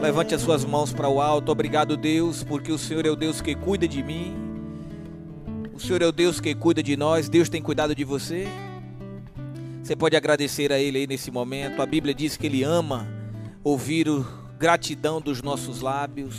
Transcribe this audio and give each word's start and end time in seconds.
Levante 0.00 0.34
as 0.34 0.40
suas 0.40 0.64
mãos 0.64 0.94
para 0.94 1.10
o 1.10 1.20
alto. 1.20 1.52
Obrigado, 1.52 1.94
Deus, 1.94 2.42
porque 2.42 2.72
o 2.72 2.78
Senhor 2.78 3.04
é 3.04 3.10
o 3.10 3.16
Deus 3.16 3.42
que 3.42 3.54
cuida 3.54 3.86
de 3.86 4.02
mim. 4.02 4.34
O 5.74 5.78
Senhor 5.78 6.00
é 6.00 6.06
o 6.06 6.12
Deus 6.12 6.40
que 6.40 6.54
cuida 6.54 6.82
de 6.82 6.96
nós. 6.96 7.28
Deus 7.28 7.50
tem 7.50 7.60
cuidado 7.60 7.94
de 7.94 8.02
você. 8.02 8.48
Você 9.82 9.94
pode 9.94 10.16
agradecer 10.16 10.72
a 10.72 10.78
Ele 10.78 11.00
aí 11.00 11.06
nesse 11.06 11.30
momento. 11.30 11.82
A 11.82 11.86
Bíblia 11.86 12.14
diz 12.14 12.34
que 12.34 12.46
Ele 12.46 12.62
ama 12.62 13.06
ouvir 13.62 14.08
o 14.08 14.26
gratidão 14.58 15.20
dos 15.20 15.42
nossos 15.42 15.82
lábios. 15.82 16.34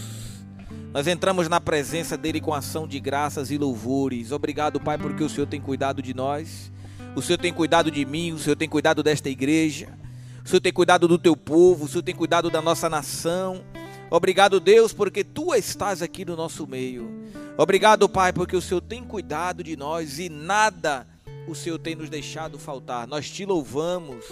Nós 0.91 1.05
entramos 1.05 1.47
na 1.47 1.61
presença 1.61 2.17
dele 2.17 2.41
com 2.41 2.55
ação 2.55 2.87
de 2.87 2.99
graças 2.99 3.51
e 3.51 3.59
louvores. 3.59 4.31
Obrigado, 4.31 4.79
Pai, 4.79 4.97
porque 4.97 5.23
o 5.23 5.29
Senhor 5.29 5.45
tem 5.45 5.61
cuidado 5.61 6.01
de 6.01 6.15
nós. 6.15 6.71
O 7.15 7.21
Senhor 7.21 7.37
tem 7.37 7.53
cuidado 7.53 7.91
de 7.91 8.05
mim, 8.05 8.31
o 8.31 8.39
Senhor 8.39 8.55
tem 8.55 8.67
cuidado 8.67 9.03
desta 9.03 9.29
igreja. 9.29 10.00
O 10.43 10.49
Senhor 10.49 10.61
tem 10.61 10.73
cuidado 10.73 11.07
do 11.07 11.17
teu 11.17 11.35
povo, 11.37 11.85
o 11.85 11.87
Senhor 11.87 12.03
tem 12.03 12.15
cuidado 12.15 12.49
da 12.49 12.61
nossa 12.61 12.89
nação. 12.89 13.63
Obrigado, 14.09 14.59
Deus, 14.59 14.91
porque 14.91 15.23
tu 15.23 15.53
estás 15.55 16.01
aqui 16.01 16.25
no 16.25 16.35
nosso 16.35 16.67
meio. 16.67 17.09
Obrigado, 17.57 18.09
Pai, 18.09 18.33
porque 18.33 18.55
o 18.55 18.61
Senhor 18.61 18.81
tem 18.81 19.03
cuidado 19.03 19.63
de 19.63 19.77
nós 19.77 20.19
e 20.19 20.29
nada 20.29 21.07
o 21.47 21.53
Senhor 21.53 21.77
tem 21.77 21.95
nos 21.95 22.09
deixado 22.09 22.57
faltar. 22.57 23.07
Nós 23.07 23.29
te 23.29 23.45
louvamos, 23.45 24.25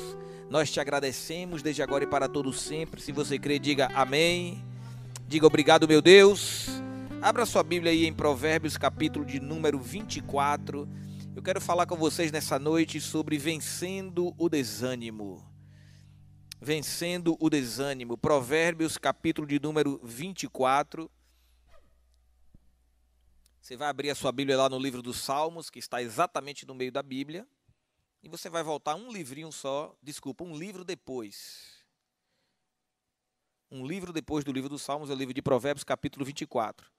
nós 0.49 0.71
te 0.71 0.79
agradecemos 0.79 1.61
desde 1.61 1.83
agora 1.83 2.03
e 2.03 2.07
para 2.07 2.27
todo 2.27 2.51
sempre. 2.51 3.01
Se 3.01 3.11
você 3.11 3.37
crê, 3.37 3.59
diga 3.59 3.89
amém. 3.93 4.63
Diga 5.27 5.45
obrigado, 5.45 5.87
meu 5.87 6.01
Deus. 6.01 6.67
Abra 7.21 7.45
sua 7.45 7.61
Bíblia 7.61 7.91
aí 7.91 8.05
em 8.05 8.13
Provérbios, 8.13 8.77
capítulo 8.77 9.23
de 9.23 9.39
número 9.39 9.79
24. 9.79 10.87
Eu 11.35 11.43
quero 11.43 11.61
falar 11.61 11.85
com 11.85 11.95
vocês 11.95 12.31
nessa 12.31 12.57
noite 12.57 12.99
sobre 12.99 13.37
vencendo 13.37 14.33
o 14.37 14.49
desânimo 14.49 15.48
vencendo 16.59 17.37
o 17.39 17.49
desânimo. 17.49 18.17
Provérbios, 18.17 18.97
capítulo 18.97 19.47
de 19.47 19.59
número 19.59 19.99
24. 20.03 21.09
Você 23.61 23.77
vai 23.77 23.87
abrir 23.87 24.09
a 24.09 24.15
sua 24.15 24.31
Bíblia 24.31 24.57
lá 24.57 24.69
no 24.69 24.79
livro 24.79 25.01
dos 25.01 25.17
Salmos, 25.17 25.69
que 25.69 25.79
está 25.79 26.01
exatamente 26.01 26.65
no 26.65 26.75
meio 26.75 26.91
da 26.91 27.01
Bíblia. 27.01 27.47
E 28.21 28.27
você 28.27 28.49
vai 28.49 28.63
voltar 28.63 28.95
um 28.95 29.11
livrinho 29.11 29.51
só, 29.51 29.95
desculpa, 30.01 30.43
um 30.43 30.55
livro 30.55 30.83
depois. 30.83 31.79
Um 33.71 33.85
livro 33.85 34.11
depois 34.11 34.43
do 34.43 34.51
livro 34.51 34.69
dos 34.69 34.81
Salmos 34.81 35.09
é 35.09 35.13
o 35.13 35.15
livro 35.15 35.33
de 35.33 35.41
Provérbios, 35.41 35.83
capítulo 35.83 36.25
24. 36.25 36.91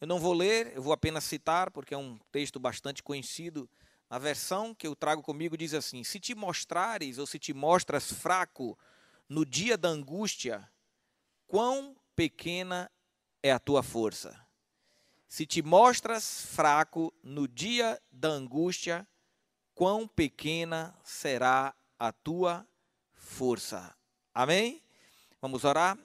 Eu 0.00 0.06
não 0.06 0.18
vou 0.18 0.32
ler, 0.32 0.72
eu 0.74 0.82
vou 0.82 0.92
apenas 0.92 1.24
citar, 1.24 1.70
porque 1.70 1.94
é 1.94 1.98
um 1.98 2.18
texto 2.30 2.58
bastante 2.58 3.02
conhecido 3.02 3.68
a 4.14 4.18
versão 4.18 4.72
que 4.72 4.86
eu 4.86 4.94
trago 4.94 5.20
comigo 5.20 5.56
diz 5.56 5.74
assim: 5.74 6.04
Se 6.04 6.20
te 6.20 6.36
mostrares 6.36 7.18
ou 7.18 7.26
se 7.26 7.36
te 7.36 7.52
mostras 7.52 8.12
fraco 8.12 8.78
no 9.28 9.44
dia 9.44 9.76
da 9.76 9.88
angústia, 9.88 10.70
quão 11.48 11.96
pequena 12.14 12.88
é 13.42 13.50
a 13.50 13.58
tua 13.58 13.82
força. 13.82 14.40
Se 15.26 15.44
te 15.44 15.60
mostras 15.62 16.46
fraco 16.46 17.12
no 17.24 17.48
dia 17.48 18.00
da 18.08 18.28
angústia, 18.28 19.04
quão 19.74 20.06
pequena 20.06 20.96
será 21.02 21.74
a 21.98 22.12
tua 22.12 22.64
força. 23.14 23.96
Amém? 24.32 24.80
Vamos 25.42 25.64
orar? 25.64 25.98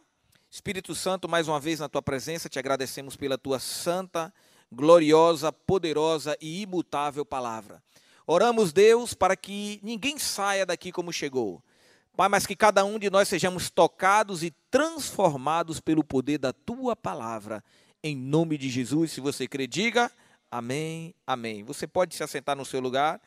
Espírito 0.50 0.96
Santo, 0.96 1.30
mais 1.30 1.48
uma 1.48 1.60
vez 1.60 1.80
na 1.80 1.88
tua 1.88 2.02
presença, 2.02 2.50
te 2.50 2.58
agradecemos 2.58 3.16
pela 3.16 3.38
tua 3.38 3.60
santa, 3.60 4.34
gloriosa, 4.72 5.52
poderosa 5.52 6.36
e 6.42 6.64
imutável 6.64 7.24
palavra. 7.24 7.84
Oramos, 8.32 8.72
Deus, 8.72 9.16
para 9.16 9.36
que 9.36 9.80
ninguém 9.82 10.20
saia 10.20 10.64
daqui 10.64 10.92
como 10.92 11.12
chegou. 11.12 11.64
Pai, 12.16 12.30
mas 12.30 12.46
que 12.46 12.56
cada 12.56 12.86
um 12.86 13.00
de 13.00 13.10
nós 13.10 13.28
sejamos 13.28 13.72
tocados 13.72 14.44
e 14.44 14.52
transformados 14.70 15.80
pelo 15.80 16.04
poder 16.04 16.38
da 16.38 16.54
tua 16.54 16.96
palavra. 16.96 17.64
Em 18.04 18.16
nome 18.16 18.56
de 18.56 18.70
Jesus, 18.70 19.14
se 19.14 19.20
você 19.20 19.48
crê, 19.48 19.66
diga 19.66 20.12
amém, 20.52 21.16
amém. 21.26 21.64
Você 21.64 21.88
pode 21.88 22.14
se 22.14 22.22
assentar 22.22 22.56
no 22.56 22.64
seu 22.64 22.80
lugar. 22.80 23.20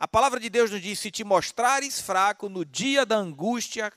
A 0.00 0.08
palavra 0.08 0.40
de 0.40 0.50
Deus 0.50 0.72
nos 0.72 0.82
diz: 0.82 0.98
se 0.98 1.12
te 1.12 1.22
mostrares 1.22 2.00
fraco 2.00 2.48
no 2.48 2.64
dia 2.64 3.06
da 3.06 3.14
angústia, 3.14 3.92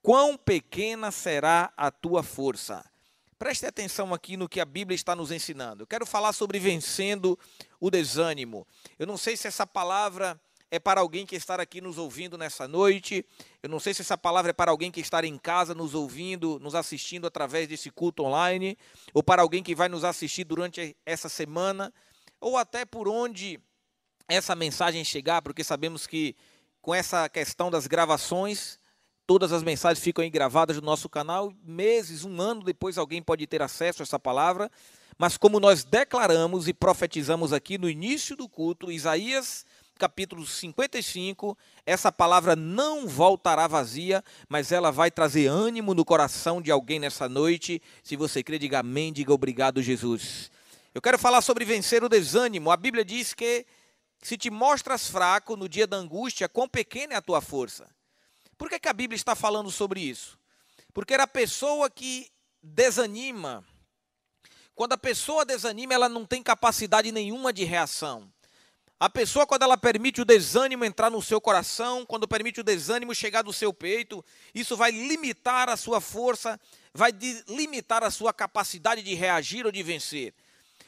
quão 0.00 0.36
pequena 0.36 1.10
será 1.10 1.72
a 1.76 1.90
tua 1.90 2.22
força. 2.22 2.88
Preste 3.40 3.64
atenção 3.64 4.12
aqui 4.12 4.36
no 4.36 4.46
que 4.46 4.60
a 4.60 4.66
Bíblia 4.66 4.94
está 4.94 5.16
nos 5.16 5.30
ensinando. 5.30 5.82
Eu 5.82 5.86
quero 5.86 6.04
falar 6.04 6.34
sobre 6.34 6.58
vencendo 6.58 7.38
o 7.80 7.90
desânimo. 7.90 8.66
Eu 8.98 9.06
não 9.06 9.16
sei 9.16 9.34
se 9.34 9.48
essa 9.48 9.66
palavra 9.66 10.38
é 10.70 10.78
para 10.78 11.00
alguém 11.00 11.24
que 11.24 11.34
está 11.34 11.54
aqui 11.54 11.80
nos 11.80 11.96
ouvindo 11.96 12.36
nessa 12.36 12.68
noite. 12.68 13.24
Eu 13.62 13.70
não 13.70 13.80
sei 13.80 13.94
se 13.94 14.02
essa 14.02 14.18
palavra 14.18 14.50
é 14.50 14.52
para 14.52 14.70
alguém 14.70 14.90
que 14.90 15.00
está 15.00 15.24
em 15.24 15.38
casa 15.38 15.74
nos 15.74 15.94
ouvindo, 15.94 16.58
nos 16.60 16.74
assistindo 16.74 17.26
através 17.26 17.66
desse 17.66 17.90
culto 17.90 18.24
online, 18.24 18.76
ou 19.14 19.22
para 19.22 19.40
alguém 19.40 19.62
que 19.62 19.74
vai 19.74 19.88
nos 19.88 20.04
assistir 20.04 20.44
durante 20.44 20.94
essa 21.06 21.30
semana, 21.30 21.90
ou 22.38 22.58
até 22.58 22.84
por 22.84 23.08
onde 23.08 23.58
essa 24.28 24.54
mensagem 24.54 25.02
chegar, 25.02 25.40
porque 25.40 25.64
sabemos 25.64 26.06
que 26.06 26.36
com 26.82 26.94
essa 26.94 27.26
questão 27.26 27.70
das 27.70 27.86
gravações, 27.86 28.78
Todas 29.30 29.52
as 29.52 29.62
mensagens 29.62 30.02
ficam 30.02 30.24
aí 30.24 30.28
gravadas 30.28 30.74
no 30.78 30.82
nosso 30.82 31.08
canal. 31.08 31.54
Meses, 31.62 32.24
um 32.24 32.40
ano 32.40 32.64
depois, 32.64 32.98
alguém 32.98 33.22
pode 33.22 33.46
ter 33.46 33.62
acesso 33.62 34.02
a 34.02 34.04
essa 34.04 34.18
palavra. 34.18 34.68
Mas 35.16 35.36
como 35.36 35.60
nós 35.60 35.84
declaramos 35.84 36.66
e 36.66 36.74
profetizamos 36.74 37.52
aqui 37.52 37.78
no 37.78 37.88
início 37.88 38.34
do 38.34 38.48
culto, 38.48 38.90
Isaías 38.90 39.64
capítulo 39.96 40.44
55, 40.44 41.56
essa 41.86 42.10
palavra 42.10 42.56
não 42.56 43.06
voltará 43.06 43.68
vazia, 43.68 44.20
mas 44.48 44.72
ela 44.72 44.90
vai 44.90 45.12
trazer 45.12 45.46
ânimo 45.46 45.94
no 45.94 46.04
coração 46.04 46.60
de 46.60 46.72
alguém 46.72 46.98
nessa 46.98 47.28
noite. 47.28 47.80
Se 48.02 48.16
você 48.16 48.42
crê, 48.42 48.58
diga 48.58 48.80
amém, 48.80 49.12
diga 49.12 49.32
obrigado, 49.32 49.80
Jesus. 49.80 50.50
Eu 50.92 51.00
quero 51.00 51.20
falar 51.20 51.40
sobre 51.40 51.64
vencer 51.64 52.02
o 52.02 52.08
desânimo. 52.08 52.68
A 52.68 52.76
Bíblia 52.76 53.04
diz 53.04 53.32
que 53.32 53.64
se 54.20 54.36
te 54.36 54.50
mostras 54.50 55.08
fraco 55.08 55.56
no 55.56 55.68
dia 55.68 55.86
da 55.86 55.96
angústia, 55.96 56.48
quão 56.48 56.68
pequena 56.68 57.14
é 57.14 57.16
a 57.16 57.22
tua 57.22 57.40
força. 57.40 57.86
Por 58.60 58.68
que, 58.68 58.78
que 58.78 58.90
a 58.90 58.92
Bíblia 58.92 59.16
está 59.16 59.34
falando 59.34 59.70
sobre 59.70 60.02
isso? 60.02 60.38
Porque 60.92 61.14
era 61.14 61.22
a 61.22 61.26
pessoa 61.26 61.88
que 61.88 62.30
desanima. 62.62 63.64
Quando 64.74 64.92
a 64.92 64.98
pessoa 64.98 65.46
desanima, 65.46 65.94
ela 65.94 66.10
não 66.10 66.26
tem 66.26 66.42
capacidade 66.42 67.10
nenhuma 67.10 67.54
de 67.54 67.64
reação. 67.64 68.30
A 69.00 69.08
pessoa, 69.08 69.46
quando 69.46 69.62
ela 69.62 69.78
permite 69.78 70.20
o 70.20 70.26
desânimo 70.26 70.84
entrar 70.84 71.08
no 71.08 71.22
seu 71.22 71.40
coração, 71.40 72.04
quando 72.04 72.28
permite 72.28 72.60
o 72.60 72.62
desânimo 72.62 73.14
chegar 73.14 73.42
no 73.42 73.50
seu 73.50 73.72
peito, 73.72 74.22
isso 74.54 74.76
vai 74.76 74.90
limitar 74.90 75.70
a 75.70 75.76
sua 75.78 75.98
força, 75.98 76.60
vai 76.92 77.12
limitar 77.48 78.04
a 78.04 78.10
sua 78.10 78.30
capacidade 78.30 79.02
de 79.02 79.14
reagir 79.14 79.64
ou 79.64 79.72
de 79.72 79.82
vencer. 79.82 80.34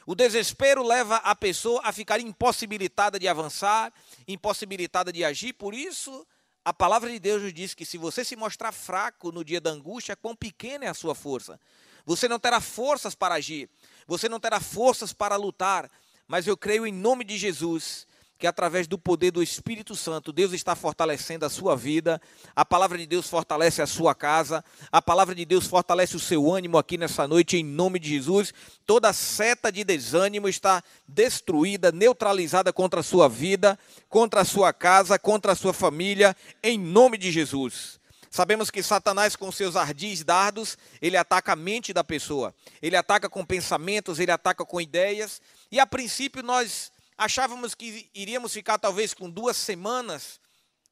O 0.05 0.13
desespero 0.13 0.83
leva 0.83 1.15
a 1.15 1.33
pessoa 1.35 1.81
a 1.83 1.91
ficar 1.91 2.19
impossibilitada 2.19 3.17
de 3.17 3.27
avançar, 3.27 3.91
impossibilitada 4.27 5.11
de 5.11 5.23
agir, 5.23 5.53
por 5.53 5.73
isso 5.73 6.23
a 6.65 6.73
palavra 6.73 7.09
de 7.09 7.19
Deus 7.19 7.41
nos 7.41 7.53
diz 7.53 7.73
que 7.73 7.85
se 7.85 7.97
você 7.97 8.23
se 8.23 8.35
mostrar 8.35 8.71
fraco 8.71 9.31
no 9.31 9.43
dia 9.43 9.59
da 9.59 9.69
angústia, 9.69 10.15
quão 10.15 10.35
pequena 10.35 10.85
é 10.85 10.87
a 10.87 10.93
sua 10.93 11.13
força. 11.13 11.59
Você 12.05 12.27
não 12.27 12.39
terá 12.39 12.61
forças 12.61 13.15
para 13.15 13.35
agir, 13.35 13.69
você 14.07 14.29
não 14.29 14.39
terá 14.39 14.59
forças 14.59 15.13
para 15.13 15.35
lutar, 15.35 15.89
mas 16.27 16.47
eu 16.47 16.55
creio 16.55 16.85
em 16.87 16.91
nome 16.91 17.23
de 17.23 17.37
Jesus 17.37 18.07
que 18.43 18.47
através 18.47 18.89
do 18.89 18.97
poder 18.97 19.31
do 19.31 19.41
Espírito 19.41 19.95
Santo, 19.95 20.33
Deus 20.33 20.51
está 20.51 20.75
fortalecendo 20.75 21.45
a 21.45 21.49
sua 21.49 21.77
vida, 21.77 22.21
a 22.53 22.65
palavra 22.65 22.97
de 22.97 23.05
Deus 23.05 23.29
fortalece 23.29 23.81
a 23.81 23.87
sua 23.87 24.13
casa, 24.13 24.65
a 24.91 25.01
palavra 25.01 25.33
de 25.33 25.45
Deus 25.45 25.65
fortalece 25.65 26.17
o 26.17 26.19
seu 26.19 26.51
ânimo 26.51 26.77
aqui 26.77 26.97
nessa 26.97 27.25
noite, 27.25 27.55
em 27.55 27.63
nome 27.63 27.99
de 27.99 28.09
Jesus. 28.09 28.53
Toda 28.85 29.13
seta 29.13 29.71
de 29.71 29.85
desânimo 29.85 30.49
está 30.49 30.83
destruída, 31.07 31.89
neutralizada 31.89 32.73
contra 32.73 32.99
a 32.99 33.03
sua 33.03 33.29
vida, 33.29 33.79
contra 34.09 34.41
a 34.41 34.45
sua 34.45 34.73
casa, 34.73 35.17
contra 35.17 35.53
a 35.53 35.55
sua 35.55 35.71
família, 35.71 36.35
em 36.61 36.77
nome 36.77 37.17
de 37.17 37.31
Jesus. 37.31 37.97
Sabemos 38.29 38.69
que 38.69 38.83
Satanás, 38.83 39.37
com 39.37 39.53
seus 39.53 39.77
ardis 39.77 40.21
dardos, 40.21 40.77
ele 41.01 41.15
ataca 41.15 41.53
a 41.53 41.55
mente 41.55 41.93
da 41.93 42.03
pessoa, 42.03 42.53
ele 42.81 42.97
ataca 42.97 43.29
com 43.29 43.45
pensamentos, 43.45 44.19
ele 44.19 44.31
ataca 44.31 44.65
com 44.65 44.81
ideias, 44.81 45.41
e 45.71 45.79
a 45.79 45.87
princípio 45.87 46.43
nós 46.43 46.91
Achávamos 47.17 47.75
que 47.75 48.09
iríamos 48.13 48.53
ficar 48.53 48.77
talvez 48.77 49.13
com 49.13 49.29
duas 49.29 49.55
semanas, 49.57 50.39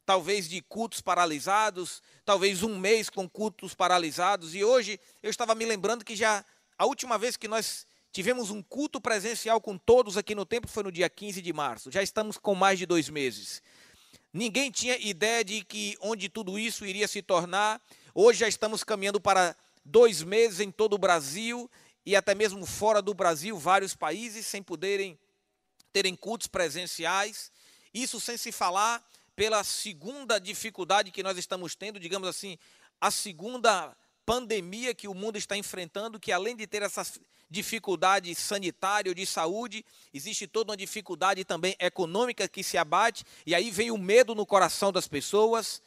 talvez 0.05 0.47
de 0.47 0.61
cultos 0.61 1.01
paralisados, 1.01 2.01
talvez 2.23 2.63
um 2.63 2.77
mês 2.77 3.09
com 3.09 3.27
cultos 3.29 3.73
paralisados. 3.73 4.53
E 4.53 4.63
hoje 4.63 4.99
eu 5.23 5.29
estava 5.29 5.55
me 5.55 5.65
lembrando 5.65 6.05
que 6.05 6.15
já 6.15 6.45
a 6.77 6.85
última 6.85 7.17
vez 7.17 7.37
que 7.37 7.47
nós 7.47 7.85
tivemos 8.11 8.49
um 8.49 8.61
culto 8.61 8.99
presencial 8.99 9.61
com 9.61 9.77
todos 9.77 10.17
aqui 10.17 10.35
no 10.35 10.45
templo 10.45 10.69
foi 10.69 10.83
no 10.83 10.91
dia 10.91 11.09
15 11.09 11.41
de 11.41 11.53
março. 11.53 11.91
Já 11.91 12.03
estamos 12.03 12.37
com 12.37 12.53
mais 12.53 12.77
de 12.77 12.85
dois 12.85 13.09
meses. 13.09 13.61
Ninguém 14.33 14.71
tinha 14.71 14.97
ideia 14.97 15.43
de 15.43 15.63
que 15.63 15.97
onde 15.99 16.29
tudo 16.29 16.57
isso 16.57 16.85
iria 16.85 17.07
se 17.07 17.21
tornar. 17.21 17.81
Hoje 18.13 18.39
já 18.39 18.47
estamos 18.47 18.83
caminhando 18.83 19.19
para 19.19 19.55
dois 19.83 20.23
meses 20.23 20.59
em 20.59 20.71
todo 20.71 20.93
o 20.93 20.97
Brasil 20.97 21.69
e 22.05 22.15
até 22.15 22.33
mesmo 22.33 22.65
fora 22.65 23.01
do 23.01 23.13
Brasil, 23.13 23.57
vários 23.57 23.95
países 23.95 24.45
sem 24.45 24.61
poderem 24.63 25.19
terem 25.91 26.15
cultos 26.15 26.47
presenciais. 26.47 27.51
Isso 27.93 28.19
sem 28.19 28.37
se 28.37 28.51
falar 28.51 29.03
pela 29.35 29.63
segunda 29.63 30.39
dificuldade 30.39 31.11
que 31.11 31.23
nós 31.23 31.37
estamos 31.37 31.75
tendo, 31.75 31.99
digamos 31.99 32.27
assim, 32.27 32.57
a 32.99 33.09
segunda 33.09 33.95
pandemia 34.25 34.93
que 34.93 35.07
o 35.07 35.13
mundo 35.13 35.37
está 35.37 35.57
enfrentando, 35.57 36.19
que 36.19 36.31
além 36.31 36.55
de 36.55 36.67
ter 36.67 36.81
essa 36.83 37.03
dificuldade 37.49 38.33
sanitária 38.33 39.09
ou 39.09 39.15
de 39.15 39.25
saúde, 39.25 39.83
existe 40.13 40.47
toda 40.47 40.71
uma 40.71 40.77
dificuldade 40.77 41.43
também 41.43 41.75
econômica 41.79 42.47
que 42.47 42.63
se 42.63 42.77
abate, 42.77 43.25
e 43.45 43.53
aí 43.53 43.69
vem 43.69 43.91
o 43.91 43.97
medo 43.97 44.33
no 44.33 44.45
coração 44.45 44.91
das 44.91 45.07
pessoas, 45.07 45.81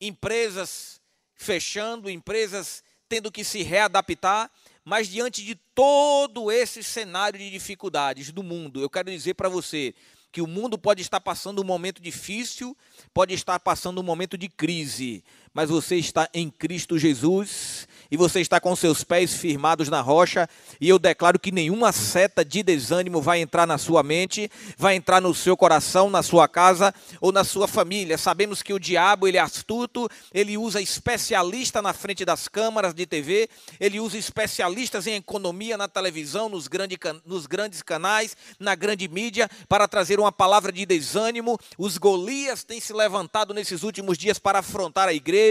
empresas 0.00 1.00
fechando, 1.34 2.10
empresas 2.10 2.82
tendo 3.08 3.30
que 3.30 3.44
se 3.44 3.62
readaptar, 3.62 4.50
mas 4.88 5.06
diante 5.06 5.44
de 5.44 5.54
todo 5.74 6.50
esse 6.50 6.82
cenário 6.82 7.38
de 7.38 7.50
dificuldades 7.50 8.32
do 8.32 8.42
mundo, 8.42 8.80
eu 8.80 8.88
quero 8.88 9.10
dizer 9.10 9.34
para 9.34 9.46
você 9.46 9.94
que 10.32 10.40
o 10.40 10.46
mundo 10.46 10.78
pode 10.78 11.02
estar 11.02 11.20
passando 11.20 11.60
um 11.60 11.64
momento 11.64 12.00
difícil, 12.00 12.74
pode 13.12 13.34
estar 13.34 13.60
passando 13.60 14.00
um 14.00 14.02
momento 14.02 14.38
de 14.38 14.48
crise, 14.48 15.22
mas 15.58 15.70
você 15.70 15.96
está 15.96 16.28
em 16.32 16.48
Cristo 16.48 16.96
Jesus 16.96 17.88
e 18.10 18.16
você 18.16 18.40
está 18.40 18.60
com 18.60 18.74
seus 18.74 19.04
pés 19.04 19.34
firmados 19.34 19.88
na 19.88 20.00
rocha, 20.00 20.48
e 20.80 20.88
eu 20.88 20.98
declaro 20.98 21.38
que 21.38 21.52
nenhuma 21.52 21.92
seta 21.92 22.44
de 22.44 22.62
desânimo 22.62 23.20
vai 23.20 23.40
entrar 23.40 23.66
na 23.66 23.76
sua 23.76 24.02
mente, 24.02 24.50
vai 24.76 24.94
entrar 24.94 25.20
no 25.20 25.34
seu 25.34 25.56
coração, 25.56 26.08
na 26.08 26.22
sua 26.22 26.48
casa 26.48 26.94
ou 27.20 27.32
na 27.32 27.44
sua 27.44 27.68
família. 27.68 28.16
Sabemos 28.16 28.62
que 28.62 28.72
o 28.72 28.78
diabo, 28.78 29.28
ele 29.28 29.36
é 29.36 29.40
astuto, 29.40 30.08
ele 30.32 30.56
usa 30.56 30.80
especialista 30.80 31.82
na 31.82 31.92
frente 31.92 32.24
das 32.24 32.48
câmaras 32.48 32.94
de 32.94 33.04
TV, 33.04 33.48
ele 33.78 34.00
usa 34.00 34.16
especialistas 34.16 35.06
em 35.06 35.16
economia 35.16 35.76
na 35.76 35.86
televisão, 35.86 36.48
nos, 36.48 36.66
grande, 36.66 36.98
nos 37.26 37.46
grandes 37.46 37.82
canais, 37.82 38.36
na 38.58 38.74
grande 38.74 39.06
mídia, 39.06 39.50
para 39.68 39.86
trazer 39.86 40.18
uma 40.18 40.32
palavra 40.32 40.72
de 40.72 40.86
desânimo. 40.86 41.58
Os 41.76 41.98
Golias 41.98 42.64
têm 42.64 42.80
se 42.80 42.92
levantado 42.92 43.52
nesses 43.52 43.82
últimos 43.82 44.16
dias 44.16 44.38
para 44.38 44.60
afrontar 44.60 45.08
a 45.08 45.12
igreja, 45.12 45.47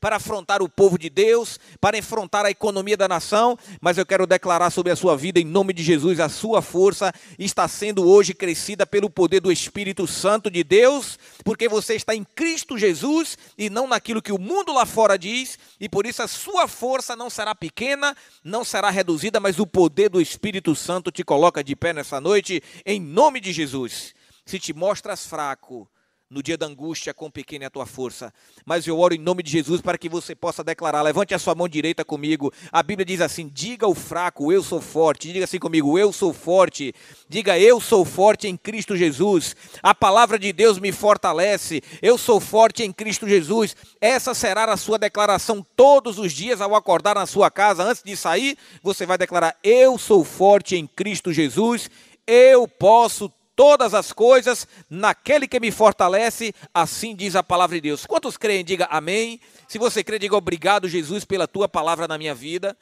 para 0.00 0.16
afrontar 0.16 0.62
o 0.62 0.68
povo 0.68 0.98
de 0.98 1.10
Deus, 1.10 1.58
para 1.80 1.98
enfrentar 1.98 2.44
a 2.44 2.50
economia 2.50 2.96
da 2.96 3.08
nação, 3.08 3.58
mas 3.80 3.98
eu 3.98 4.06
quero 4.06 4.26
declarar 4.26 4.70
sobre 4.70 4.92
a 4.92 4.96
sua 4.96 5.16
vida, 5.16 5.40
em 5.40 5.44
nome 5.44 5.72
de 5.72 5.82
Jesus, 5.82 6.20
a 6.20 6.28
sua 6.28 6.62
força 6.62 7.12
está 7.38 7.66
sendo 7.66 8.08
hoje 8.08 8.34
crescida 8.34 8.86
pelo 8.86 9.10
poder 9.10 9.40
do 9.40 9.52
Espírito 9.52 10.06
Santo 10.06 10.50
de 10.50 10.62
Deus, 10.62 11.18
porque 11.44 11.68
você 11.68 11.94
está 11.94 12.14
em 12.14 12.24
Cristo 12.24 12.78
Jesus 12.78 13.36
e 13.56 13.68
não 13.68 13.86
naquilo 13.86 14.22
que 14.22 14.32
o 14.32 14.38
mundo 14.38 14.72
lá 14.72 14.86
fora 14.86 15.18
diz, 15.18 15.58
e 15.80 15.88
por 15.88 16.06
isso 16.06 16.22
a 16.22 16.28
sua 16.28 16.68
força 16.68 17.16
não 17.16 17.28
será 17.28 17.54
pequena, 17.54 18.16
não 18.44 18.64
será 18.64 18.90
reduzida, 18.90 19.40
mas 19.40 19.58
o 19.58 19.66
poder 19.66 20.08
do 20.08 20.20
Espírito 20.20 20.74
Santo 20.74 21.10
te 21.10 21.24
coloca 21.24 21.62
de 21.62 21.74
pé 21.74 21.92
nessa 21.92 22.20
noite, 22.20 22.62
em 22.84 23.00
nome 23.00 23.40
de 23.40 23.52
Jesus. 23.52 24.14
Se 24.44 24.58
te 24.58 24.72
mostras 24.72 25.26
fraco, 25.26 25.88
no 26.30 26.42
dia 26.42 26.58
da 26.58 26.66
angústia, 26.66 27.14
quão 27.14 27.30
pequena 27.30 27.64
é 27.64 27.66
a 27.68 27.70
tua 27.70 27.86
força. 27.86 28.32
Mas 28.66 28.86
eu 28.86 28.98
oro 28.98 29.14
em 29.14 29.18
nome 29.18 29.42
de 29.42 29.50
Jesus 29.50 29.80
para 29.80 29.96
que 29.96 30.08
você 30.08 30.34
possa 30.34 30.62
declarar. 30.62 31.00
Levante 31.00 31.34
a 31.34 31.38
sua 31.38 31.54
mão 31.54 31.66
direita 31.66 32.04
comigo. 32.04 32.52
A 32.70 32.82
Bíblia 32.82 33.06
diz 33.06 33.20
assim: 33.20 33.48
diga 33.48 33.86
o 33.88 33.94
fraco, 33.94 34.52
eu 34.52 34.62
sou 34.62 34.80
forte. 34.80 35.32
Diga 35.32 35.44
assim 35.44 35.58
comigo, 35.58 35.98
eu 35.98 36.12
sou 36.12 36.32
forte. 36.32 36.94
Diga, 37.28 37.58
eu 37.58 37.80
sou 37.80 38.04
forte 38.04 38.46
em 38.46 38.56
Cristo 38.56 38.96
Jesus. 38.96 39.56
A 39.82 39.94
palavra 39.94 40.38
de 40.38 40.52
Deus 40.52 40.78
me 40.78 40.92
fortalece. 40.92 41.82
Eu 42.02 42.18
sou 42.18 42.40
forte 42.40 42.82
em 42.82 42.92
Cristo 42.92 43.26
Jesus. 43.26 43.74
Essa 44.00 44.34
será 44.34 44.64
a 44.70 44.76
sua 44.76 44.98
declaração 44.98 45.64
todos 45.74 46.18
os 46.18 46.32
dias 46.32 46.60
ao 46.60 46.74
acordar 46.74 47.14
na 47.14 47.26
sua 47.26 47.50
casa. 47.50 47.82
Antes 47.82 48.02
de 48.02 48.16
sair, 48.16 48.58
você 48.82 49.06
vai 49.06 49.16
declarar: 49.16 49.56
eu 49.62 49.96
sou 49.96 50.24
forte 50.24 50.76
em 50.76 50.86
Cristo 50.86 51.32
Jesus. 51.32 51.90
Eu 52.26 52.68
posso 52.68 53.32
todas 53.58 53.92
as 53.92 54.12
coisas 54.12 54.68
naquele 54.88 55.48
que 55.48 55.58
me 55.58 55.72
fortalece, 55.72 56.54
assim 56.72 57.12
diz 57.12 57.34
a 57.34 57.42
palavra 57.42 57.74
de 57.74 57.80
Deus. 57.80 58.06
Quantos 58.06 58.36
creem, 58.36 58.64
diga 58.64 58.84
amém. 58.84 59.40
Se 59.66 59.78
você 59.78 60.04
crê, 60.04 60.16
diga 60.16 60.36
obrigado, 60.36 60.88
Jesus, 60.88 61.24
pela 61.24 61.48
tua 61.48 61.68
palavra 61.68 62.06
na 62.06 62.16
minha 62.16 62.36
vida. 62.36 62.78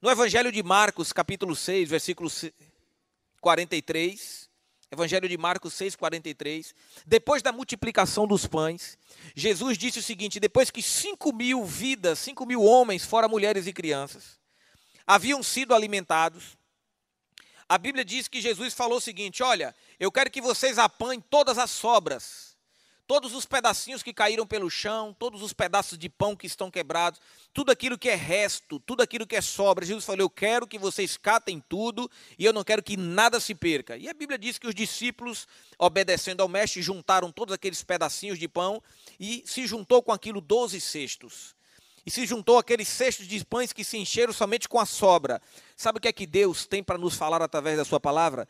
No 0.00 0.10
Evangelho 0.10 0.50
de 0.50 0.62
Marcos, 0.62 1.12
capítulo 1.12 1.54
6, 1.54 1.90
versículo 1.90 2.30
43. 3.38 4.48
Evangelho 4.90 5.28
de 5.28 5.36
Marcos 5.36 5.74
6, 5.74 5.94
43. 5.94 6.74
Depois 7.04 7.42
da 7.42 7.52
multiplicação 7.52 8.26
dos 8.26 8.46
pães, 8.46 8.96
Jesus 9.34 9.76
disse 9.76 9.98
o 9.98 10.02
seguinte: 10.02 10.40
depois 10.40 10.70
que 10.70 10.80
5 10.80 11.34
mil 11.34 11.66
vidas, 11.66 12.18
5 12.20 12.46
mil 12.46 12.62
homens, 12.62 13.04
fora 13.04 13.28
mulheres 13.28 13.66
e 13.66 13.74
crianças, 13.74 14.40
haviam 15.06 15.42
sido 15.42 15.74
alimentados, 15.74 16.56
a 17.68 17.78
Bíblia 17.78 18.04
diz 18.04 18.28
que 18.28 18.40
Jesus 18.40 18.74
falou 18.74 18.98
o 18.98 19.00
seguinte: 19.00 19.42
Olha, 19.42 19.74
eu 19.98 20.10
quero 20.12 20.30
que 20.30 20.40
vocês 20.40 20.78
apanhem 20.78 21.20
todas 21.20 21.58
as 21.58 21.70
sobras, 21.70 22.56
todos 23.06 23.34
os 23.34 23.46
pedacinhos 23.46 24.02
que 24.02 24.12
caíram 24.12 24.46
pelo 24.46 24.70
chão, 24.70 25.14
todos 25.18 25.42
os 25.42 25.52
pedaços 25.52 25.98
de 25.98 26.08
pão 26.08 26.36
que 26.36 26.46
estão 26.46 26.70
quebrados, 26.70 27.20
tudo 27.52 27.70
aquilo 27.72 27.98
que 27.98 28.08
é 28.08 28.14
resto, 28.14 28.78
tudo 28.80 29.02
aquilo 29.02 29.26
que 29.26 29.36
é 29.36 29.40
sobra. 29.40 29.84
Jesus 29.84 30.04
falou: 30.04 30.20
Eu 30.20 30.30
quero 30.30 30.66
que 30.66 30.78
vocês 30.78 31.16
catem 31.16 31.62
tudo 31.68 32.10
e 32.38 32.44
eu 32.44 32.52
não 32.52 32.64
quero 32.64 32.82
que 32.82 32.96
nada 32.96 33.40
se 33.40 33.54
perca. 33.54 33.96
E 33.96 34.08
a 34.08 34.14
Bíblia 34.14 34.38
diz 34.38 34.58
que 34.58 34.66
os 34.66 34.74
discípulos, 34.74 35.46
obedecendo 35.78 36.42
ao 36.42 36.48
mestre, 36.48 36.82
juntaram 36.82 37.32
todos 37.32 37.54
aqueles 37.54 37.82
pedacinhos 37.82 38.38
de 38.38 38.48
pão 38.48 38.82
e 39.18 39.42
se 39.46 39.66
juntou 39.66 40.02
com 40.02 40.12
aquilo 40.12 40.40
doze 40.40 40.80
cestos 40.80 41.53
e 42.06 42.10
se 42.10 42.26
juntou 42.26 42.58
aqueles 42.58 42.88
cestos 42.88 43.26
de 43.26 43.44
pães 43.44 43.72
que 43.72 43.84
se 43.84 43.96
encheram 43.96 44.32
somente 44.32 44.68
com 44.68 44.78
a 44.78 44.86
sobra. 44.86 45.40
Sabe 45.76 45.98
o 45.98 46.00
que 46.00 46.08
é 46.08 46.12
que 46.12 46.26
Deus 46.26 46.66
tem 46.66 46.82
para 46.82 46.98
nos 46.98 47.14
falar 47.14 47.42
através 47.42 47.76
da 47.76 47.84
sua 47.84 47.98
palavra? 47.98 48.46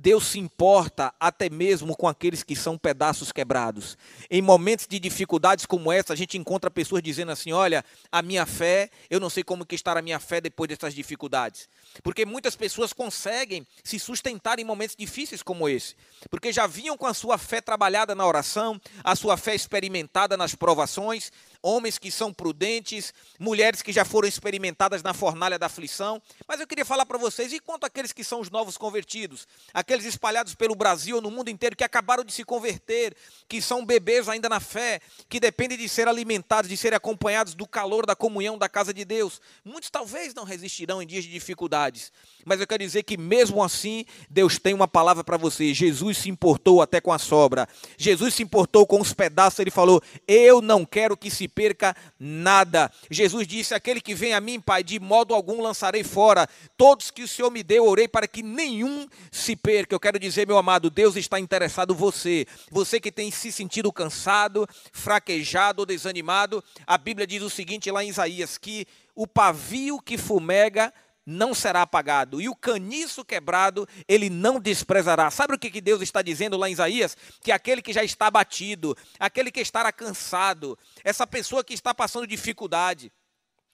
Deus 0.00 0.28
se 0.28 0.38
importa 0.38 1.12
até 1.18 1.50
mesmo 1.50 1.96
com 1.96 2.06
aqueles 2.06 2.44
que 2.44 2.54
são 2.54 2.78
pedaços 2.78 3.32
quebrados. 3.32 3.98
Em 4.30 4.40
momentos 4.40 4.86
de 4.86 5.00
dificuldades 5.00 5.66
como 5.66 5.90
essa, 5.90 6.12
a 6.12 6.16
gente 6.16 6.38
encontra 6.38 6.70
pessoas 6.70 7.02
dizendo 7.02 7.32
assim: 7.32 7.52
"Olha, 7.52 7.84
a 8.12 8.22
minha 8.22 8.46
fé, 8.46 8.90
eu 9.10 9.18
não 9.18 9.28
sei 9.28 9.42
como 9.42 9.66
que 9.66 9.74
está 9.74 9.98
a 9.98 10.02
minha 10.02 10.20
fé 10.20 10.40
depois 10.40 10.68
dessas 10.68 10.94
dificuldades". 10.94 11.68
Porque 12.02 12.24
muitas 12.24 12.54
pessoas 12.54 12.92
conseguem 12.92 13.66
se 13.82 13.98
sustentar 13.98 14.60
em 14.60 14.64
momentos 14.64 14.94
difíceis 14.94 15.42
como 15.42 15.68
esse, 15.68 15.96
porque 16.30 16.52
já 16.52 16.66
vinham 16.66 16.96
com 16.96 17.06
a 17.06 17.14
sua 17.14 17.36
fé 17.36 17.60
trabalhada 17.60 18.14
na 18.14 18.24
oração, 18.24 18.80
a 19.02 19.16
sua 19.16 19.36
fé 19.36 19.54
experimentada 19.54 20.36
nas 20.36 20.54
provações, 20.54 21.32
homens 21.62 21.98
que 21.98 22.10
são 22.10 22.32
prudentes, 22.32 23.12
mulheres 23.38 23.82
que 23.82 23.92
já 23.92 24.04
foram 24.04 24.28
experimentadas 24.28 25.02
na 25.02 25.12
fornalha 25.12 25.58
da 25.58 25.66
aflição. 25.66 26.22
Mas 26.46 26.60
eu 26.60 26.66
queria 26.66 26.84
falar 26.84 27.04
para 27.04 27.18
vocês, 27.18 27.52
e 27.52 27.58
quanto 27.58 27.84
aqueles 27.84 28.12
que 28.12 28.22
são 28.22 28.40
os 28.40 28.50
novos 28.50 28.76
convertidos, 28.76 29.46
aqueles 29.74 30.04
espalhados 30.04 30.54
pelo 30.54 30.74
Brasil 30.74 31.20
no 31.20 31.30
mundo 31.30 31.50
inteiro 31.50 31.76
que 31.76 31.84
acabaram 31.84 32.24
de 32.24 32.32
se 32.32 32.44
converter, 32.44 33.14
que 33.48 33.60
são 33.60 33.84
bebês 33.84 34.28
ainda 34.28 34.48
na 34.48 34.60
fé, 34.60 35.00
que 35.28 35.40
dependem 35.40 35.76
de 35.76 35.88
ser 35.88 36.06
alimentados, 36.06 36.68
de 36.68 36.76
serem 36.76 36.96
acompanhados 36.96 37.54
do 37.54 37.66
calor 37.66 38.06
da 38.06 38.14
comunhão 38.14 38.56
da 38.56 38.68
casa 38.68 38.94
de 38.94 39.04
Deus. 39.04 39.40
Muitos 39.64 39.90
talvez 39.90 40.34
não 40.34 40.44
resistirão 40.44 41.02
em 41.02 41.06
dias 41.06 41.24
de 41.24 41.30
dificuldades, 41.30 42.12
mas 42.44 42.60
eu 42.60 42.66
quero 42.66 42.82
dizer 42.82 43.02
que 43.02 43.16
mesmo 43.16 43.62
assim, 43.62 44.04
Deus 44.30 44.58
tem 44.58 44.74
uma 44.74 44.88
palavra 44.88 45.24
para 45.24 45.36
você. 45.36 45.74
Jesus 45.74 46.18
se 46.18 46.30
importou 46.30 46.80
até 46.80 47.00
com 47.00 47.12
a 47.12 47.18
sobra. 47.18 47.68
Jesus 47.96 48.34
se 48.34 48.42
importou 48.42 48.86
com 48.86 49.00
os 49.00 49.12
pedaços, 49.12 49.58
ele 49.58 49.70
falou: 49.70 50.00
"Eu 50.26 50.62
não 50.62 50.84
quero 50.84 51.16
que 51.16 51.30
se 51.30 51.47
perca 51.48 51.96
nada. 52.18 52.90
Jesus 53.10 53.46
disse: 53.46 53.74
Aquele 53.74 54.00
que 54.00 54.14
vem 54.14 54.34
a 54.34 54.40
mim, 54.40 54.60
Pai, 54.60 54.84
de 54.84 55.00
modo 55.00 55.34
algum 55.34 55.62
lançarei 55.62 56.04
fora. 56.04 56.48
Todos 56.76 57.10
que 57.10 57.22
o 57.22 57.28
Senhor 57.28 57.50
me 57.50 57.62
deu, 57.62 57.86
orei 57.86 58.06
para 58.06 58.28
que 58.28 58.42
nenhum 58.42 59.08
se 59.30 59.56
perca. 59.56 59.94
Eu 59.94 60.00
quero 60.00 60.18
dizer, 60.18 60.46
meu 60.46 60.58
amado, 60.58 60.90
Deus 60.90 61.16
está 61.16 61.40
interessado 61.40 61.92
em 61.92 61.96
você. 61.96 62.46
Você 62.70 63.00
que 63.00 63.10
tem 63.10 63.30
se 63.30 63.50
sentido 63.50 63.92
cansado, 63.92 64.66
fraquejado 64.92 65.80
ou 65.80 65.86
desanimado. 65.86 66.62
A 66.86 66.98
Bíblia 66.98 67.26
diz 67.26 67.42
o 67.42 67.50
seguinte 67.50 67.90
lá 67.90 68.04
em 68.04 68.08
Isaías: 68.08 68.58
que 68.58 68.86
o 69.14 69.26
pavio 69.26 70.00
que 70.00 70.16
fumega 70.16 70.92
não 71.28 71.52
será 71.52 71.82
apagado, 71.82 72.40
e 72.40 72.48
o 72.48 72.56
caniço 72.56 73.22
quebrado 73.22 73.86
ele 74.08 74.30
não 74.30 74.58
desprezará. 74.58 75.30
Sabe 75.30 75.54
o 75.54 75.58
que, 75.58 75.70
que 75.70 75.82
Deus 75.82 76.00
está 76.00 76.22
dizendo 76.22 76.56
lá 76.56 76.70
em 76.70 76.72
Isaías? 76.72 77.14
Que 77.42 77.52
aquele 77.52 77.82
que 77.82 77.92
já 77.92 78.02
está 78.02 78.28
abatido, 78.28 78.96
aquele 79.20 79.50
que 79.50 79.60
estará 79.60 79.92
cansado, 79.92 80.78
essa 81.04 81.26
pessoa 81.26 81.62
que 81.62 81.74
está 81.74 81.92
passando 81.92 82.26
dificuldade, 82.26 83.12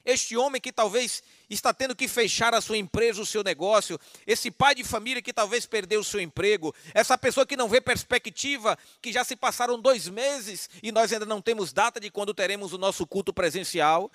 este 0.04 0.36
homem 0.36 0.60
que 0.60 0.72
talvez 0.72 1.22
está 1.48 1.72
tendo 1.72 1.94
que 1.94 2.08
fechar 2.08 2.52
a 2.54 2.60
sua 2.60 2.76
empresa, 2.76 3.22
o 3.22 3.26
seu 3.26 3.44
negócio, 3.44 4.00
esse 4.26 4.50
pai 4.50 4.74
de 4.74 4.82
família 4.82 5.22
que 5.22 5.32
talvez 5.32 5.64
perdeu 5.64 6.00
o 6.00 6.04
seu 6.04 6.20
emprego, 6.20 6.74
essa 6.92 7.16
pessoa 7.16 7.46
que 7.46 7.56
não 7.56 7.68
vê 7.68 7.80
perspectiva, 7.80 8.76
que 9.00 9.12
já 9.12 9.22
se 9.22 9.36
passaram 9.36 9.80
dois 9.80 10.08
meses 10.08 10.68
e 10.82 10.90
nós 10.90 11.12
ainda 11.12 11.24
não 11.24 11.40
temos 11.40 11.72
data 11.72 12.00
de 12.00 12.10
quando 12.10 12.34
teremos 12.34 12.72
o 12.72 12.78
nosso 12.78 13.06
culto 13.06 13.32
presencial 13.32 14.10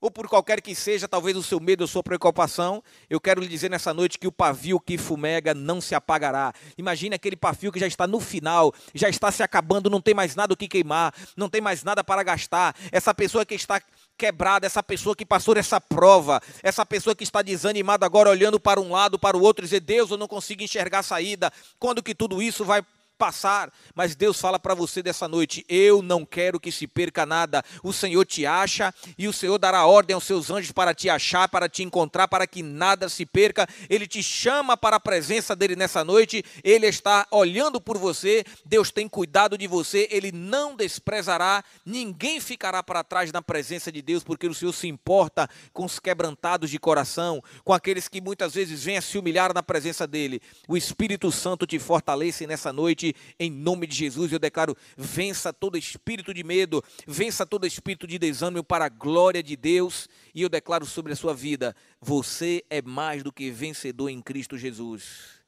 ou 0.00 0.10
por 0.10 0.28
qualquer 0.28 0.60
que 0.60 0.74
seja, 0.74 1.08
talvez 1.08 1.36
o 1.36 1.42
seu 1.42 1.58
medo 1.58 1.82
ou 1.82 1.88
sua 1.88 2.02
preocupação, 2.02 2.82
eu 3.10 3.20
quero 3.20 3.40
lhe 3.40 3.48
dizer 3.48 3.68
nessa 3.68 3.92
noite 3.92 4.18
que 4.18 4.26
o 4.26 4.32
pavio 4.32 4.78
que 4.78 4.96
fumega 4.96 5.52
não 5.54 5.80
se 5.80 5.94
apagará. 5.94 6.52
Imagine 6.76 7.16
aquele 7.16 7.36
pavio 7.36 7.72
que 7.72 7.80
já 7.80 7.86
está 7.86 8.06
no 8.06 8.20
final, 8.20 8.72
já 8.94 9.08
está 9.08 9.30
se 9.32 9.42
acabando, 9.42 9.90
não 9.90 10.00
tem 10.00 10.14
mais 10.14 10.36
nada 10.36 10.54
o 10.54 10.56
que 10.56 10.68
queimar, 10.68 11.12
não 11.36 11.48
tem 11.48 11.60
mais 11.60 11.82
nada 11.82 12.04
para 12.04 12.22
gastar. 12.22 12.76
Essa 12.92 13.12
pessoa 13.12 13.44
que 13.44 13.54
está 13.54 13.80
quebrada, 14.16 14.66
essa 14.66 14.82
pessoa 14.82 15.16
que 15.16 15.26
passou 15.26 15.56
essa 15.56 15.80
prova, 15.80 16.40
essa 16.62 16.84
pessoa 16.86 17.14
que 17.14 17.24
está 17.24 17.42
desanimada 17.42 18.06
agora 18.06 18.30
olhando 18.30 18.60
para 18.60 18.80
um 18.80 18.92
lado, 18.92 19.18
para 19.18 19.36
o 19.36 19.42
outro, 19.42 19.64
dizer: 19.64 19.80
"Deus, 19.80 20.10
eu 20.10 20.16
não 20.16 20.28
consigo 20.28 20.62
enxergar 20.62 21.00
a 21.00 21.02
saída. 21.02 21.52
Quando 21.78 22.02
que 22.02 22.14
tudo 22.14 22.40
isso 22.42 22.64
vai 22.64 22.82
passar, 23.18 23.70
mas 23.94 24.14
Deus 24.14 24.40
fala 24.40 24.58
para 24.58 24.74
você 24.74 25.02
dessa 25.02 25.26
noite: 25.26 25.66
eu 25.68 26.00
não 26.00 26.24
quero 26.24 26.60
que 26.60 26.70
se 26.70 26.86
perca 26.86 27.26
nada. 27.26 27.62
O 27.82 27.92
Senhor 27.92 28.24
te 28.24 28.46
acha 28.46 28.94
e 29.18 29.26
o 29.26 29.32
Senhor 29.32 29.58
dará 29.58 29.84
ordem 29.84 30.14
aos 30.14 30.24
seus 30.24 30.50
anjos 30.50 30.70
para 30.70 30.94
te 30.94 31.10
achar, 31.10 31.48
para 31.48 31.68
te 31.68 31.82
encontrar, 31.82 32.28
para 32.28 32.46
que 32.46 32.62
nada 32.62 33.08
se 33.08 33.26
perca. 33.26 33.66
Ele 33.90 34.06
te 34.06 34.22
chama 34.22 34.76
para 34.76 34.96
a 34.96 35.00
presença 35.00 35.56
dele 35.56 35.74
nessa 35.74 36.04
noite. 36.04 36.44
Ele 36.62 36.86
está 36.86 37.26
olhando 37.30 37.80
por 37.80 37.98
você. 37.98 38.44
Deus 38.64 38.90
tem 38.90 39.08
cuidado 39.08 39.58
de 39.58 39.66
você. 39.66 40.08
Ele 40.10 40.30
não 40.30 40.76
desprezará. 40.76 41.64
Ninguém 41.84 42.40
ficará 42.40 42.82
para 42.82 43.02
trás 43.02 43.32
na 43.32 43.42
presença 43.42 43.90
de 43.90 44.00
Deus, 44.00 44.22
porque 44.22 44.46
o 44.46 44.54
Senhor 44.54 44.72
se 44.72 44.86
importa 44.86 45.48
com 45.72 45.84
os 45.84 45.98
quebrantados 45.98 46.70
de 46.70 46.78
coração, 46.78 47.42
com 47.64 47.72
aqueles 47.72 48.06
que 48.06 48.20
muitas 48.20 48.54
vezes 48.54 48.84
vêm 48.84 48.96
a 48.96 49.02
se 49.02 49.18
humilhar 49.18 49.52
na 49.52 49.62
presença 49.62 50.06
dele. 50.06 50.40
O 50.68 50.76
Espírito 50.76 51.32
Santo 51.32 51.66
te 51.66 51.78
fortalece 51.78 52.46
nessa 52.46 52.72
noite 52.72 53.07
em 53.38 53.50
nome 53.50 53.86
de 53.86 53.94
Jesus, 53.94 54.32
eu 54.32 54.38
declaro: 54.38 54.76
vença 54.96 55.52
todo 55.52 55.76
espírito 55.78 56.32
de 56.32 56.42
medo, 56.42 56.82
vença 57.06 57.46
todo 57.46 57.66
espírito 57.66 58.06
de 58.06 58.18
desânimo 58.18 58.64
para 58.64 58.86
a 58.86 58.88
glória 58.88 59.42
de 59.42 59.56
Deus. 59.56 60.08
E 60.34 60.42
eu 60.42 60.48
declaro 60.48 60.86
sobre 60.86 61.12
a 61.12 61.16
sua 61.16 61.34
vida: 61.34 61.74
você 62.00 62.64
é 62.70 62.82
mais 62.82 63.22
do 63.22 63.32
que 63.32 63.50
vencedor 63.50 64.08
em 64.08 64.20
Cristo 64.20 64.56
Jesus. 64.56 65.38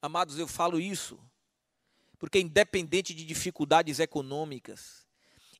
Amados, 0.00 0.38
eu 0.38 0.46
falo 0.46 0.80
isso 0.80 1.18
porque, 2.24 2.38
independente 2.38 3.12
de 3.12 3.22
dificuldades 3.22 3.98
econômicas, 3.98 5.06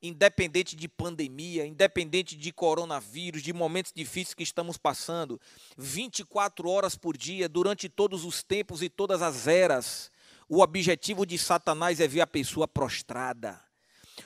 independente 0.00 0.74
de 0.74 0.88
pandemia, 0.88 1.66
independente 1.66 2.36
de 2.36 2.52
coronavírus, 2.52 3.42
de 3.42 3.52
momentos 3.52 3.92
difíceis 3.94 4.32
que 4.32 4.42
estamos 4.42 4.78
passando, 4.78 5.38
24 5.76 6.66
horas 6.68 6.96
por 6.96 7.18
dia, 7.18 7.50
durante 7.50 7.86
todos 7.86 8.24
os 8.24 8.42
tempos 8.42 8.82
e 8.82 8.88
todas 8.88 9.20
as 9.20 9.46
eras, 9.46 10.10
o 10.48 10.60
objetivo 10.60 11.24
de 11.24 11.38
Satanás 11.38 12.00
é 12.00 12.08
ver 12.08 12.20
a 12.20 12.26
pessoa 12.26 12.68
prostrada. 12.68 13.60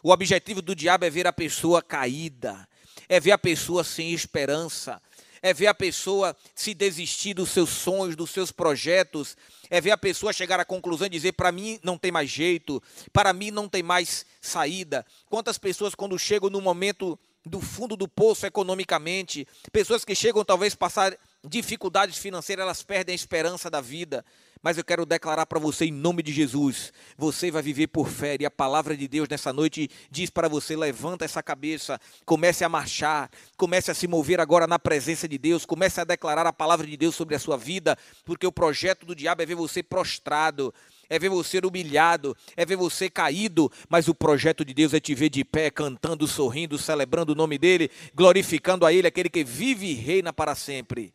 O 0.02 0.10
objetivo 0.10 0.60
do 0.62 0.74
diabo 0.74 1.04
é 1.04 1.10
ver 1.10 1.26
a 1.26 1.32
pessoa 1.32 1.82
caída, 1.82 2.68
é 3.08 3.18
ver 3.18 3.32
a 3.32 3.38
pessoa 3.38 3.82
sem 3.82 4.12
esperança, 4.12 5.00
é 5.40 5.54
ver 5.54 5.68
a 5.68 5.74
pessoa 5.74 6.36
se 6.54 6.74
desistir 6.74 7.34
dos 7.34 7.50
seus 7.50 7.70
sonhos, 7.70 8.16
dos 8.16 8.30
seus 8.30 8.50
projetos, 8.50 9.36
é 9.70 9.80
ver 9.80 9.90
a 9.90 9.98
pessoa 9.98 10.32
chegar 10.32 10.60
à 10.60 10.64
conclusão 10.64 11.06
e 11.06 11.10
dizer: 11.10 11.32
para 11.32 11.52
mim 11.52 11.78
não 11.82 11.96
tem 11.96 12.10
mais 12.10 12.30
jeito, 12.30 12.82
para 13.12 13.32
mim 13.32 13.50
não 13.50 13.68
tem 13.68 13.82
mais 13.82 14.26
saída. 14.40 15.06
Quantas 15.26 15.58
pessoas, 15.58 15.94
quando 15.94 16.18
chegam 16.18 16.50
no 16.50 16.60
momento 16.60 17.18
do 17.44 17.60
fundo 17.60 17.96
do 17.96 18.06
poço 18.06 18.46
economicamente, 18.46 19.46
pessoas 19.72 20.04
que 20.04 20.14
chegam 20.14 20.44
talvez 20.44 20.74
passar 20.74 21.16
dificuldades 21.44 22.18
financeiras, 22.18 22.62
elas 22.62 22.82
perdem 22.82 23.12
a 23.12 23.16
esperança 23.16 23.70
da 23.70 23.80
vida. 23.80 24.24
Mas 24.62 24.76
eu 24.76 24.84
quero 24.84 25.06
declarar 25.06 25.46
para 25.46 25.58
você, 25.58 25.86
em 25.86 25.92
nome 25.92 26.22
de 26.22 26.32
Jesus, 26.32 26.92
você 27.16 27.50
vai 27.50 27.62
viver 27.62 27.86
por 27.86 28.08
fé. 28.08 28.36
E 28.40 28.46
a 28.46 28.50
palavra 28.50 28.96
de 28.96 29.06
Deus 29.06 29.28
nessa 29.28 29.52
noite 29.52 29.88
diz 30.10 30.30
para 30.30 30.48
você: 30.48 30.76
levanta 30.76 31.24
essa 31.24 31.42
cabeça, 31.42 32.00
comece 32.24 32.64
a 32.64 32.68
marchar, 32.68 33.30
comece 33.56 33.90
a 33.90 33.94
se 33.94 34.08
mover 34.08 34.40
agora 34.40 34.66
na 34.66 34.78
presença 34.78 35.28
de 35.28 35.38
Deus, 35.38 35.64
comece 35.64 36.00
a 36.00 36.04
declarar 36.04 36.46
a 36.46 36.52
palavra 36.52 36.86
de 36.86 36.96
Deus 36.96 37.14
sobre 37.14 37.34
a 37.34 37.38
sua 37.38 37.56
vida, 37.56 37.96
porque 38.24 38.46
o 38.46 38.52
projeto 38.52 39.06
do 39.06 39.14
diabo 39.14 39.42
é 39.42 39.46
ver 39.46 39.54
você 39.54 39.82
prostrado, 39.82 40.74
é 41.08 41.18
ver 41.18 41.28
você 41.28 41.58
humilhado, 41.58 42.36
é 42.56 42.66
ver 42.66 42.76
você 42.76 43.08
caído, 43.08 43.70
mas 43.88 44.08
o 44.08 44.14
projeto 44.14 44.64
de 44.64 44.74
Deus 44.74 44.92
é 44.92 45.00
te 45.00 45.14
ver 45.14 45.28
de 45.28 45.44
pé, 45.44 45.70
cantando, 45.70 46.26
sorrindo, 46.26 46.76
celebrando 46.78 47.32
o 47.32 47.36
nome 47.36 47.58
dele, 47.58 47.90
glorificando 48.14 48.84
a 48.84 48.92
Ele, 48.92 49.06
aquele 49.06 49.28
que 49.28 49.44
vive 49.44 49.86
e 49.86 49.94
reina 49.94 50.32
para 50.32 50.54
sempre. 50.54 51.12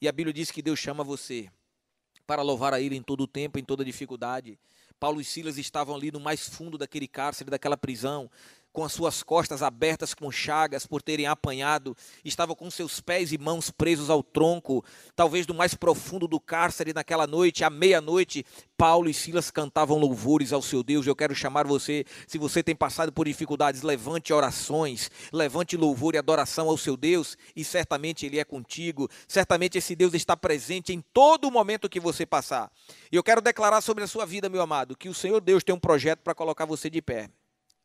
E 0.00 0.06
a 0.06 0.12
Bíblia 0.12 0.32
diz 0.32 0.50
que 0.50 0.60
Deus 0.60 0.78
chama 0.78 1.02
você 1.02 1.48
para 2.26 2.42
louvar 2.42 2.74
a 2.74 2.80
Ele 2.80 2.96
em 2.96 3.02
todo 3.02 3.22
o 3.22 3.26
tempo, 3.26 3.58
em 3.58 3.64
toda 3.64 3.84
dificuldade. 3.84 4.58
Paulo 4.98 5.20
e 5.20 5.24
Silas 5.24 5.58
estavam 5.58 5.94
ali 5.94 6.10
no 6.10 6.18
mais 6.18 6.48
fundo 6.48 6.78
daquele 6.78 7.06
cárcere, 7.06 7.50
daquela 7.50 7.76
prisão, 7.76 8.30
com 8.76 8.84
as 8.84 8.92
suas 8.92 9.22
costas 9.22 9.62
abertas 9.62 10.12
com 10.12 10.30
chagas 10.30 10.86
por 10.86 11.00
terem 11.00 11.26
apanhado, 11.26 11.96
estava 12.22 12.54
com 12.54 12.70
seus 12.70 13.00
pés 13.00 13.32
e 13.32 13.38
mãos 13.38 13.70
presos 13.70 14.10
ao 14.10 14.22
tronco, 14.22 14.84
talvez 15.14 15.46
do 15.46 15.54
mais 15.54 15.72
profundo 15.72 16.28
do 16.28 16.38
cárcere 16.38 16.92
naquela 16.92 17.26
noite, 17.26 17.64
à 17.64 17.70
meia-noite, 17.70 18.44
Paulo 18.76 19.08
e 19.08 19.14
Silas 19.14 19.50
cantavam 19.50 19.96
louvores 19.96 20.52
ao 20.52 20.60
seu 20.60 20.82
Deus. 20.82 21.06
Eu 21.06 21.16
quero 21.16 21.34
chamar 21.34 21.66
você, 21.66 22.04
se 22.28 22.36
você 22.36 22.62
tem 22.62 22.76
passado 22.76 23.10
por 23.10 23.24
dificuldades, 23.24 23.80
levante 23.80 24.30
orações, 24.30 25.10
levante 25.32 25.74
louvor 25.74 26.14
e 26.14 26.18
adoração 26.18 26.68
ao 26.68 26.76
seu 26.76 26.98
Deus, 26.98 27.34
e 27.56 27.64
certamente 27.64 28.26
Ele 28.26 28.38
é 28.38 28.44
contigo, 28.44 29.08
certamente 29.26 29.78
esse 29.78 29.96
Deus 29.96 30.12
está 30.12 30.36
presente 30.36 30.92
em 30.92 31.02
todo 31.14 31.50
momento 31.50 31.88
que 31.88 31.98
você 31.98 32.26
passar. 32.26 32.70
E 33.10 33.16
eu 33.16 33.22
quero 33.22 33.40
declarar 33.40 33.80
sobre 33.80 34.04
a 34.04 34.06
sua 34.06 34.26
vida, 34.26 34.50
meu 34.50 34.60
amado, 34.60 34.94
que 34.94 35.08
o 35.08 35.14
Senhor 35.14 35.40
Deus 35.40 35.64
tem 35.64 35.74
um 35.74 35.80
projeto 35.80 36.20
para 36.20 36.34
colocar 36.34 36.66
você 36.66 36.90
de 36.90 37.00
pé. 37.00 37.30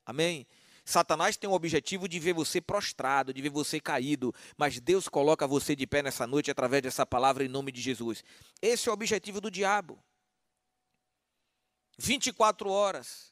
Amém? 0.05 0.45
Satanás 0.83 1.37
tem 1.37 1.49
o 1.49 1.53
objetivo 1.53 2.07
de 2.07 2.19
ver 2.19 2.33
você 2.33 2.59
prostrado, 2.59 3.33
de 3.33 3.41
ver 3.41 3.49
você 3.49 3.79
caído, 3.79 4.33
mas 4.57 4.79
Deus 4.79 5.07
coloca 5.07 5.47
você 5.47 5.75
de 5.75 5.85
pé 5.85 6.01
nessa 6.01 6.25
noite 6.25 6.49
através 6.49 6.81
dessa 6.81 7.05
palavra 7.05 7.43
em 7.43 7.47
nome 7.47 7.71
de 7.71 7.81
Jesus. 7.81 8.23
Esse 8.61 8.89
é 8.89 8.91
o 8.91 8.93
objetivo 8.93 9.39
do 9.39 9.51
diabo. 9.51 10.03
24 11.97 12.69
horas. 12.69 13.31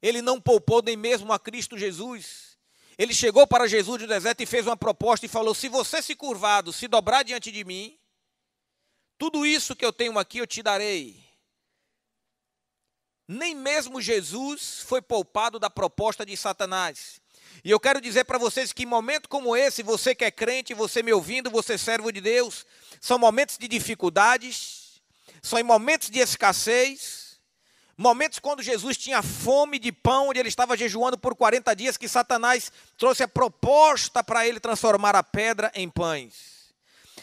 Ele 0.00 0.22
não 0.22 0.40
poupou 0.40 0.82
nem 0.82 0.96
mesmo 0.96 1.32
a 1.32 1.38
Cristo 1.38 1.76
Jesus. 1.76 2.56
Ele 2.98 3.12
chegou 3.12 3.46
para 3.46 3.66
Jesus 3.66 4.00
no 4.00 4.08
deserto 4.08 4.42
e 4.42 4.46
fez 4.46 4.66
uma 4.66 4.76
proposta 4.76 5.26
e 5.26 5.28
falou: 5.28 5.54
Se 5.54 5.68
você 5.68 6.00
se 6.00 6.14
curvado, 6.14 6.72
se 6.72 6.88
dobrar 6.88 7.22
diante 7.22 7.52
de 7.52 7.64
mim, 7.64 7.98
tudo 9.18 9.44
isso 9.44 9.76
que 9.76 9.84
eu 9.84 9.92
tenho 9.92 10.18
aqui 10.18 10.38
eu 10.38 10.46
te 10.46 10.62
darei. 10.62 11.25
Nem 13.28 13.54
mesmo 13.54 14.00
Jesus 14.00 14.82
foi 14.86 15.02
poupado 15.02 15.58
da 15.58 15.68
proposta 15.68 16.24
de 16.24 16.36
Satanás. 16.36 17.20
E 17.64 17.70
eu 17.70 17.80
quero 17.80 18.00
dizer 18.00 18.24
para 18.24 18.38
vocês 18.38 18.72
que 18.72 18.84
em 18.84 18.86
momento 18.86 19.28
como 19.28 19.56
esse, 19.56 19.82
você 19.82 20.14
que 20.14 20.24
é 20.24 20.30
crente, 20.30 20.74
você 20.74 21.02
me 21.02 21.12
ouvindo, 21.12 21.50
você 21.50 21.74
é 21.74 21.78
servo 21.78 22.12
de 22.12 22.20
Deus, 22.20 22.64
são 23.00 23.18
momentos 23.18 23.58
de 23.58 23.66
dificuldades, 23.66 25.00
são 25.42 25.62
momentos 25.64 26.08
de 26.08 26.20
escassez, 26.20 27.40
momentos 27.96 28.38
quando 28.38 28.62
Jesus 28.62 28.96
tinha 28.96 29.22
fome 29.22 29.78
de 29.78 29.90
pão, 29.90 30.28
onde 30.28 30.38
ele 30.38 30.48
estava 30.48 30.76
jejuando 30.76 31.18
por 31.18 31.34
40 31.34 31.74
dias, 31.74 31.96
que 31.96 32.08
Satanás 32.08 32.70
trouxe 32.96 33.22
a 33.22 33.28
proposta 33.28 34.22
para 34.22 34.46
ele 34.46 34.60
transformar 34.60 35.16
a 35.16 35.22
pedra 35.22 35.72
em 35.74 35.88
pães. 35.88 36.56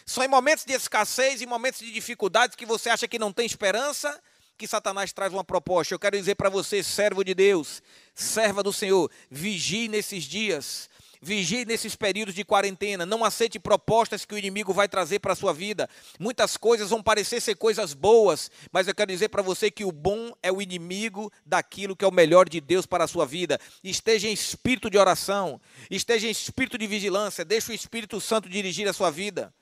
São 0.05 0.23
em 0.23 0.27
momentos 0.27 0.65
de 0.65 0.73
escassez, 0.73 1.41
em 1.41 1.45
momentos 1.45 1.79
de 1.79 1.91
dificuldades 1.91 2.55
que 2.55 2.65
você 2.65 2.89
acha 2.89 3.07
que 3.07 3.19
não 3.19 3.31
tem 3.31 3.45
esperança, 3.45 4.21
que 4.57 4.67
Satanás 4.67 5.11
traz 5.11 5.33
uma 5.33 5.43
proposta. 5.43 5.93
Eu 5.93 5.99
quero 5.99 6.17
dizer 6.17 6.35
para 6.35 6.49
você, 6.49 6.83
servo 6.83 7.23
de 7.23 7.33
Deus, 7.33 7.81
serva 8.13 8.63
do 8.63 8.71
Senhor, 8.71 9.09
vigie 9.29 9.87
nesses 9.87 10.23
dias, 10.23 10.89
vigie 11.21 11.65
nesses 11.65 11.95
períodos 11.95 12.35
de 12.35 12.43
quarentena. 12.43 13.05
Não 13.05 13.23
aceite 13.23 13.59
propostas 13.59 14.25
que 14.25 14.35
o 14.35 14.37
inimigo 14.37 14.73
vai 14.73 14.87
trazer 14.87 15.19
para 15.19 15.33
a 15.33 15.35
sua 15.35 15.53
vida. 15.53 15.89
Muitas 16.19 16.57
coisas 16.57 16.89
vão 16.89 17.01
parecer 17.01 17.41
ser 17.41 17.55
coisas 17.55 17.93
boas, 17.93 18.51
mas 18.71 18.87
eu 18.87 18.93
quero 18.93 19.11
dizer 19.11 19.29
para 19.29 19.41
você 19.41 19.71
que 19.71 19.85
o 19.85 19.91
bom 19.91 20.33
é 20.43 20.51
o 20.51 20.61
inimigo 20.61 21.31
daquilo 21.45 21.95
que 21.95 22.05
é 22.05 22.07
o 22.07 22.11
melhor 22.11 22.47
de 22.47 22.59
Deus 22.59 22.85
para 22.85 23.05
a 23.05 23.07
sua 23.07 23.25
vida. 23.25 23.59
Esteja 23.83 24.27
em 24.27 24.33
espírito 24.33 24.89
de 24.89 24.97
oração, 24.97 25.59
esteja 25.89 26.27
em 26.27 26.31
espírito 26.31 26.77
de 26.77 26.85
vigilância, 26.85 27.45
deixe 27.45 27.71
o 27.71 27.75
Espírito 27.75 28.19
Santo 28.19 28.49
dirigir 28.49 28.87
a 28.87 28.93
sua 28.93 29.09
vida. 29.09 29.53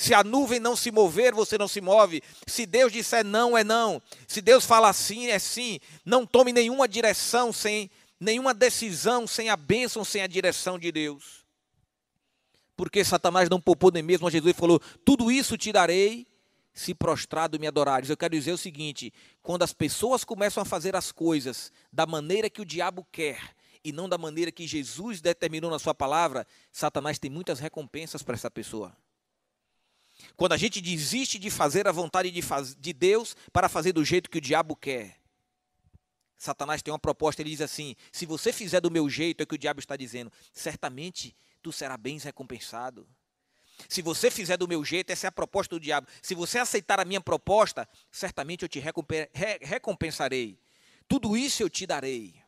Se 0.00 0.14
a 0.14 0.24
nuvem 0.24 0.58
não 0.58 0.74
se 0.74 0.90
mover, 0.90 1.34
você 1.34 1.58
não 1.58 1.68
se 1.68 1.78
move. 1.78 2.22
Se 2.46 2.64
Deus 2.64 2.90
disser 2.90 3.22
não, 3.22 3.54
é 3.54 3.62
não. 3.62 4.00
Se 4.26 4.40
Deus 4.40 4.64
fala 4.64 4.90
sim, 4.94 5.26
é 5.26 5.38
sim. 5.38 5.78
Não 6.06 6.24
tome 6.24 6.54
nenhuma 6.54 6.88
direção 6.88 7.52
sem 7.52 7.90
nenhuma 8.18 8.54
decisão 8.54 9.26
sem 9.26 9.50
a 9.50 9.58
bênção, 9.58 10.02
sem 10.02 10.22
a 10.22 10.26
direção 10.26 10.78
de 10.78 10.90
Deus. 10.90 11.44
Porque 12.74 13.04
Satanás 13.04 13.50
não 13.50 13.60
poupou 13.60 13.92
nem 13.92 14.02
mesmo 14.02 14.26
a 14.26 14.30
Jesus 14.30 14.56
e 14.56 14.58
falou: 14.58 14.80
Tudo 15.04 15.30
isso 15.30 15.58
te 15.58 15.70
darei 15.70 16.26
se 16.72 16.94
prostrado 16.94 17.60
me 17.60 17.66
adorares. 17.66 18.08
Eu 18.08 18.16
quero 18.16 18.34
dizer 18.34 18.52
o 18.52 18.58
seguinte: 18.58 19.12
quando 19.42 19.64
as 19.64 19.74
pessoas 19.74 20.24
começam 20.24 20.62
a 20.62 20.64
fazer 20.64 20.96
as 20.96 21.12
coisas 21.12 21.70
da 21.92 22.06
maneira 22.06 22.48
que 22.48 22.62
o 22.62 22.64
diabo 22.64 23.06
quer 23.12 23.54
e 23.84 23.92
não 23.92 24.08
da 24.08 24.16
maneira 24.16 24.50
que 24.50 24.66
Jesus 24.66 25.20
determinou 25.20 25.70
na 25.70 25.78
sua 25.78 25.94
palavra, 25.94 26.46
Satanás 26.72 27.18
tem 27.18 27.30
muitas 27.30 27.60
recompensas 27.60 28.22
para 28.22 28.34
essa 28.34 28.50
pessoa. 28.50 28.96
Quando 30.36 30.52
a 30.52 30.56
gente 30.56 30.80
desiste 30.80 31.38
de 31.38 31.50
fazer 31.50 31.86
a 31.86 31.92
vontade 31.92 32.30
de, 32.30 32.42
faz, 32.42 32.74
de 32.74 32.92
Deus 32.92 33.36
para 33.52 33.68
fazer 33.68 33.92
do 33.92 34.04
jeito 34.04 34.30
que 34.30 34.38
o 34.38 34.40
diabo 34.40 34.74
quer. 34.76 35.20
Satanás 36.36 36.80
tem 36.80 36.90
uma 36.92 36.98
proposta, 36.98 37.42
ele 37.42 37.50
diz 37.50 37.60
assim: 37.60 37.94
se 38.10 38.24
você 38.24 38.52
fizer 38.52 38.80
do 38.80 38.90
meu 38.90 39.10
jeito, 39.10 39.42
é 39.42 39.44
o 39.44 39.46
que 39.46 39.54
o 39.54 39.58
diabo 39.58 39.78
está 39.78 39.94
dizendo, 39.96 40.32
certamente 40.52 41.36
tu 41.62 41.70
serás 41.70 42.00
bem 42.00 42.18
recompensado. 42.18 43.06
Se 43.88 44.02
você 44.02 44.30
fizer 44.30 44.56
do 44.56 44.68
meu 44.68 44.84
jeito, 44.84 45.10
essa 45.10 45.26
é 45.26 45.28
a 45.28 45.32
proposta 45.32 45.74
do 45.74 45.80
diabo. 45.80 46.06
Se 46.22 46.34
você 46.34 46.58
aceitar 46.58 46.98
a 47.00 47.04
minha 47.04 47.20
proposta, 47.20 47.88
certamente 48.10 48.62
eu 48.62 48.68
te 48.68 48.82
recompensarei. 49.62 50.58
Tudo 51.08 51.36
isso 51.36 51.62
eu 51.62 51.70
te 51.70 51.86
darei. 51.86 52.39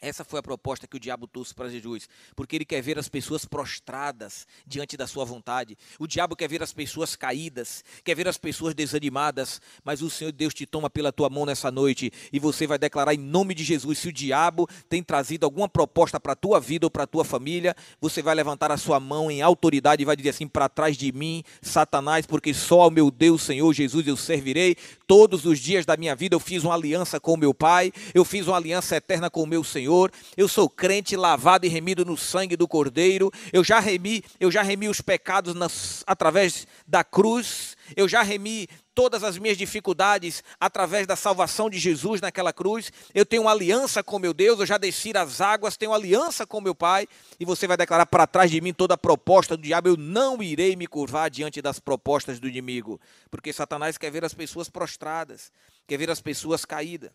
Essa 0.00 0.24
foi 0.24 0.38
a 0.40 0.42
proposta 0.42 0.86
que 0.86 0.96
o 0.96 1.00
diabo 1.00 1.26
trouxe 1.26 1.54
para 1.54 1.70
Jesus, 1.70 2.06
porque 2.34 2.54
ele 2.54 2.66
quer 2.66 2.82
ver 2.82 2.98
as 2.98 3.08
pessoas 3.08 3.46
prostradas 3.46 4.46
diante 4.66 4.94
da 4.94 5.06
sua 5.06 5.24
vontade. 5.24 5.76
O 5.98 6.06
diabo 6.06 6.36
quer 6.36 6.48
ver 6.48 6.62
as 6.62 6.70
pessoas 6.70 7.16
caídas, 7.16 7.82
quer 8.04 8.14
ver 8.14 8.28
as 8.28 8.36
pessoas 8.36 8.74
desanimadas, 8.74 9.58
mas 9.82 10.02
o 10.02 10.10
Senhor 10.10 10.32
Deus 10.32 10.52
te 10.52 10.66
toma 10.66 10.90
pela 10.90 11.10
tua 11.10 11.30
mão 11.30 11.46
nessa 11.46 11.70
noite 11.70 12.12
e 12.30 12.38
você 12.38 12.66
vai 12.66 12.78
declarar 12.78 13.14
em 13.14 13.18
nome 13.18 13.54
de 13.54 13.64
Jesus, 13.64 13.98
se 13.98 14.08
o 14.08 14.12
diabo 14.12 14.68
tem 14.86 15.02
trazido 15.02 15.46
alguma 15.46 15.66
proposta 15.66 16.20
para 16.20 16.34
a 16.34 16.36
tua 16.36 16.60
vida 16.60 16.84
ou 16.84 16.90
para 16.90 17.04
a 17.04 17.06
tua 17.06 17.24
família, 17.24 17.74
você 17.98 18.20
vai 18.20 18.34
levantar 18.34 18.70
a 18.70 18.76
sua 18.76 19.00
mão 19.00 19.30
em 19.30 19.40
autoridade 19.40 20.02
e 20.02 20.04
vai 20.04 20.14
dizer 20.14 20.30
assim: 20.30 20.46
"Para 20.46 20.68
trás 20.68 20.94
de 20.94 21.10
mim, 21.10 21.42
Satanás, 21.62 22.26
porque 22.26 22.52
só 22.52 22.82
ao 22.82 22.90
meu 22.90 23.10
Deus, 23.10 23.42
Senhor 23.42 23.72
Jesus, 23.72 24.06
eu 24.06 24.16
servirei 24.16 24.76
todos 25.06 25.46
os 25.46 25.58
dias 25.58 25.86
da 25.86 25.96
minha 25.96 26.14
vida. 26.14 26.34
Eu 26.34 26.40
fiz 26.40 26.64
uma 26.64 26.74
aliança 26.74 27.18
com 27.18 27.32
o 27.32 27.36
meu 27.38 27.54
Pai, 27.54 27.90
eu 28.12 28.26
fiz 28.26 28.46
uma 28.46 28.58
aliança 28.58 28.94
eterna 28.94 29.30
com 29.30 29.42
o 29.42 29.46
meu 29.46 29.64
Senhor 29.64 29.85
Senhor. 29.86 30.10
Eu 30.36 30.48
sou 30.48 30.68
crente 30.68 31.16
lavado 31.16 31.64
e 31.64 31.68
remido 31.68 32.04
no 32.04 32.16
sangue 32.16 32.56
do 32.56 32.66
Cordeiro. 32.66 33.30
Eu 33.52 33.62
já 33.62 33.78
remi, 33.78 34.24
eu 34.40 34.50
já 34.50 34.60
remi 34.60 34.88
os 34.88 35.00
pecados 35.00 35.54
nas, 35.54 36.02
através 36.04 36.66
da 36.86 37.04
cruz. 37.04 37.76
Eu 37.96 38.08
já 38.08 38.20
remi 38.22 38.68
todas 38.96 39.22
as 39.22 39.38
minhas 39.38 39.56
dificuldades 39.56 40.42
através 40.58 41.06
da 41.06 41.14
salvação 41.14 41.70
de 41.70 41.78
Jesus 41.78 42.20
naquela 42.20 42.52
cruz. 42.52 42.90
Eu 43.14 43.24
tenho 43.24 43.48
aliança 43.48 44.02
com 44.02 44.18
meu 44.18 44.34
Deus, 44.34 44.58
eu 44.58 44.66
já 44.66 44.76
desci 44.76 45.16
as 45.16 45.40
águas, 45.40 45.76
tenho 45.76 45.92
aliança 45.92 46.44
com 46.44 46.60
meu 46.60 46.74
Pai, 46.74 47.06
e 47.38 47.44
você 47.44 47.68
vai 47.68 47.76
declarar 47.76 48.06
para 48.06 48.26
trás 48.26 48.50
de 48.50 48.60
mim 48.60 48.72
toda 48.72 48.94
a 48.94 48.98
proposta 48.98 49.56
do 49.56 49.62
diabo. 49.62 49.88
Eu 49.88 49.96
não 49.96 50.42
irei 50.42 50.74
me 50.74 50.88
curvar 50.88 51.30
diante 51.30 51.62
das 51.62 51.78
propostas 51.78 52.40
do 52.40 52.48
inimigo, 52.48 53.00
porque 53.30 53.52
Satanás 53.52 53.96
quer 53.96 54.10
ver 54.10 54.24
as 54.24 54.34
pessoas 54.34 54.68
prostradas, 54.68 55.52
quer 55.86 55.96
ver 55.96 56.10
as 56.10 56.20
pessoas 56.20 56.64
caídas. 56.64 57.12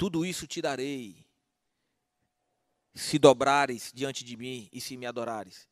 Tudo 0.00 0.24
isso 0.24 0.46
te 0.46 0.62
darei, 0.62 1.14
se 2.94 3.18
dobrares 3.18 3.92
diante 3.94 4.24
de 4.24 4.34
mim 4.34 4.66
e 4.72 4.80
se 4.80 4.96
me 4.96 5.04
adorares. 5.04 5.68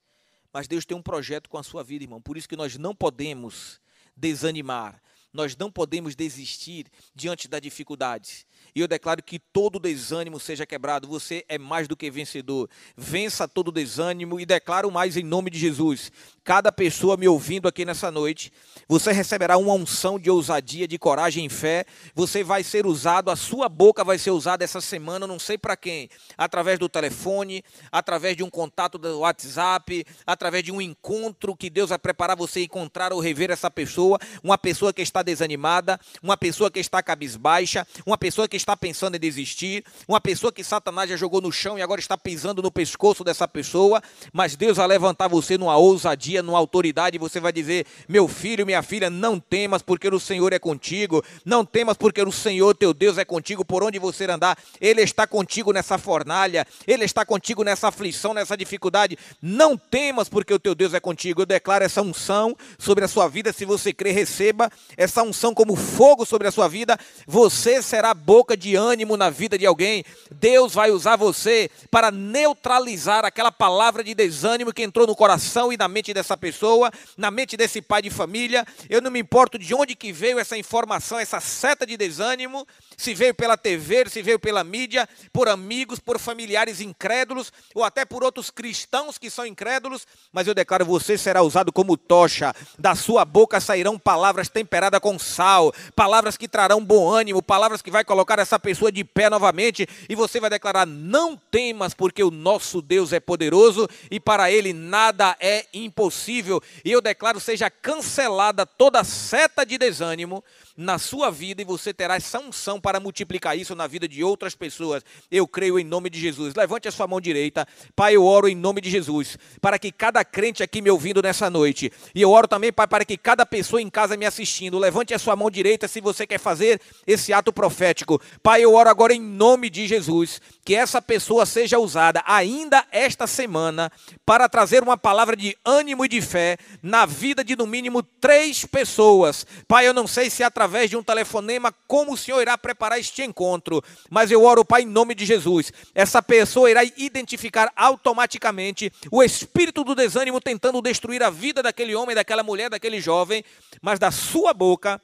Mas 0.52 0.68
Deus 0.68 0.84
tem 0.84 0.94
um 0.94 1.00
projeto 1.00 1.48
com 1.48 1.56
a 1.56 1.62
sua 1.62 1.82
vida, 1.82 2.04
irmão. 2.04 2.20
Por 2.20 2.36
isso 2.36 2.46
que 2.46 2.54
nós 2.54 2.76
não 2.76 2.94
podemos 2.94 3.80
desanimar, 4.14 5.00
nós 5.32 5.56
não 5.56 5.72
podemos 5.72 6.14
desistir 6.14 6.88
diante 7.14 7.48
das 7.48 7.62
dificuldades. 7.62 8.44
E 8.74 8.80
eu 8.80 8.86
declaro 8.86 9.22
que 9.22 9.38
todo 9.38 9.80
desânimo 9.80 10.38
seja 10.38 10.66
quebrado. 10.66 11.08
Você 11.08 11.42
é 11.48 11.56
mais 11.56 11.88
do 11.88 11.96
que 11.96 12.10
vencedor. 12.10 12.68
Vença 12.94 13.48
todo 13.48 13.72
desânimo 13.72 14.38
e 14.38 14.44
declaro 14.44 14.90
mais 14.90 15.16
em 15.16 15.24
nome 15.24 15.50
de 15.50 15.58
Jesus. 15.58 16.12
Cada 16.48 16.72
pessoa 16.72 17.18
me 17.18 17.28
ouvindo 17.28 17.68
aqui 17.68 17.84
nessa 17.84 18.10
noite, 18.10 18.50
você 18.88 19.12
receberá 19.12 19.58
uma 19.58 19.74
unção 19.74 20.18
de 20.18 20.30
ousadia, 20.30 20.88
de 20.88 20.98
coragem 20.98 21.44
e 21.44 21.48
fé. 21.50 21.84
Você 22.14 22.42
vai 22.42 22.64
ser 22.64 22.86
usado, 22.86 23.30
a 23.30 23.36
sua 23.36 23.68
boca 23.68 24.02
vai 24.02 24.16
ser 24.16 24.30
usada 24.30 24.64
essa 24.64 24.80
semana, 24.80 25.26
não 25.26 25.38
sei 25.38 25.58
para 25.58 25.76
quem, 25.76 26.08
através 26.38 26.78
do 26.78 26.88
telefone, 26.88 27.62
através 27.92 28.34
de 28.34 28.42
um 28.42 28.48
contato 28.48 28.96
do 28.96 29.18
WhatsApp, 29.18 30.06
através 30.26 30.64
de 30.64 30.72
um 30.72 30.80
encontro 30.80 31.54
que 31.54 31.68
Deus 31.68 31.90
vai 31.90 31.98
preparar 31.98 32.34
você 32.34 32.62
encontrar 32.62 33.12
ou 33.12 33.20
rever 33.20 33.50
essa 33.50 33.70
pessoa, 33.70 34.18
uma 34.42 34.56
pessoa 34.56 34.90
que 34.90 35.02
está 35.02 35.22
desanimada, 35.22 36.00
uma 36.22 36.38
pessoa 36.38 36.70
que 36.70 36.80
está 36.80 37.02
cabisbaixa, 37.02 37.86
uma 38.06 38.16
pessoa 38.16 38.48
que 38.48 38.56
está 38.56 38.74
pensando 38.74 39.16
em 39.16 39.20
desistir, 39.20 39.84
uma 40.08 40.18
pessoa 40.18 40.50
que 40.50 40.64
Satanás 40.64 41.10
já 41.10 41.16
jogou 41.16 41.42
no 41.42 41.52
chão 41.52 41.78
e 41.78 41.82
agora 41.82 42.00
está 42.00 42.16
pisando 42.16 42.62
no 42.62 42.72
pescoço 42.72 43.22
dessa 43.22 43.46
pessoa, 43.46 44.02
mas 44.32 44.56
Deus 44.56 44.78
vai 44.78 44.86
levantar 44.86 45.28
você 45.28 45.58
numa 45.58 45.76
ousadia, 45.76 46.37
numa 46.42 46.58
autoridade, 46.58 47.18
você 47.18 47.40
vai 47.40 47.52
dizer: 47.52 47.86
Meu 48.08 48.28
filho, 48.28 48.66
minha 48.66 48.82
filha, 48.82 49.10
não 49.10 49.38
temas, 49.38 49.82
porque 49.82 50.08
o 50.08 50.20
Senhor 50.20 50.52
é 50.52 50.58
contigo, 50.58 51.24
não 51.44 51.64
temas, 51.64 51.96
porque 51.96 52.22
o 52.22 52.32
Senhor 52.32 52.74
teu 52.74 52.94
Deus 52.94 53.18
é 53.18 53.24
contigo 53.24 53.64
por 53.64 53.82
onde 53.82 53.98
você 53.98 54.24
andar, 54.24 54.58
Ele 54.80 55.02
está 55.02 55.26
contigo 55.26 55.72
nessa 55.72 55.98
fornalha, 55.98 56.66
Ele 56.86 57.04
está 57.04 57.24
contigo 57.24 57.62
nessa 57.62 57.88
aflição, 57.88 58.32
nessa 58.32 58.56
dificuldade. 58.56 59.18
Não 59.40 59.76
temas, 59.76 60.28
porque 60.28 60.52
o 60.52 60.58
teu 60.58 60.74
Deus 60.74 60.94
é 60.94 61.00
contigo. 61.00 61.42
Eu 61.42 61.46
declaro 61.46 61.84
essa 61.84 62.02
unção 62.02 62.56
sobre 62.78 63.04
a 63.04 63.08
sua 63.08 63.28
vida, 63.28 63.52
se 63.52 63.64
você 63.64 63.92
crer, 63.92 64.14
receba 64.14 64.70
essa 64.96 65.22
unção 65.22 65.54
como 65.54 65.76
fogo 65.76 66.24
sobre 66.24 66.48
a 66.48 66.50
sua 66.50 66.68
vida, 66.68 66.98
você 67.26 67.82
será 67.82 68.14
boca 68.14 68.56
de 68.56 68.74
ânimo 68.76 69.16
na 69.16 69.30
vida 69.30 69.58
de 69.58 69.66
alguém, 69.66 70.04
Deus 70.30 70.74
vai 70.74 70.90
usar 70.90 71.16
você 71.16 71.70
para 71.90 72.10
neutralizar 72.10 73.24
aquela 73.24 73.50
palavra 73.50 74.02
de 74.04 74.14
desânimo 74.14 74.72
que 74.72 74.82
entrou 74.82 75.06
no 75.06 75.16
coração 75.16 75.72
e 75.72 75.76
na 75.76 75.88
mente 75.88 76.12
dessa 76.12 76.27
pessoa, 76.36 76.90
na 77.16 77.30
mente 77.30 77.56
desse 77.56 77.80
pai 77.80 78.02
de 78.02 78.10
família. 78.10 78.66
Eu 78.88 79.00
não 79.00 79.10
me 79.10 79.20
importo 79.20 79.58
de 79.58 79.74
onde 79.74 79.94
que 79.94 80.12
veio 80.12 80.38
essa 80.38 80.56
informação, 80.56 81.18
essa 81.18 81.40
seta 81.40 81.86
de 81.86 81.96
desânimo, 81.96 82.66
se 82.98 83.14
veio 83.14 83.32
pela 83.32 83.56
TV, 83.56 84.10
se 84.10 84.20
veio 84.20 84.40
pela 84.40 84.64
mídia, 84.64 85.08
por 85.32 85.48
amigos, 85.48 86.00
por 86.00 86.18
familiares 86.18 86.80
incrédulos, 86.80 87.52
ou 87.72 87.84
até 87.84 88.04
por 88.04 88.24
outros 88.24 88.50
cristãos 88.50 89.16
que 89.16 89.30
são 89.30 89.46
incrédulos, 89.46 90.04
mas 90.32 90.48
eu 90.48 90.54
declaro: 90.54 90.84
você 90.84 91.16
será 91.16 91.40
usado 91.40 91.72
como 91.72 91.96
tocha, 91.96 92.52
da 92.76 92.96
sua 92.96 93.24
boca 93.24 93.60
sairão 93.60 93.96
palavras 93.96 94.48
temperadas 94.48 94.98
com 94.98 95.16
sal, 95.16 95.72
palavras 95.94 96.36
que 96.36 96.48
trarão 96.48 96.84
bom 96.84 97.08
ânimo, 97.08 97.40
palavras 97.40 97.80
que 97.80 97.90
vai 97.90 98.04
colocar 98.04 98.40
essa 98.40 98.58
pessoa 98.58 98.90
de 98.90 99.04
pé 99.04 99.30
novamente, 99.30 99.88
e 100.08 100.16
você 100.16 100.40
vai 100.40 100.50
declarar: 100.50 100.84
não 100.84 101.36
temas, 101.36 101.94
porque 101.94 102.24
o 102.24 102.32
nosso 102.32 102.82
Deus 102.82 103.12
é 103.12 103.20
poderoso 103.20 103.88
e 104.10 104.18
para 104.18 104.50
ele 104.50 104.72
nada 104.72 105.36
é 105.38 105.66
impossível. 105.72 106.60
E 106.84 106.90
eu 106.90 107.00
declaro: 107.00 107.38
seja 107.38 107.70
cancelada 107.70 108.66
toda 108.66 109.04
seta 109.04 109.64
de 109.64 109.78
desânimo 109.78 110.42
na 110.78 110.96
sua 110.96 111.28
vida 111.28 111.60
e 111.60 111.64
você 111.64 111.92
terá 111.92 112.14
essa 112.14 112.38
unção 112.38 112.80
para 112.80 113.00
multiplicar 113.00 113.58
isso 113.58 113.74
na 113.74 113.88
vida 113.88 114.06
de 114.06 114.22
outras 114.22 114.54
pessoas. 114.54 115.02
Eu 115.28 115.48
creio 115.48 115.76
em 115.76 115.82
nome 115.82 116.08
de 116.08 116.20
Jesus. 116.20 116.54
Levante 116.54 116.86
a 116.86 116.92
sua 116.92 117.08
mão 117.08 117.20
direita. 117.20 117.66
Pai, 117.96 118.14
eu 118.14 118.24
oro 118.24 118.46
em 118.48 118.54
nome 118.54 118.80
de 118.80 118.88
Jesus, 118.88 119.36
para 119.60 119.76
que 119.76 119.90
cada 119.90 120.24
crente 120.24 120.62
aqui 120.62 120.80
me 120.80 120.88
ouvindo 120.88 121.20
nessa 121.20 121.50
noite, 121.50 121.90
e 122.14 122.22
eu 122.22 122.30
oro 122.30 122.46
também, 122.46 122.72
Pai, 122.72 122.86
para 122.86 123.04
que 123.04 123.16
cada 123.16 123.44
pessoa 123.44 123.82
em 123.82 123.90
casa 123.90 124.16
me 124.16 124.24
assistindo, 124.24 124.78
levante 124.78 125.12
a 125.12 125.18
sua 125.18 125.34
mão 125.34 125.50
direita 125.50 125.88
se 125.88 126.00
você 126.00 126.24
quer 126.24 126.38
fazer 126.38 126.80
esse 127.04 127.32
ato 127.32 127.52
profético. 127.52 128.20
Pai, 128.40 128.62
eu 128.62 128.72
oro 128.72 128.88
agora 128.88 129.12
em 129.12 129.20
nome 129.20 129.68
de 129.68 129.88
Jesus, 129.88 130.40
que 130.64 130.76
essa 130.76 131.02
pessoa 131.02 131.44
seja 131.44 131.80
usada 131.80 132.22
ainda 132.24 132.86
esta 132.92 133.26
semana 133.26 133.90
para 134.24 134.48
trazer 134.48 134.80
uma 134.80 134.96
palavra 134.96 135.34
de 135.34 135.56
ânimo 135.64 136.04
e 136.04 136.08
de 136.08 136.20
fé 136.20 136.56
na 136.80 137.04
vida 137.04 137.42
de 137.42 137.56
no 137.56 137.66
mínimo 137.66 138.00
três 138.00 138.64
pessoas. 138.64 139.44
Pai, 139.66 139.88
eu 139.88 139.92
não 139.92 140.06
sei 140.06 140.30
se 140.30 140.44
através 140.44 140.67
através 140.68 140.90
de 140.90 140.96
um 140.98 141.02
telefonema 141.02 141.74
como 141.86 142.12
o 142.12 142.16
Senhor 142.16 142.42
irá 142.42 142.56
preparar 142.58 143.00
este 143.00 143.22
encontro. 143.22 143.82
Mas 144.10 144.30
eu 144.30 144.44
oro, 144.44 144.64
Pai, 144.64 144.82
em 144.82 144.86
nome 144.86 145.14
de 145.14 145.24
Jesus. 145.24 145.72
Essa 145.94 146.22
pessoa 146.22 146.70
irá 146.70 146.84
identificar 146.84 147.72
automaticamente 147.74 148.92
o 149.10 149.22
espírito 149.22 149.82
do 149.82 149.94
desânimo 149.94 150.40
tentando 150.40 150.82
destruir 150.82 151.22
a 151.22 151.30
vida 151.30 151.62
daquele 151.62 151.94
homem, 151.94 152.14
daquela 152.14 152.42
mulher, 152.42 152.68
daquele 152.68 153.00
jovem, 153.00 153.42
mas 153.80 153.98
da 153.98 154.10
sua 154.10 154.52
boca 154.52 155.00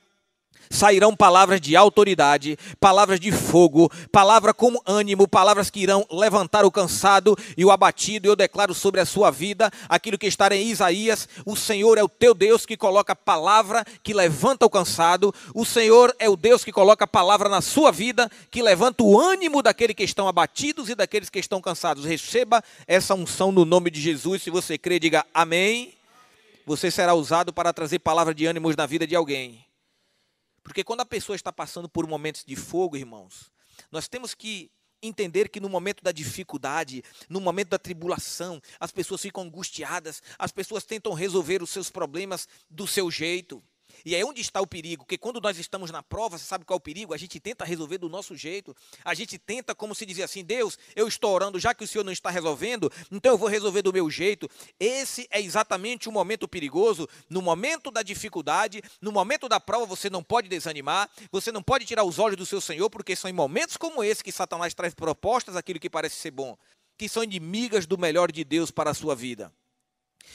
sairão 0.70 1.14
palavras 1.14 1.60
de 1.60 1.76
autoridade, 1.76 2.58
palavras 2.80 3.18
de 3.20 3.32
fogo, 3.32 3.90
palavra 4.10 4.52
com 4.54 4.80
ânimo, 4.86 5.26
palavras 5.26 5.70
que 5.70 5.80
irão 5.80 6.06
levantar 6.10 6.64
o 6.64 6.70
cansado 6.70 7.36
e 7.56 7.64
o 7.64 7.70
abatido. 7.70 8.28
Eu 8.28 8.36
declaro 8.36 8.74
sobre 8.74 9.00
a 9.00 9.06
sua 9.06 9.30
vida 9.30 9.70
aquilo 9.88 10.18
que 10.18 10.26
está 10.26 10.54
em 10.54 10.68
Isaías: 10.68 11.28
o 11.44 11.56
Senhor 11.56 11.98
é 11.98 12.02
o 12.02 12.08
teu 12.08 12.34
Deus 12.34 12.66
que 12.66 12.76
coloca 12.76 13.16
palavra 13.16 13.84
que 14.02 14.14
levanta 14.14 14.66
o 14.66 14.70
cansado. 14.70 15.34
O 15.54 15.64
Senhor 15.64 16.14
é 16.18 16.28
o 16.28 16.36
Deus 16.36 16.64
que 16.64 16.72
coloca 16.72 17.06
palavra 17.06 17.48
na 17.48 17.60
sua 17.60 17.90
vida 17.90 18.30
que 18.50 18.62
levanta 18.62 19.02
o 19.02 19.18
ânimo 19.18 19.62
daqueles 19.62 19.96
que 19.96 20.04
estão 20.04 20.28
abatidos 20.28 20.88
e 20.88 20.94
daqueles 20.94 21.30
que 21.30 21.38
estão 21.38 21.60
cansados. 21.60 22.04
Receba 22.04 22.62
essa 22.86 23.14
unção 23.14 23.50
no 23.50 23.64
nome 23.64 23.90
de 23.90 24.00
Jesus. 24.00 24.42
Se 24.42 24.50
você 24.50 24.76
crê, 24.78 24.98
diga 24.98 25.24
amém. 25.32 25.94
Você 26.66 26.90
será 26.90 27.14
usado 27.14 27.52
para 27.52 27.72
trazer 27.72 27.98
palavra 27.98 28.34
de 28.34 28.46
ânimos 28.46 28.74
na 28.74 28.86
vida 28.86 29.06
de 29.06 29.14
alguém. 29.14 29.64
Porque 30.64 30.82
quando 30.82 31.02
a 31.02 31.06
pessoa 31.06 31.36
está 31.36 31.52
passando 31.52 31.88
por 31.88 32.06
momentos 32.08 32.42
de 32.44 32.56
fogo, 32.56 32.96
irmãos, 32.96 33.52
nós 33.92 34.08
temos 34.08 34.34
que 34.34 34.72
entender 35.02 35.50
que 35.50 35.60
no 35.60 35.68
momento 35.68 36.02
da 36.02 36.10
dificuldade, 36.10 37.04
no 37.28 37.40
momento 37.40 37.68
da 37.68 37.78
tribulação, 37.78 38.60
as 38.80 38.90
pessoas 38.90 39.20
ficam 39.20 39.42
angustiadas, 39.42 40.22
as 40.38 40.50
pessoas 40.50 40.84
tentam 40.84 41.12
resolver 41.12 41.62
os 41.62 41.68
seus 41.70 41.90
problemas 41.90 42.48
do 42.70 42.86
seu 42.86 43.10
jeito. 43.10 43.62
E 44.04 44.14
é 44.14 44.24
onde 44.24 44.40
está 44.40 44.60
o 44.60 44.66
perigo, 44.66 45.04
porque 45.04 45.16
quando 45.16 45.40
nós 45.40 45.58
estamos 45.58 45.90
na 45.90 46.02
prova, 46.02 46.36
você 46.36 46.44
sabe 46.44 46.64
qual 46.64 46.76
é 46.76 46.78
o 46.78 46.80
perigo? 46.80 47.14
A 47.14 47.16
gente 47.16 47.40
tenta 47.40 47.64
resolver 47.64 47.96
do 47.96 48.08
nosso 48.08 48.36
jeito, 48.36 48.76
a 49.02 49.14
gente 49.14 49.38
tenta, 49.38 49.74
como 49.74 49.94
se 49.94 50.04
dizia 50.04 50.26
assim, 50.26 50.44
Deus, 50.44 50.78
eu 50.94 51.08
estou 51.08 51.32
orando, 51.32 51.58
já 51.58 51.72
que 51.72 51.84
o 51.84 51.88
Senhor 51.88 52.04
não 52.04 52.12
está 52.12 52.28
resolvendo, 52.28 52.92
então 53.10 53.32
eu 53.32 53.38
vou 53.38 53.48
resolver 53.48 53.80
do 53.80 53.92
meu 53.92 54.10
jeito. 54.10 54.48
Esse 54.78 55.26
é 55.30 55.40
exatamente 55.40 56.08
o 56.08 56.12
momento 56.12 56.46
perigoso, 56.46 57.08
no 57.30 57.40
momento 57.40 57.90
da 57.90 58.02
dificuldade, 58.02 58.82
no 59.00 59.10
momento 59.10 59.48
da 59.48 59.58
prova, 59.58 59.86
você 59.86 60.10
não 60.10 60.22
pode 60.22 60.48
desanimar, 60.48 61.08
você 61.32 61.50
não 61.50 61.62
pode 61.62 61.86
tirar 61.86 62.04
os 62.04 62.18
olhos 62.18 62.36
do 62.36 62.44
seu 62.44 62.60
Senhor, 62.60 62.90
porque 62.90 63.16
são 63.16 63.30
em 63.30 63.34
momentos 63.34 63.78
como 63.78 64.04
esse 64.04 64.22
que 64.22 64.32
Satanás 64.32 64.74
traz 64.74 64.92
propostas, 64.92 65.56
aquilo 65.56 65.80
que 65.80 65.88
parece 65.88 66.16
ser 66.16 66.30
bom, 66.30 66.58
que 66.98 67.08
são 67.08 67.24
inimigas 67.24 67.86
do 67.86 67.96
melhor 67.96 68.30
de 68.30 68.44
Deus 68.44 68.70
para 68.70 68.90
a 68.90 68.94
sua 68.94 69.14
vida. 69.14 69.50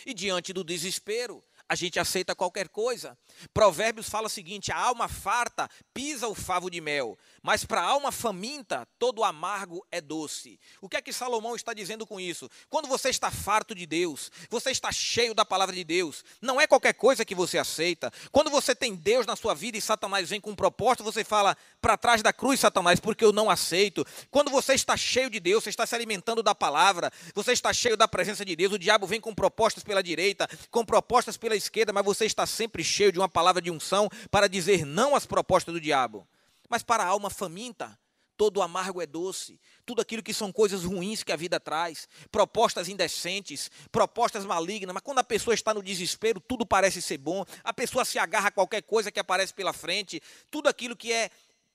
E 0.05 0.13
diante 0.13 0.53
do 0.53 0.63
desespero, 0.63 1.43
a 1.69 1.75
gente 1.75 1.99
aceita 1.99 2.35
qualquer 2.35 2.67
coisa. 2.67 3.15
Provérbios 3.53 4.09
fala 4.09 4.25
o 4.25 4.29
seguinte: 4.29 4.71
a 4.71 4.77
alma 4.77 5.07
farta 5.07 5.69
pisa 5.93 6.27
o 6.27 6.33
favo 6.33 6.69
de 6.69 6.81
mel, 6.81 7.17
mas 7.43 7.63
para 7.63 7.81
a 7.81 7.85
alma 7.85 8.11
faminta 8.11 8.87
todo 8.97 9.23
amargo 9.23 9.85
é 9.91 10.01
doce. 10.01 10.59
O 10.81 10.89
que 10.89 10.97
é 10.97 11.01
que 11.01 11.13
Salomão 11.13 11.55
está 11.55 11.71
dizendo 11.71 12.07
com 12.07 12.19
isso? 12.19 12.49
Quando 12.69 12.87
você 12.87 13.09
está 13.09 13.29
farto 13.29 13.75
de 13.75 13.85
Deus, 13.85 14.31
você 14.49 14.71
está 14.71 14.91
cheio 14.91 15.35
da 15.35 15.45
palavra 15.45 15.75
de 15.75 15.83
Deus, 15.83 16.25
não 16.41 16.59
é 16.59 16.65
qualquer 16.65 16.93
coisa 16.93 17.23
que 17.23 17.35
você 17.35 17.59
aceita. 17.59 18.11
Quando 18.31 18.49
você 18.49 18.73
tem 18.73 18.95
Deus 18.95 19.27
na 19.27 19.35
sua 19.35 19.53
vida 19.53 19.77
e 19.77 19.81
Satanás 19.81 20.29
vem 20.29 20.41
com 20.41 20.49
um 20.49 20.55
propósito, 20.55 21.03
você 21.03 21.23
fala 21.23 21.55
para 21.79 21.97
trás 21.97 22.23
da 22.23 22.33
cruz, 22.33 22.59
Satanás, 22.59 22.99
porque 22.99 23.23
eu 23.23 23.31
não 23.31 23.47
aceito. 23.47 24.03
Quando 24.31 24.49
você 24.49 24.73
está 24.73 24.97
cheio 24.97 25.29
de 25.29 25.39
Deus, 25.39 25.63
você 25.63 25.69
está 25.69 25.85
se 25.85 25.93
alimentando 25.93 26.41
da 26.41 26.55
palavra, 26.55 27.11
você 27.35 27.51
está 27.51 27.71
cheio 27.71 27.95
da 27.95 28.07
presença 28.07 28.43
de 28.43 28.55
Deus, 28.55 28.73
o 28.73 28.79
diabo 28.79 29.05
vem 29.05 29.21
com 29.21 29.35
propostas 29.35 29.83
pela 29.83 30.01
direita, 30.01 30.49
com 30.71 30.83
propostas 30.83 31.37
pela 31.37 31.58
esquerda, 31.59 31.93
mas 31.93 32.03
você 32.03 32.25
está 32.25 32.45
sempre 32.45 32.83
cheio 32.83 33.11
de 33.11 33.19
uma 33.19 33.29
palavra 33.29 33.61
de 33.61 33.69
unção 33.69 34.09
para 34.31 34.47
dizer 34.47 34.85
não 34.85 35.15
às 35.15 35.25
propostas 35.25 35.73
do 35.73 35.79
diabo. 35.79 36.27
Mas 36.67 36.81
para 36.81 37.03
a 37.03 37.07
alma 37.07 37.29
faminta, 37.29 37.97
todo 38.39 38.61
amargo 38.61 39.01
é 39.01 39.05
doce. 39.05 39.59
Tudo 39.85 40.01
aquilo 40.01 40.23
que 40.23 40.33
são 40.33 40.49
coisas 40.49 40.85
ruins 40.85 41.23
que 41.23 41.31
a 41.33 41.35
vida 41.35 41.59
traz, 41.59 42.07
propostas 42.31 42.87
indecentes, 42.87 43.69
propostas 43.91 44.45
malignas, 44.45 44.93
mas 44.93 45.03
quando 45.03 45.19
a 45.19 45.23
pessoa 45.23 45.53
está 45.53 45.73
no 45.73 45.83
desespero, 45.83 46.39
tudo 46.39 46.65
parece 46.65 47.01
ser 47.01 47.17
bom. 47.17 47.43
A 47.65 47.73
pessoa 47.73 48.05
se 48.05 48.17
agarra 48.17 48.47
a 48.47 48.51
qualquer 48.51 48.81
coisa 48.81 49.11
que 49.11 49.19
aparece 49.19 49.53
pela 49.53 49.73
frente, 49.73 50.21
tudo 50.49 50.69
aquilo 50.69 50.95
que 50.95 51.11
é 51.11 51.29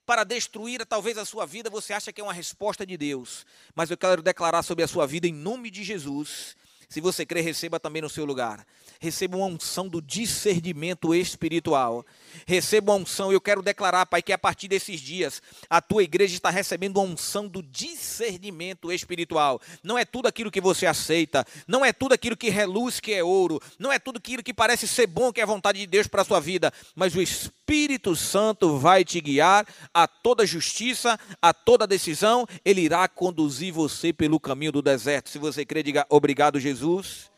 para 0.07 0.25
destruir 0.25 0.85
talvez 0.87 1.19
a 1.19 1.25
sua 1.25 1.45
vida, 1.45 1.69
você 1.69 1.93
acha 1.93 2.13
que 2.13 2.21
é 2.21 2.25
uma 2.25 2.33
resposta 2.33 2.87
de 2.87 2.97
Deus. 2.97 3.45
Mas 3.75 3.91
eu 3.91 3.97
quero 3.97 4.23
declarar 4.23 4.63
sobre 4.63 4.85
a 4.85 4.89
sua 4.89 5.07
vida 5.07 5.27
em 5.27 5.33
nome 5.33 5.71
de 5.71 5.85
Jesus 5.85 6.57
se 6.95 7.01
você 7.01 7.27
crê, 7.27 7.41
receba 7.41 7.81
também 7.81 8.01
no 8.01 8.09
seu 8.09 8.25
lugar. 8.25 8.65
Receba 9.01 9.37
uma 9.37 9.47
unção 9.47 9.89
do 9.89 10.01
discernimento 10.01 11.13
espiritual. 11.13 12.07
Receba 12.47 12.93
uma 12.93 13.03
unção. 13.03 13.33
Eu 13.33 13.41
quero 13.41 13.63
declarar, 13.63 14.07
Pai, 14.07 14.23
que 14.23 14.33
a 14.33 14.39
partir 14.39 14.69
desses 14.69 15.01
dias 15.01 15.43
a 15.69 15.83
tua 15.83 16.05
igreja 16.05 16.37
está 16.37 16.51
recebendo 16.51 16.99
uma 16.99 17.13
unção 17.13 17.49
do 17.49 17.65
discernimento 17.65 18.93
espiritual. 18.93 19.61
Não 19.83 19.99
é 19.99 20.05
tudo 20.05 20.29
aquilo 20.29 20.53
que 20.53 20.61
você 20.61 20.87
aceita, 20.87 21.45
não 21.67 21.85
é 21.85 21.93
tudo 21.93 22.13
aquilo 22.13 22.37
que 22.37 22.49
reluz 22.49 23.01
que 23.01 23.13
é 23.13 23.25
ouro, 23.25 23.61
não 23.77 23.91
é 23.91 23.99
tudo 23.99 24.19
aquilo 24.19 24.41
que 24.41 24.55
parece 24.55 24.87
ser 24.87 25.09
bom 25.09 25.33
que 25.33 25.41
é 25.41 25.47
vontade 25.47 25.81
de 25.81 25.89
Deus 25.89 26.07
para 26.07 26.23
a 26.23 26.25
sua 26.25 26.39
vida, 26.39 26.73
mas 26.95 27.17
o 27.17 27.21
Espírito 27.21 28.15
Santo 28.15 28.79
vai 28.79 29.05
te 29.05 29.21
guiar 29.21 29.67
a 29.93 30.07
toda 30.07 30.47
justiça, 30.47 31.19
a 31.43 31.53
toda 31.53 31.89
decisão. 31.89 32.47
Ele 32.65 32.83
irá 32.83 33.09
conduzir 33.09 33.73
você 33.73 34.13
pelo 34.13 34.39
caminho 34.39 34.71
do 34.71 34.81
deserto. 34.81 35.29
Se 35.29 35.41
você 35.41 35.65
crê, 35.65 35.83
diga 35.83 36.07
obrigado, 36.09 36.61
Jesus 36.61 36.84
Jesus. 36.85 37.31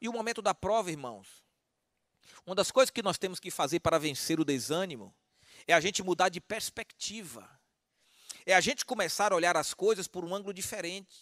E 0.00 0.08
o 0.08 0.12
momento 0.12 0.40
da 0.40 0.54
prova, 0.54 0.90
irmãos. 0.90 1.44
Uma 2.46 2.54
das 2.54 2.70
coisas 2.70 2.90
que 2.90 3.02
nós 3.02 3.18
temos 3.18 3.40
que 3.40 3.50
fazer 3.50 3.80
para 3.80 3.98
vencer 3.98 4.38
o 4.38 4.44
desânimo 4.44 5.14
é 5.66 5.74
a 5.74 5.80
gente 5.80 6.02
mudar 6.02 6.28
de 6.28 6.40
perspectiva. 6.40 7.48
É 8.46 8.54
a 8.54 8.60
gente 8.60 8.86
começar 8.86 9.32
a 9.32 9.36
olhar 9.36 9.56
as 9.56 9.74
coisas 9.74 10.06
por 10.06 10.24
um 10.24 10.34
ângulo 10.34 10.54
diferente. 10.54 11.18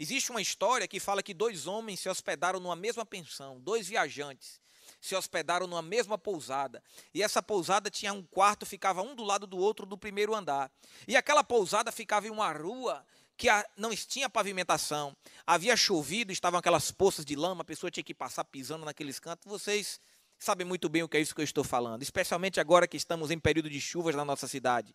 Existe 0.00 0.30
uma 0.30 0.40
história 0.40 0.88
que 0.88 0.98
fala 0.98 1.22
que 1.22 1.34
dois 1.34 1.66
homens 1.66 2.00
se 2.00 2.08
hospedaram 2.08 2.58
numa 2.58 2.74
mesma 2.74 3.04
pensão, 3.04 3.60
dois 3.60 3.86
viajantes 3.86 4.60
se 5.00 5.14
hospedaram 5.14 5.66
numa 5.66 5.82
mesma 5.82 6.16
pousada. 6.16 6.82
E 7.12 7.22
essa 7.22 7.42
pousada 7.42 7.90
tinha 7.90 8.12
um 8.12 8.22
quarto, 8.22 8.64
ficava 8.64 9.02
um 9.02 9.14
do 9.14 9.24
lado 9.24 9.46
do 9.46 9.58
outro 9.58 9.84
do 9.84 9.98
primeiro 9.98 10.34
andar. 10.34 10.70
E 11.06 11.16
aquela 11.16 11.42
pousada 11.42 11.90
ficava 11.90 12.26
em 12.26 12.30
uma 12.30 12.52
rua 12.52 13.04
que 13.42 13.48
não 13.76 13.90
tinha 13.96 14.30
pavimentação, 14.30 15.16
havia 15.44 15.76
chovido, 15.76 16.30
estavam 16.30 16.60
aquelas 16.60 16.92
poças 16.92 17.24
de 17.24 17.34
lama, 17.34 17.62
a 17.62 17.64
pessoa 17.64 17.90
tinha 17.90 18.04
que 18.04 18.14
passar 18.14 18.44
pisando 18.44 18.84
naqueles 18.84 19.18
cantos. 19.18 19.50
Vocês 19.50 20.00
sabem 20.38 20.64
muito 20.64 20.88
bem 20.88 21.02
o 21.02 21.08
que 21.08 21.16
é 21.16 21.20
isso 21.20 21.34
que 21.34 21.40
eu 21.40 21.44
estou 21.44 21.64
falando, 21.64 22.04
especialmente 22.04 22.60
agora 22.60 22.86
que 22.86 22.96
estamos 22.96 23.32
em 23.32 23.40
período 23.40 23.68
de 23.68 23.80
chuvas 23.80 24.14
na 24.14 24.24
nossa 24.24 24.46
cidade. 24.46 24.94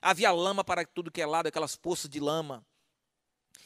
Havia 0.00 0.30
lama 0.30 0.62
para 0.62 0.86
tudo 0.86 1.10
que 1.10 1.20
é 1.20 1.26
lado, 1.26 1.48
aquelas 1.48 1.74
poças 1.74 2.08
de 2.08 2.20
lama. 2.20 2.64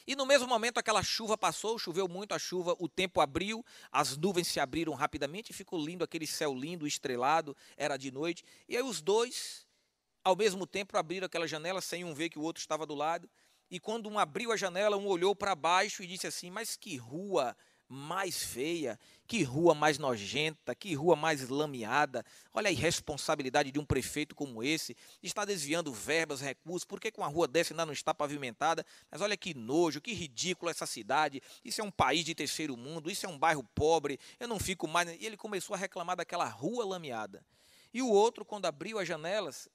E 0.07 0.16
no 0.16 0.25
mesmo 0.25 0.49
momento 0.49 0.79
aquela 0.79 1.03
chuva 1.03 1.37
passou, 1.37 1.79
choveu 1.79 2.09
muito 2.09 2.33
a 2.33 2.38
chuva, 2.38 2.75
o 2.79 2.88
tempo 2.88 3.21
abriu, 3.21 3.62
as 3.92 4.16
nuvens 4.16 4.49
se 4.49 4.59
abriram 4.59 4.94
rapidamente 4.94 5.53
ficou 5.53 5.79
lindo, 5.79 6.03
aquele 6.03 6.27
céu 6.27 6.55
lindo, 6.55 6.87
estrelado, 6.87 7.55
era 7.77 7.99
de 7.99 8.11
noite. 8.11 8.42
E 8.66 8.75
aí 8.75 8.83
os 8.83 9.03
dois, 9.03 9.66
ao 10.25 10.35
mesmo 10.35 10.66
tempo, 10.66 10.97
abriram 10.97 11.27
aquela 11.27 11.47
janela 11.47 11.83
sem 11.83 12.07
um 12.07 12.14
ver 12.14 12.31
que 12.31 12.38
o 12.38 12.42
outro 12.42 12.62
estava 12.62 12.87
do 12.87 12.94
lado. 12.94 13.29
E 13.70 13.78
quando 13.78 14.09
um 14.09 14.18
abriu 14.18 14.52
a 14.52 14.57
janela, 14.57 14.96
um 14.96 15.07
olhou 15.07 15.35
para 15.35 15.54
baixo 15.54 16.02
e 16.02 16.07
disse 16.07 16.26
assim: 16.26 16.50
Mas 16.50 16.76
que 16.76 16.96
rua 16.96 17.57
mais 17.88 18.42
feia, 18.42 18.98
que 19.26 19.42
rua 19.42 19.74
mais 19.74 19.98
nojenta, 19.98 20.74
que 20.74 20.94
rua 20.94 21.16
mais 21.16 21.48
lameada. 21.48 22.24
Olha 22.52 22.68
a 22.68 22.72
irresponsabilidade 22.72 23.70
de 23.70 23.78
um 23.78 23.85
prefeito 23.85 24.35
como 24.35 24.62
esse, 24.62 24.94
está 25.22 25.44
desviando 25.44 25.92
verbas, 25.92 26.40
recursos, 26.40 26.85
por 26.85 27.00
que, 27.00 27.11
uma 27.16 27.26
rua 27.26 27.48
dessa 27.48 27.72
ainda 27.72 27.87
não 27.87 27.92
está 27.92 28.12
pavimentada? 28.12 28.85
Mas 29.11 29.22
olha 29.22 29.37
que 29.37 29.54
nojo, 29.54 30.02
que 30.02 30.12
ridículo 30.12 30.70
essa 30.70 30.87
cidade, 30.87 31.40
isso 31.64 31.81
é 31.81 31.85
um 31.85 31.90
país 31.90 32.24
de 32.24 32.35
terceiro 32.35 32.76
mundo, 32.76 33.11
isso 33.11 33.24
é 33.24 33.28
um 33.28 33.38
bairro 33.38 33.64
pobre, 33.74 34.20
eu 34.38 34.46
não 34.46 34.59
fico 34.59 34.87
mais... 34.87 35.09
E 35.18 35.24
ele 35.24 35.37
começou 35.37 35.74
a 35.74 35.78
reclamar 35.78 36.16
daquela 36.16 36.46
rua 36.46 36.85
lameada. 36.85 37.42
E 37.92 38.02
o 38.02 38.09
outro, 38.09 38.44
quando 38.44 38.66
abriu 38.66 38.98
as 38.98 39.09
janelas, 39.09 39.66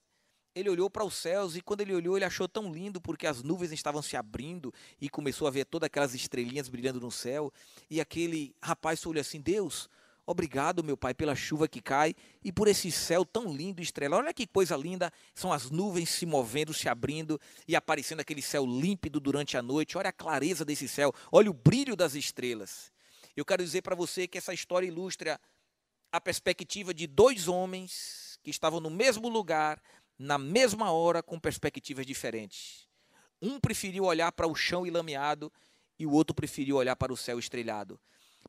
ele 0.54 0.70
olhou 0.70 0.88
para 0.88 1.04
os 1.04 1.14
céus 1.14 1.56
e 1.56 1.60
quando 1.60 1.80
ele 1.80 1.94
olhou, 1.94 2.16
ele 2.16 2.24
achou 2.24 2.46
tão 2.46 2.72
lindo 2.72 3.00
porque 3.00 3.26
as 3.26 3.42
nuvens 3.42 3.72
estavam 3.72 4.00
se 4.00 4.16
abrindo 4.16 4.72
e 5.00 5.08
começou 5.08 5.48
a 5.48 5.50
ver 5.50 5.64
todas 5.64 5.86
aquelas 5.86 6.14
estrelinhas 6.14 6.68
brilhando 6.68 7.00
no 7.00 7.10
céu. 7.10 7.52
E 7.90 8.00
aquele 8.00 8.54
rapaz 8.62 9.04
olhou 9.04 9.20
assim: 9.20 9.40
Deus, 9.40 9.88
obrigado, 10.24 10.84
meu 10.84 10.96
pai, 10.96 11.12
pela 11.12 11.34
chuva 11.34 11.66
que 11.66 11.80
cai 11.80 12.14
e 12.42 12.52
por 12.52 12.68
esse 12.68 12.90
céu 12.92 13.24
tão 13.24 13.52
lindo 13.52 13.82
estrela. 13.82 14.16
Olha 14.16 14.32
que 14.32 14.46
coisa 14.46 14.76
linda, 14.76 15.12
são 15.34 15.52
as 15.52 15.70
nuvens 15.70 16.08
se 16.08 16.24
movendo, 16.24 16.72
se 16.72 16.88
abrindo 16.88 17.40
e 17.66 17.74
aparecendo 17.74 18.20
aquele 18.20 18.42
céu 18.42 18.64
límpido 18.64 19.18
durante 19.18 19.56
a 19.56 19.62
noite. 19.62 19.98
Olha 19.98 20.10
a 20.10 20.12
clareza 20.12 20.64
desse 20.64 20.86
céu, 20.86 21.12
olha 21.32 21.50
o 21.50 21.54
brilho 21.54 21.96
das 21.96 22.14
estrelas. 22.14 22.92
Eu 23.36 23.44
quero 23.44 23.64
dizer 23.64 23.82
para 23.82 23.96
você 23.96 24.28
que 24.28 24.38
essa 24.38 24.54
história 24.54 24.86
ilustra 24.86 25.40
a 26.12 26.20
perspectiva 26.20 26.94
de 26.94 27.08
dois 27.08 27.48
homens 27.48 28.38
que 28.44 28.50
estavam 28.50 28.78
no 28.78 28.90
mesmo 28.90 29.28
lugar, 29.28 29.82
na 30.18 30.38
mesma 30.38 30.92
hora 30.92 31.22
com 31.22 31.38
perspectivas 31.38 32.06
diferentes. 32.06 32.86
Um 33.40 33.58
preferiu 33.58 34.04
olhar 34.04 34.32
para 34.32 34.46
o 34.46 34.54
chão 34.54 34.86
ilameado 34.86 35.52
e 35.98 36.06
o 36.06 36.12
outro 36.12 36.34
preferiu 36.34 36.76
olhar 36.76 36.96
para 36.96 37.12
o 37.12 37.16
céu 37.16 37.38
estrelado. 37.38 38.00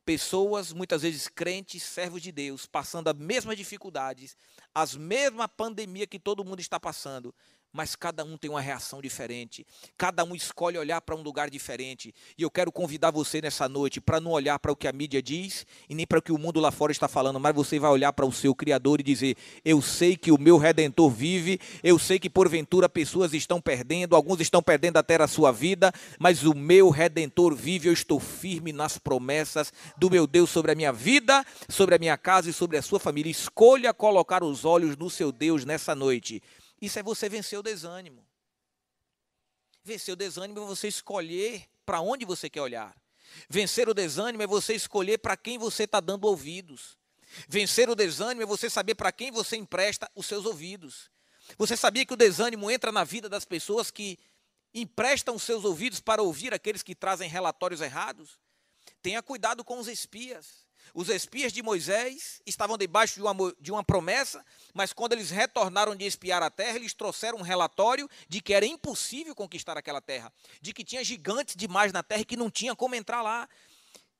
Pessoas, 0.04 0.72
muitas 0.72 1.02
vezes 1.02 1.26
crentes, 1.28 1.82
servos 1.82 2.22
de 2.22 2.30
Deus, 2.30 2.66
passando 2.66 3.08
as 3.08 3.16
mesmas 3.16 3.56
dificuldades, 3.56 4.36
as 4.74 4.94
mesma 4.94 5.48
pandemia 5.48 6.06
que 6.06 6.18
todo 6.18 6.44
mundo 6.44 6.60
está 6.60 6.78
passando, 6.78 7.34
mas 7.72 7.94
cada 7.94 8.24
um 8.24 8.36
tem 8.36 8.50
uma 8.50 8.60
reação 8.60 9.02
diferente, 9.02 9.66
cada 9.98 10.24
um 10.24 10.34
escolhe 10.34 10.78
olhar 10.78 11.00
para 11.00 11.14
um 11.14 11.22
lugar 11.22 11.50
diferente. 11.50 12.14
E 12.36 12.42
eu 12.42 12.50
quero 12.50 12.72
convidar 12.72 13.10
você 13.10 13.40
nessa 13.40 13.68
noite 13.68 14.00
para 14.00 14.20
não 14.20 14.30
olhar 14.30 14.58
para 14.58 14.72
o 14.72 14.76
que 14.76 14.88
a 14.88 14.92
mídia 14.92 15.22
diz 15.22 15.66
e 15.88 15.94
nem 15.94 16.06
para 16.06 16.18
o 16.18 16.22
que 16.22 16.32
o 16.32 16.38
mundo 16.38 16.60
lá 16.60 16.70
fora 16.70 16.92
está 16.92 17.06
falando, 17.06 17.38
mas 17.38 17.54
você 17.54 17.78
vai 17.78 17.90
olhar 17.90 18.12
para 18.12 18.24
o 18.24 18.32
seu 18.32 18.54
Criador 18.54 19.00
e 19.00 19.02
dizer: 19.02 19.36
Eu 19.64 19.82
sei 19.82 20.16
que 20.16 20.32
o 20.32 20.40
meu 20.40 20.56
redentor 20.56 21.10
vive, 21.10 21.60
eu 21.82 21.98
sei 21.98 22.18
que 22.18 22.30
porventura 22.30 22.88
pessoas 22.88 23.34
estão 23.34 23.60
perdendo, 23.60 24.16
alguns 24.16 24.40
estão 24.40 24.62
perdendo 24.62 24.96
até 24.96 25.16
a 25.16 25.28
sua 25.28 25.52
vida, 25.52 25.92
mas 26.18 26.44
o 26.44 26.54
meu 26.54 26.90
redentor 26.90 27.54
vive, 27.54 27.88
eu 27.88 27.92
estou 27.92 28.20
firme 28.20 28.72
nas 28.72 28.98
promessas 28.98 29.72
do 29.96 30.10
meu 30.10 30.26
Deus 30.26 30.50
sobre 30.50 30.72
a 30.72 30.74
minha 30.74 30.92
vida, 30.92 31.44
sobre 31.68 31.94
a 31.94 31.98
minha 31.98 32.16
casa 32.16 32.50
e 32.50 32.52
sobre 32.52 32.76
a 32.76 32.82
sua 32.82 33.00
família. 33.00 33.30
Escolha 33.30 33.94
colocar 33.94 34.42
os 34.42 34.64
olhos 34.64 34.96
no 34.96 35.08
seu 35.10 35.32
Deus 35.32 35.64
nessa 35.64 35.94
noite 35.94 36.42
isso 36.80 36.98
é 36.98 37.02
você 37.02 37.28
vencer 37.28 37.58
o 37.58 37.62
desânimo. 37.62 38.26
Vencer 39.82 40.12
o 40.12 40.16
desânimo 40.16 40.60
é 40.60 40.66
você 40.66 40.88
escolher 40.88 41.68
para 41.84 42.00
onde 42.00 42.24
você 42.24 42.50
quer 42.50 42.60
olhar. 42.60 42.94
Vencer 43.48 43.88
o 43.88 43.94
desânimo 43.94 44.42
é 44.42 44.46
você 44.46 44.74
escolher 44.74 45.18
para 45.18 45.36
quem 45.36 45.58
você 45.58 45.84
está 45.84 46.00
dando 46.00 46.26
ouvidos. 46.26 46.98
Vencer 47.48 47.88
o 47.88 47.94
desânimo 47.94 48.42
é 48.42 48.46
você 48.46 48.68
saber 48.68 48.94
para 48.94 49.12
quem 49.12 49.30
você 49.30 49.56
empresta 49.56 50.10
os 50.14 50.26
seus 50.26 50.44
ouvidos. 50.44 51.10
Você 51.56 51.76
sabia 51.76 52.04
que 52.04 52.14
o 52.14 52.16
desânimo 52.16 52.70
entra 52.70 52.90
na 52.90 53.04
vida 53.04 53.28
das 53.28 53.44
pessoas 53.44 53.90
que 53.90 54.18
emprestam 54.74 55.36
os 55.36 55.42
seus 55.42 55.64
ouvidos 55.64 56.00
para 56.00 56.22
ouvir 56.22 56.52
aqueles 56.52 56.82
que 56.82 56.94
trazem 56.94 57.28
relatórios 57.28 57.80
errados? 57.80 58.38
Tenha 59.00 59.22
cuidado 59.22 59.64
com 59.64 59.78
os 59.78 59.88
espias. 59.88 60.65
Os 60.96 61.10
espias 61.10 61.52
de 61.52 61.62
Moisés 61.62 62.40
estavam 62.46 62.78
debaixo 62.78 63.16
de 63.16 63.20
uma, 63.20 63.54
de 63.60 63.70
uma 63.70 63.84
promessa, 63.84 64.42
mas 64.72 64.94
quando 64.94 65.12
eles 65.12 65.28
retornaram 65.28 65.94
de 65.94 66.06
espiar 66.06 66.42
a 66.42 66.48
terra, 66.48 66.76
eles 66.76 66.94
trouxeram 66.94 67.36
um 67.36 67.42
relatório 67.42 68.08
de 68.26 68.40
que 68.40 68.54
era 68.54 68.64
impossível 68.64 69.34
conquistar 69.34 69.76
aquela 69.76 70.00
terra, 70.00 70.32
de 70.58 70.72
que 70.72 70.82
tinha 70.82 71.04
gigantes 71.04 71.54
demais 71.54 71.92
na 71.92 72.02
terra 72.02 72.22
e 72.22 72.24
que 72.24 72.34
não 72.34 72.50
tinha 72.50 72.74
como 72.74 72.94
entrar 72.94 73.20
lá. 73.20 73.46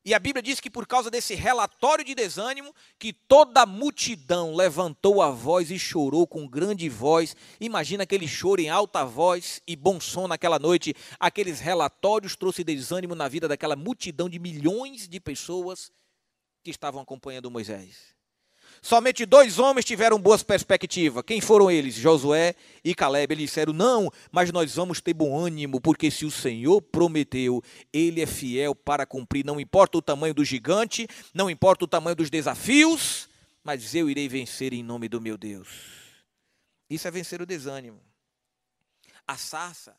E 0.04 0.12
a 0.12 0.18
Bíblia 0.18 0.42
diz 0.42 0.60
que 0.60 0.68
por 0.68 0.86
causa 0.86 1.10
desse 1.10 1.34
relatório 1.34 2.04
de 2.04 2.14
desânimo, 2.14 2.74
que 2.98 3.10
toda 3.10 3.62
a 3.62 3.66
multidão 3.66 4.54
levantou 4.54 5.22
a 5.22 5.30
voz 5.30 5.70
e 5.70 5.78
chorou 5.78 6.26
com 6.26 6.46
grande 6.46 6.90
voz. 6.90 7.34
Imagina 7.58 8.02
aquele 8.02 8.28
choro 8.28 8.60
em 8.60 8.68
alta 8.68 9.02
voz 9.02 9.62
e 9.66 9.74
bom 9.74 9.98
som 9.98 10.28
naquela 10.28 10.58
noite. 10.58 10.94
Aqueles 11.18 11.58
relatórios 11.58 12.36
trouxe 12.36 12.62
desânimo 12.62 13.14
na 13.14 13.28
vida 13.28 13.48
daquela 13.48 13.76
multidão 13.76 14.28
de 14.28 14.38
milhões 14.38 15.08
de 15.08 15.18
pessoas 15.18 15.90
que 16.66 16.70
estavam 16.70 17.00
acompanhando 17.00 17.48
Moisés. 17.48 18.16
Somente 18.82 19.24
dois 19.24 19.60
homens 19.60 19.84
tiveram 19.84 20.18
boas 20.18 20.42
perspectivas. 20.42 21.22
Quem 21.24 21.40
foram 21.40 21.70
eles? 21.70 21.94
Josué 21.94 22.56
e 22.82 22.92
Caleb. 22.92 23.32
Eles 23.32 23.44
disseram: 23.44 23.72
Não, 23.72 24.10
mas 24.32 24.50
nós 24.50 24.74
vamos 24.74 25.00
ter 25.00 25.14
bom 25.14 25.38
ânimo, 25.38 25.80
porque 25.80 26.10
se 26.10 26.24
o 26.24 26.30
Senhor 26.30 26.82
prometeu, 26.82 27.62
ele 27.92 28.20
é 28.20 28.26
fiel 28.26 28.74
para 28.74 29.06
cumprir. 29.06 29.46
Não 29.46 29.60
importa 29.60 29.96
o 29.96 30.02
tamanho 30.02 30.34
do 30.34 30.44
gigante, 30.44 31.06
não 31.32 31.48
importa 31.48 31.84
o 31.84 31.88
tamanho 31.88 32.16
dos 32.16 32.30
desafios, 32.30 33.28
mas 33.62 33.94
eu 33.94 34.10
irei 34.10 34.28
vencer 34.28 34.72
em 34.72 34.82
nome 34.82 35.08
do 35.08 35.20
meu 35.20 35.38
Deus. 35.38 35.68
Isso 36.90 37.06
é 37.06 37.12
vencer 37.12 37.40
o 37.40 37.46
desânimo. 37.46 38.02
A 39.24 39.36
sarça, 39.36 39.96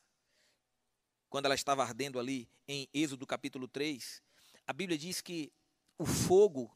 quando 1.30 1.46
ela 1.46 1.56
estava 1.56 1.82
ardendo 1.82 2.20
ali 2.20 2.50
em 2.68 2.90
Êxodo 2.94 3.26
capítulo 3.26 3.70
3, 3.70 4.22
a 4.68 4.74
Bíblia 4.74 4.98
diz 4.98 5.22
que 5.22 5.50
o 5.98 6.06
fogo, 6.06 6.72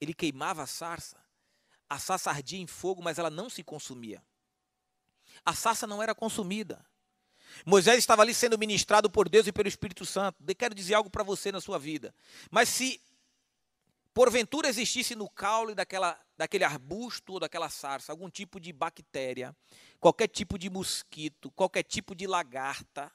ele 0.00 0.14
queimava 0.14 0.62
a 0.62 0.66
sarça. 0.66 1.16
A 1.88 1.98
sarça 1.98 2.30
ardia 2.30 2.58
em 2.58 2.66
fogo, 2.66 3.02
mas 3.02 3.18
ela 3.18 3.30
não 3.30 3.48
se 3.48 3.62
consumia. 3.62 4.22
A 5.44 5.54
sarça 5.54 5.86
não 5.86 6.02
era 6.02 6.14
consumida. 6.14 6.84
Moisés 7.64 7.98
estava 7.98 8.22
ali 8.22 8.34
sendo 8.34 8.58
ministrado 8.58 9.08
por 9.08 9.28
Deus 9.28 9.46
e 9.46 9.52
pelo 9.52 9.68
Espírito 9.68 10.04
Santo. 10.04 10.42
Eu 10.46 10.54
quero 10.54 10.74
dizer 10.74 10.94
algo 10.94 11.08
para 11.08 11.22
você 11.22 11.52
na 11.52 11.60
sua 11.60 11.78
vida. 11.78 12.14
Mas 12.50 12.68
se 12.68 13.00
porventura 14.12 14.68
existisse 14.68 15.14
no 15.14 15.28
caule 15.28 15.74
daquela, 15.74 16.18
daquele 16.36 16.64
arbusto 16.64 17.34
ou 17.34 17.40
daquela 17.40 17.68
sarça 17.68 18.10
algum 18.10 18.30
tipo 18.30 18.58
de 18.58 18.72
bactéria, 18.72 19.54
qualquer 20.00 20.26
tipo 20.26 20.58
de 20.58 20.70
mosquito, 20.70 21.50
qualquer 21.50 21.82
tipo 21.82 22.14
de 22.14 22.26
lagarta, 22.26 23.12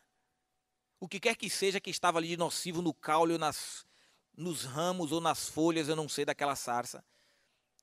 o 1.00 1.08
que 1.08 1.20
quer 1.20 1.36
que 1.36 1.50
seja 1.50 1.80
que 1.82 1.90
estava 1.90 2.20
ali 2.20 2.28
de 2.28 2.38
nocivo 2.38 2.84
no 2.84 2.94
caule 2.94 3.34
ou 3.34 3.40
nas, 3.40 3.84
nos 4.42 4.64
ramos 4.64 5.12
ou 5.12 5.22
nas 5.22 5.48
folhas, 5.48 5.88
eu 5.88 5.96
não 5.96 6.10
sei, 6.10 6.26
daquela 6.26 6.56
sarça, 6.56 7.04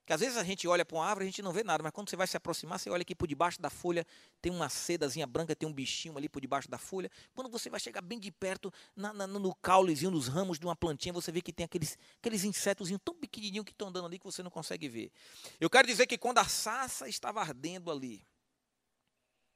que 0.09 0.13
às 0.15 0.21
vezes 0.21 0.39
a 0.39 0.43
gente 0.43 0.67
olha 0.67 0.87
para 0.87 0.97
uma 0.97 1.05
árvore 1.05 1.25
a 1.25 1.29
gente 1.29 1.43
não 1.43 1.53
vê 1.53 1.63
nada, 1.63 1.83
mas 1.83 1.93
quando 1.93 2.09
você 2.09 2.17
vai 2.17 2.27
se 2.27 2.35
aproximar, 2.35 2.79
você 2.79 2.89
olha 2.89 3.03
aqui 3.03 3.15
por 3.15 3.29
debaixo 3.29 3.61
da 3.61 3.69
folha, 3.69 4.07
tem 4.41 4.51
uma 4.51 4.71
sedazinha 4.71 5.27
branca, 5.27 5.55
tem 5.55 5.69
um 5.69 5.73
bichinho 5.73 6.17
ali 6.17 6.31
por 6.31 6.41
debaixo 6.41 6.67
da 6.67 6.79
folha. 6.79 7.11
Quando 7.35 7.51
você 7.51 7.69
vai 7.69 7.79
chegar 7.79 8.01
bem 8.01 8.19
de 8.19 8.33
perto, 8.33 8.73
na, 8.97 9.13
na, 9.13 9.27
no 9.27 9.55
caulezinho, 9.57 10.11
nos 10.11 10.27
ramos 10.27 10.59
de 10.59 10.65
uma 10.65 10.75
plantinha, 10.75 11.13
você 11.13 11.31
vê 11.31 11.43
que 11.43 11.53
tem 11.53 11.65
aqueles, 11.65 11.99
aqueles 12.21 12.43
insetos 12.43 12.89
tão 13.05 13.15
pequenininhos 13.15 13.67
que 13.67 13.73
estão 13.73 13.89
andando 13.89 14.07
ali 14.07 14.19
que 14.19 14.25
você 14.25 14.43
não 14.43 14.51
consegue 14.51 14.89
ver. 14.89 15.13
Eu 15.61 15.69
quero 15.69 15.87
dizer 15.87 16.07
que 16.07 16.17
quando 16.17 16.39
a 16.39 16.49
sarça 16.49 17.07
estava 17.07 17.41
ardendo 17.41 17.91
ali, 17.91 18.27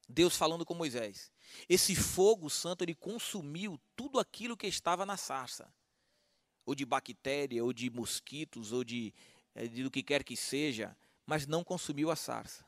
Deus 0.07 0.37
falando 0.37 0.67
com 0.67 0.75
Moisés, 0.75 1.33
esse 1.67 1.97
fogo 1.97 2.51
santo, 2.51 2.85
ele 2.85 2.95
consumiu 2.95 3.81
tudo 3.97 4.19
aquilo 4.21 4.55
que 4.55 4.67
estava 4.67 5.07
na 5.07 5.17
sarça. 5.17 5.73
Ou 6.64 6.75
de 6.75 6.85
bactéria, 6.85 7.64
ou 7.64 7.72
de 7.72 7.90
mosquitos, 7.90 8.72
ou 8.72 8.85
de 8.85 9.12
é, 9.55 9.66
do 9.68 9.90
que 9.90 10.03
quer 10.03 10.25
que 10.25 10.37
seja, 10.37 10.96
mas 11.27 11.46
não 11.46 11.62
consumiu 11.62 12.11
a 12.11 12.16
sarça. 12.16 12.64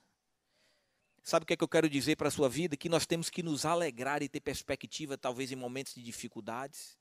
Sabe 1.23 1.45
o 1.45 1.47
que 1.47 1.55
é 1.55 1.57
que 1.57 1.65
eu 1.65 1.69
quero 1.69 1.89
dizer 1.89 2.17
para 2.17 2.29
a 2.29 2.31
sua 2.31 2.49
vida? 2.49 2.77
Que 2.77 2.89
nós 2.89 3.07
temos 3.07 3.31
que 3.31 3.43
nos 3.43 3.65
alegrar 3.65 4.23
e 4.23 4.29
ter 4.29 4.41
perspectiva, 4.41 5.17
talvez 5.17 5.51
em 5.51 5.57
momentos 5.57 5.95
de 5.95 6.03
dificuldades. 6.03 6.99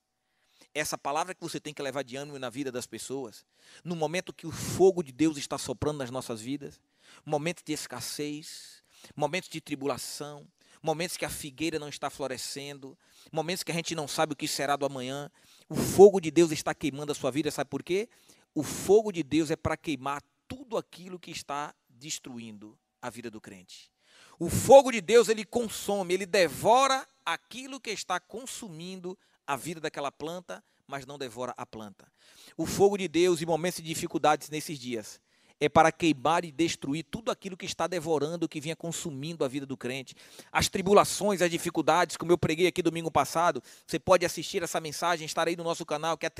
Essa 0.73 0.97
palavra 0.97 1.35
que 1.35 1.41
você 1.41 1.59
tem 1.59 1.73
que 1.73 1.81
levar 1.81 2.03
de 2.03 2.15
ânimo 2.15 2.39
na 2.39 2.49
vida 2.49 2.71
das 2.71 2.87
pessoas, 2.87 3.45
no 3.83 3.95
momento 3.95 4.33
que 4.33 4.47
o 4.47 4.51
fogo 4.51 5.03
de 5.03 5.11
Deus 5.11 5.37
está 5.37 5.57
soprando 5.57 5.97
nas 5.97 6.09
nossas 6.09 6.39
vidas, 6.39 6.79
momentos 7.25 7.63
de 7.63 7.73
escassez, 7.73 8.81
momentos 9.13 9.49
de 9.49 9.59
tribulação, 9.59 10.47
momentos 10.81 11.17
que 11.17 11.25
a 11.25 11.29
figueira 11.29 11.77
não 11.77 11.89
está 11.89 12.09
florescendo, 12.09 12.97
momentos 13.31 13.63
que 13.63 13.71
a 13.71 13.75
gente 13.75 13.93
não 13.93 14.07
sabe 14.07 14.33
o 14.33 14.35
que 14.35 14.47
será 14.47 14.77
do 14.77 14.85
amanhã. 14.85 15.29
O 15.73 15.75
fogo 15.75 16.21
de 16.21 16.29
Deus 16.29 16.51
está 16.51 16.73
queimando 16.73 17.11
a 17.11 17.15
sua 17.15 17.31
vida, 17.31 17.49
sabe 17.49 17.69
por 17.69 17.81
quê? 17.81 18.07
o 18.55 18.63
fogo 18.63 19.11
de 19.11 19.23
Deus 19.23 19.49
é 19.49 19.55
para 19.55 19.75
queimar 19.75 20.21
tudo 20.47 20.77
aquilo 20.77 21.19
que 21.19 21.31
está 21.31 21.73
destruindo 21.89 22.77
a 23.01 23.09
vida 23.09 23.29
do 23.29 23.41
crente. 23.41 23.91
O 24.39 24.49
fogo 24.49 24.91
de 24.91 25.01
Deus, 25.01 25.27
ele 25.29 25.43
consome, 25.43 26.13
ele 26.13 26.25
devora 26.25 27.07
aquilo 27.25 27.79
que 27.79 27.89
está 27.89 28.19
consumindo 28.19 29.17
a 29.47 29.55
vida 29.55 29.79
daquela 29.79 30.11
planta, 30.11 30.63
mas 30.87 31.05
não 31.05 31.17
devora 31.17 31.53
a 31.57 31.65
planta. 31.65 32.11
O 32.55 32.65
fogo 32.65 32.97
de 32.97 33.07
Deus, 33.07 33.41
em 33.41 33.45
momentos 33.45 33.81
de 33.81 33.87
dificuldades 33.87 34.49
nesses 34.49 34.77
dias, 34.77 35.19
é 35.65 35.69
para 35.69 35.93
queimar 35.93 36.43
e 36.43 36.51
destruir 36.51 37.03
tudo 37.03 37.31
aquilo 37.31 37.55
que 37.55 37.65
está 37.65 37.87
devorando, 37.87 38.49
que 38.49 38.59
vinha 38.59 38.75
consumindo 38.75 39.45
a 39.45 39.47
vida 39.47 39.65
do 39.65 39.77
crente. 39.77 40.13
As 40.51 40.67
tribulações, 40.67 41.41
as 41.41 41.49
dificuldades, 41.49 42.17
como 42.17 42.33
eu 42.33 42.37
preguei 42.37 42.67
aqui 42.67 42.81
domingo 42.81 43.09
passado, 43.09 43.63
você 43.87 43.97
pode 43.97 44.25
assistir 44.25 44.61
essa 44.61 44.81
mensagem, 44.81 45.25
estar 45.25 45.47
aí 45.47 45.55
no 45.55 45.63
nosso 45.63 45.85
canal, 45.85 46.17
que 46.17 46.25
a, 46.25 46.31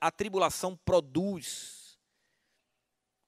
a 0.00 0.10
tribulação 0.10 0.74
produz. 0.86 1.98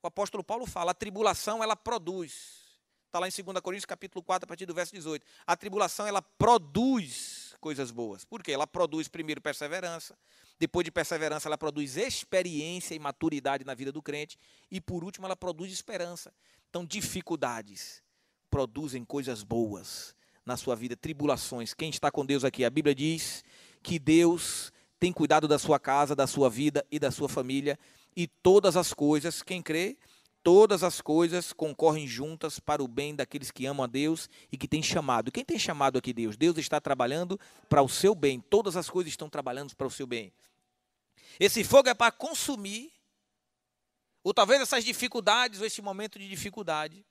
O 0.02 0.06
apóstolo 0.06 0.42
Paulo 0.42 0.64
fala, 0.64 0.92
a 0.92 0.94
tribulação 0.94 1.62
ela 1.62 1.76
produz. 1.76 2.64
Está 3.06 3.18
lá 3.18 3.28
em 3.28 3.30
2 3.30 3.60
Coríntios 3.60 3.84
capítulo 3.84 4.22
4, 4.22 4.46
a 4.46 4.48
partir 4.48 4.64
do 4.64 4.72
verso 4.72 4.94
18. 4.94 5.26
A 5.46 5.56
tribulação 5.56 6.06
ela 6.06 6.22
produz 6.22 7.43
coisas 7.64 7.90
boas. 7.90 8.26
Por 8.26 8.42
quê? 8.42 8.52
Ela 8.52 8.66
produz 8.66 9.08
primeiro 9.08 9.40
perseverança, 9.40 10.14
depois 10.60 10.84
de 10.84 10.90
perseverança, 10.90 11.48
ela 11.48 11.56
produz 11.56 11.96
experiência 11.96 12.94
e 12.94 12.98
maturidade 12.98 13.64
na 13.64 13.72
vida 13.72 13.90
do 13.90 14.02
crente. 14.02 14.38
E 14.70 14.82
por 14.82 15.02
último, 15.02 15.24
ela 15.24 15.34
produz 15.34 15.72
esperança. 15.72 16.30
Então, 16.68 16.84
dificuldades 16.84 18.02
produzem 18.50 19.02
coisas 19.02 19.42
boas 19.42 20.14
na 20.44 20.58
sua 20.58 20.76
vida, 20.76 20.94
tribulações. 20.94 21.72
Quem 21.72 21.88
está 21.88 22.10
com 22.10 22.26
Deus 22.26 22.44
aqui? 22.44 22.66
A 22.66 22.70
Bíblia 22.70 22.94
diz 22.94 23.42
que 23.82 23.98
Deus 23.98 24.70
tem 25.00 25.10
cuidado 25.10 25.48
da 25.48 25.58
sua 25.58 25.80
casa, 25.80 26.14
da 26.14 26.26
sua 26.26 26.50
vida 26.50 26.84
e 26.90 26.98
da 26.98 27.10
sua 27.10 27.30
família. 27.30 27.78
E 28.14 28.26
todas 28.26 28.76
as 28.76 28.92
coisas, 28.92 29.42
quem 29.42 29.62
crê, 29.62 29.96
todas 30.44 30.84
as 30.84 31.00
coisas 31.00 31.54
concorrem 31.54 32.06
juntas 32.06 32.60
para 32.60 32.84
o 32.84 32.86
bem 32.86 33.16
daqueles 33.16 33.50
que 33.50 33.64
amam 33.64 33.82
a 33.82 33.86
Deus 33.86 34.28
e 34.52 34.58
que 34.58 34.68
têm 34.68 34.82
chamado. 34.82 35.32
Quem 35.32 35.42
tem 35.42 35.58
chamado 35.58 35.98
aqui 35.98 36.12
Deus? 36.12 36.36
Deus 36.36 36.58
está 36.58 36.78
trabalhando 36.78 37.40
para 37.66 37.82
o 37.82 37.88
seu 37.88 38.14
bem. 38.14 38.38
Todas 38.38 38.76
as 38.76 38.90
coisas 38.90 39.10
estão 39.10 39.30
trabalhando 39.30 39.74
para 39.74 39.86
o 39.86 39.90
seu 39.90 40.06
bem. 40.06 40.30
Esse 41.40 41.64
fogo 41.64 41.88
é 41.88 41.94
para 41.94 42.12
consumir, 42.12 42.92
ou 44.22 44.34
talvez 44.34 44.60
essas 44.60 44.84
dificuldades, 44.84 45.60
ou 45.60 45.66
esse 45.66 45.80
momento 45.80 46.18
de 46.18 46.28
dificuldade. 46.28 47.04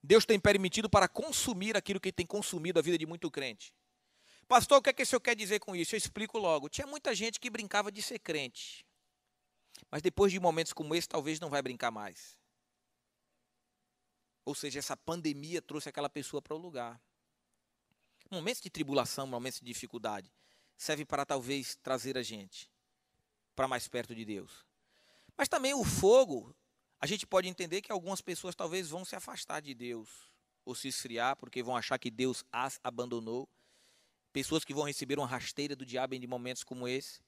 Deus 0.00 0.24
tem 0.24 0.38
permitido 0.38 0.88
para 0.88 1.08
consumir 1.08 1.76
aquilo 1.76 1.98
que 1.98 2.12
tem 2.12 2.24
consumido 2.24 2.78
a 2.78 2.82
vida 2.82 2.96
de 2.96 3.04
muito 3.04 3.28
crente. 3.28 3.74
Pastor, 4.46 4.78
o 4.78 4.82
que 4.82 4.90
é 4.90 4.92
que 4.92 5.02
o 5.02 5.06
senhor 5.06 5.20
quer 5.20 5.34
dizer 5.34 5.58
com 5.58 5.74
isso? 5.74 5.96
Eu 5.96 5.98
explico 5.98 6.38
logo. 6.38 6.68
Tinha 6.68 6.86
muita 6.86 7.12
gente 7.16 7.40
que 7.40 7.50
brincava 7.50 7.90
de 7.90 8.00
ser 8.00 8.20
crente. 8.20 8.85
Mas 9.90 10.02
depois 10.02 10.32
de 10.32 10.40
momentos 10.40 10.72
como 10.72 10.94
esse, 10.94 11.08
talvez 11.08 11.40
não 11.40 11.50
vai 11.50 11.62
brincar 11.62 11.90
mais. 11.90 12.36
Ou 14.44 14.54
seja, 14.54 14.78
essa 14.78 14.96
pandemia 14.96 15.60
trouxe 15.60 15.88
aquela 15.88 16.08
pessoa 16.08 16.40
para 16.40 16.54
o 16.54 16.58
lugar. 16.58 17.00
Momentos 18.30 18.62
de 18.62 18.70
tribulação, 18.70 19.26
momentos 19.26 19.60
de 19.60 19.66
dificuldade, 19.66 20.32
serve 20.76 21.04
para 21.04 21.24
talvez 21.24 21.76
trazer 21.76 22.16
a 22.16 22.22
gente 22.22 22.70
para 23.54 23.66
mais 23.66 23.88
perto 23.88 24.14
de 24.14 24.24
Deus. 24.24 24.64
Mas 25.36 25.48
também 25.48 25.74
o 25.74 25.84
fogo, 25.84 26.54
a 27.00 27.06
gente 27.06 27.26
pode 27.26 27.48
entender 27.48 27.82
que 27.82 27.92
algumas 27.92 28.20
pessoas 28.20 28.54
talvez 28.54 28.90
vão 28.90 29.04
se 29.04 29.16
afastar 29.16 29.60
de 29.60 29.74
Deus 29.74 30.08
ou 30.64 30.74
se 30.74 30.88
esfriar 30.88 31.36
porque 31.36 31.62
vão 31.62 31.76
achar 31.76 31.98
que 31.98 32.10
Deus 32.10 32.44
as 32.52 32.78
abandonou. 32.82 33.48
Pessoas 34.32 34.64
que 34.64 34.74
vão 34.74 34.84
receber 34.84 35.18
uma 35.18 35.26
rasteira 35.26 35.74
do 35.74 35.86
diabo 35.86 36.14
em 36.14 36.26
momentos 36.26 36.62
como 36.62 36.86
esse 36.86 37.20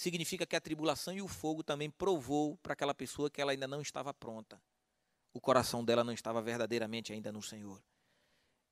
significa 0.00 0.46
que 0.46 0.56
a 0.56 0.60
tribulação 0.60 1.12
e 1.12 1.20
o 1.20 1.28
fogo 1.28 1.62
também 1.62 1.90
provou 1.90 2.56
para 2.62 2.72
aquela 2.72 2.94
pessoa 2.94 3.28
que 3.28 3.38
ela 3.38 3.52
ainda 3.52 3.68
não 3.68 3.82
estava 3.82 4.14
pronta. 4.14 4.58
O 5.30 5.38
coração 5.38 5.84
dela 5.84 6.02
não 6.02 6.14
estava 6.14 6.40
verdadeiramente 6.40 7.12
ainda 7.12 7.30
no 7.30 7.42
Senhor. 7.42 7.78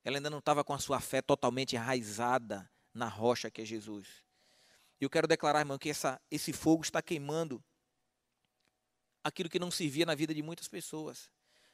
Ela 0.03 0.17
ainda 0.17 0.29
não 0.31 0.39
estava 0.39 0.63
com 0.63 0.73
a 0.73 0.79
sua 0.79 0.99
fé 0.99 1.21
totalmente 1.21 1.75
enraizada 1.75 2.67
na 2.91 3.07
rocha 3.07 3.51
que 3.51 3.61
é 3.61 3.65
Jesus. 3.65 4.07
E 4.99 5.03
eu 5.03 5.09
quero 5.09 5.27
declarar, 5.27 5.59
irmão, 5.59 5.77
que 5.77 5.91
essa, 5.91 6.19
esse 6.31 6.51
fogo 6.51 6.81
está 6.81 6.99
queimando 6.99 7.63
aquilo 9.23 9.49
que 9.49 9.59
não 9.59 9.69
servia 9.69 10.07
na 10.07 10.15
vida 10.15 10.33
de 10.33 10.41
muitas 10.41 10.67
pessoas. 10.67 11.29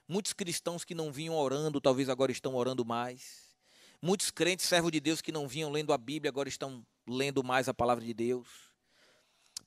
Muitos 0.06 0.34
cristãos 0.34 0.84
que 0.84 0.94
não 0.94 1.14
vinham 1.14 1.34
orando, 1.34 1.80
talvez 1.80 2.10
agora 2.10 2.32
estão 2.34 2.56
orando 2.56 2.84
mais. 2.84 3.56
Muitos 4.02 4.32
crentes, 4.32 4.66
servos 4.66 4.92
de 4.92 5.00
Deus, 5.00 5.22
que 5.22 5.32
não 5.32 5.48
vinham 5.48 5.72
lendo 5.72 5.94
a 5.94 5.98
Bíblia, 5.98 6.30
agora 6.30 6.50
estão 6.50 6.86
lendo 7.08 7.42
mais 7.42 7.70
a 7.70 7.74
palavra 7.74 8.04
de 8.04 8.14
Deus. 8.14 8.65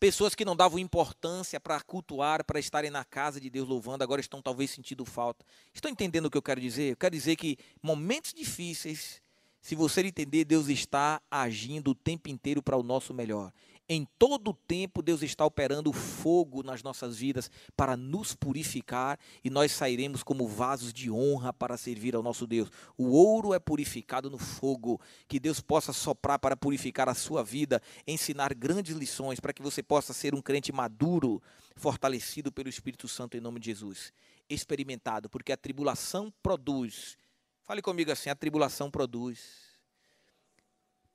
Pessoas 0.00 0.32
que 0.32 0.44
não 0.44 0.54
davam 0.54 0.78
importância 0.78 1.58
para 1.58 1.80
cultuar, 1.80 2.44
para 2.44 2.60
estarem 2.60 2.88
na 2.88 3.04
casa 3.04 3.40
de 3.40 3.50
Deus 3.50 3.68
louvando, 3.68 4.04
agora 4.04 4.20
estão 4.20 4.40
talvez 4.40 4.70
sentindo 4.70 5.04
falta. 5.04 5.44
Estão 5.74 5.90
entendendo 5.90 6.26
o 6.26 6.30
que 6.30 6.38
eu 6.38 6.42
quero 6.42 6.60
dizer? 6.60 6.92
Eu 6.92 6.96
quero 6.96 7.16
dizer 7.16 7.34
que 7.34 7.58
momentos 7.82 8.32
difíceis, 8.32 9.20
se 9.60 9.74
você 9.74 10.00
entender, 10.02 10.44
Deus 10.44 10.68
está 10.68 11.20
agindo 11.28 11.90
o 11.90 11.94
tempo 11.96 12.28
inteiro 12.28 12.62
para 12.62 12.76
o 12.76 12.82
nosso 12.82 13.12
melhor. 13.12 13.52
Em 13.90 14.06
todo 14.18 14.50
o 14.50 14.54
tempo, 14.54 15.00
Deus 15.00 15.22
está 15.22 15.46
operando 15.46 15.94
fogo 15.94 16.62
nas 16.62 16.82
nossas 16.82 17.16
vidas 17.16 17.50
para 17.74 17.96
nos 17.96 18.34
purificar 18.34 19.18
e 19.42 19.48
nós 19.48 19.72
sairemos 19.72 20.22
como 20.22 20.46
vasos 20.46 20.92
de 20.92 21.10
honra 21.10 21.54
para 21.54 21.74
servir 21.78 22.14
ao 22.14 22.22
nosso 22.22 22.46
Deus. 22.46 22.70
O 22.98 23.12
ouro 23.12 23.54
é 23.54 23.58
purificado 23.58 24.28
no 24.28 24.36
fogo. 24.36 25.00
Que 25.26 25.40
Deus 25.40 25.60
possa 25.60 25.94
soprar 25.94 26.38
para 26.38 26.54
purificar 26.54 27.08
a 27.08 27.14
sua 27.14 27.42
vida, 27.42 27.80
ensinar 28.06 28.52
grandes 28.52 28.94
lições 28.94 29.40
para 29.40 29.54
que 29.54 29.62
você 29.62 29.82
possa 29.82 30.12
ser 30.12 30.34
um 30.34 30.42
crente 30.42 30.70
maduro, 30.70 31.42
fortalecido 31.74 32.52
pelo 32.52 32.68
Espírito 32.68 33.08
Santo 33.08 33.38
em 33.38 33.40
nome 33.40 33.58
de 33.58 33.66
Jesus. 33.66 34.12
Experimentado, 34.50 35.30
porque 35.30 35.50
a 35.50 35.56
tribulação 35.56 36.30
produz. 36.42 37.16
Fale 37.64 37.80
comigo 37.80 38.12
assim: 38.12 38.28
a 38.28 38.34
tribulação 38.34 38.90
produz. 38.90 39.78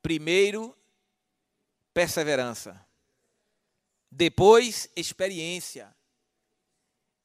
Primeiro, 0.02 0.76
perseverança. 1.94 2.86
Depois, 4.12 4.90
experiência. 4.96 5.96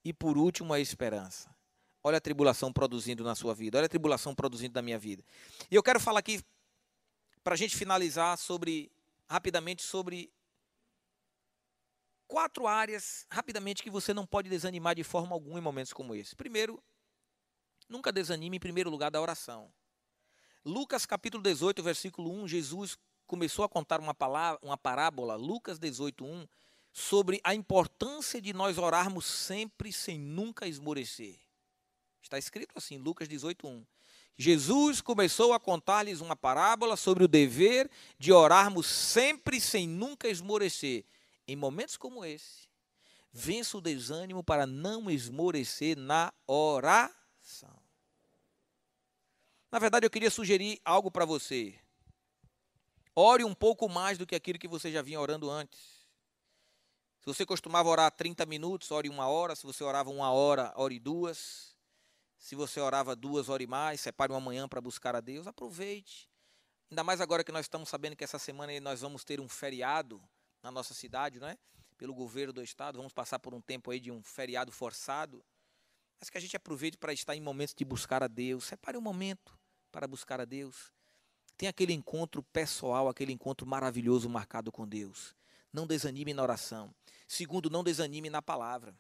E 0.04 0.12
por 0.12 0.38
último, 0.38 0.72
a 0.72 0.80
esperança. 0.80 1.54
Olha 2.02 2.18
a 2.18 2.20
tribulação 2.20 2.72
produzindo 2.72 3.24
na 3.24 3.34
sua 3.34 3.54
vida, 3.54 3.76
olha 3.76 3.86
a 3.86 3.88
tribulação 3.88 4.34
produzindo 4.34 4.74
na 4.74 4.82
minha 4.82 4.98
vida. 4.98 5.24
E 5.70 5.74
eu 5.74 5.82
quero 5.82 5.98
falar 5.98 6.20
aqui, 6.20 6.42
para 7.42 7.54
a 7.54 7.56
gente 7.56 7.76
finalizar, 7.76 8.38
sobre, 8.38 8.90
rapidamente, 9.28 9.82
sobre 9.82 10.30
quatro 12.26 12.66
áreas, 12.66 13.26
rapidamente, 13.30 13.82
que 13.82 13.90
você 13.90 14.14
não 14.14 14.26
pode 14.26 14.48
desanimar 14.48 14.94
de 14.94 15.02
forma 15.02 15.34
alguma 15.34 15.58
em 15.58 15.62
momentos 15.62 15.92
como 15.92 16.14
esse. 16.14 16.36
Primeiro, 16.36 16.82
nunca 17.88 18.12
desanime, 18.12 18.56
em 18.56 18.60
primeiro 18.60 18.90
lugar, 18.90 19.10
da 19.10 19.20
oração. 19.20 19.70
Lucas 20.64 21.04
capítulo 21.04 21.42
18, 21.42 21.82
versículo 21.82 22.30
1, 22.30 22.48
Jesus 22.48 22.98
começou 23.28 23.64
a 23.64 23.68
contar 23.68 24.00
uma, 24.00 24.14
palavra, 24.14 24.58
uma 24.62 24.76
parábola, 24.76 25.36
Lucas 25.36 25.78
18:1, 25.78 26.48
sobre 26.90 27.40
a 27.44 27.54
importância 27.54 28.40
de 28.40 28.52
nós 28.52 28.78
orarmos 28.78 29.26
sempre 29.26 29.92
sem 29.92 30.18
nunca 30.18 30.66
esmorecer. 30.66 31.38
Está 32.20 32.38
escrito 32.38 32.72
assim, 32.76 32.96
Lucas 32.96 33.28
18:1. 33.28 33.86
Jesus 34.36 35.00
começou 35.00 35.52
a 35.52 35.60
contar-lhes 35.60 36.20
uma 36.20 36.34
parábola 36.34 36.96
sobre 36.96 37.24
o 37.24 37.28
dever 37.28 37.90
de 38.18 38.32
orarmos 38.32 38.86
sempre 38.86 39.60
sem 39.60 39.86
nunca 39.86 40.28
esmorecer. 40.28 41.04
Em 41.46 41.56
momentos 41.56 41.96
como 41.96 42.24
esse, 42.24 42.68
vença 43.32 43.76
o 43.76 43.80
desânimo 43.80 44.42
para 44.42 44.66
não 44.66 45.10
esmorecer 45.10 45.96
na 45.96 46.32
oração. 46.46 47.76
Na 49.70 49.78
verdade, 49.78 50.06
eu 50.06 50.10
queria 50.10 50.30
sugerir 50.30 50.80
algo 50.84 51.10
para 51.10 51.24
você. 51.24 51.78
Ore 53.20 53.42
um 53.42 53.52
pouco 53.52 53.88
mais 53.88 54.16
do 54.16 54.24
que 54.24 54.36
aquilo 54.36 54.60
que 54.60 54.68
você 54.68 54.92
já 54.92 55.02
vinha 55.02 55.20
orando 55.20 55.50
antes. 55.50 56.06
Se 57.18 57.26
você 57.26 57.44
costumava 57.44 57.88
orar 57.88 58.12
30 58.12 58.46
minutos, 58.46 58.92
ore 58.92 59.08
uma 59.08 59.26
hora. 59.26 59.56
Se 59.56 59.66
você 59.66 59.82
orava 59.82 60.08
uma 60.08 60.30
hora, 60.30 60.72
ore 60.76 61.00
duas. 61.00 61.74
Se 62.38 62.54
você 62.54 62.78
orava 62.78 63.16
duas, 63.16 63.48
ore 63.48 63.66
mais. 63.66 64.00
Separe 64.00 64.30
uma 64.30 64.38
manhã 64.40 64.68
para 64.68 64.80
buscar 64.80 65.16
a 65.16 65.20
Deus. 65.20 65.48
Aproveite. 65.48 66.30
Ainda 66.92 67.02
mais 67.02 67.20
agora 67.20 67.42
que 67.42 67.50
nós 67.50 67.64
estamos 67.64 67.88
sabendo 67.88 68.14
que 68.14 68.22
essa 68.22 68.38
semana 68.38 68.78
nós 68.78 69.00
vamos 69.00 69.24
ter 69.24 69.40
um 69.40 69.48
feriado 69.48 70.22
na 70.62 70.70
nossa 70.70 70.94
cidade, 70.94 71.40
não 71.40 71.48
é? 71.48 71.58
Pelo 71.96 72.14
governo 72.14 72.52
do 72.52 72.62
estado. 72.62 72.98
Vamos 72.98 73.12
passar 73.12 73.40
por 73.40 73.52
um 73.52 73.60
tempo 73.60 73.90
aí 73.90 73.98
de 73.98 74.12
um 74.12 74.22
feriado 74.22 74.70
forçado. 74.70 75.44
Mas 76.20 76.30
que 76.30 76.38
a 76.38 76.40
gente 76.40 76.56
aproveite 76.56 76.96
para 76.96 77.12
estar 77.12 77.34
em 77.34 77.40
momentos 77.40 77.74
de 77.74 77.84
buscar 77.84 78.22
a 78.22 78.28
Deus. 78.28 78.66
Separe 78.66 78.96
um 78.96 79.00
momento 79.00 79.58
para 79.90 80.06
buscar 80.06 80.40
a 80.40 80.44
Deus. 80.44 80.96
Tem 81.58 81.68
aquele 81.68 81.92
encontro 81.92 82.40
pessoal, 82.40 83.08
aquele 83.08 83.32
encontro 83.32 83.66
maravilhoso 83.66 84.28
marcado 84.28 84.70
com 84.70 84.86
Deus. 84.86 85.34
Não 85.72 85.88
desanime 85.88 86.32
na 86.32 86.40
oração. 86.40 86.94
Segundo, 87.26 87.68
não 87.68 87.82
desanime 87.82 88.30
na 88.30 88.40
palavra. 88.40 88.96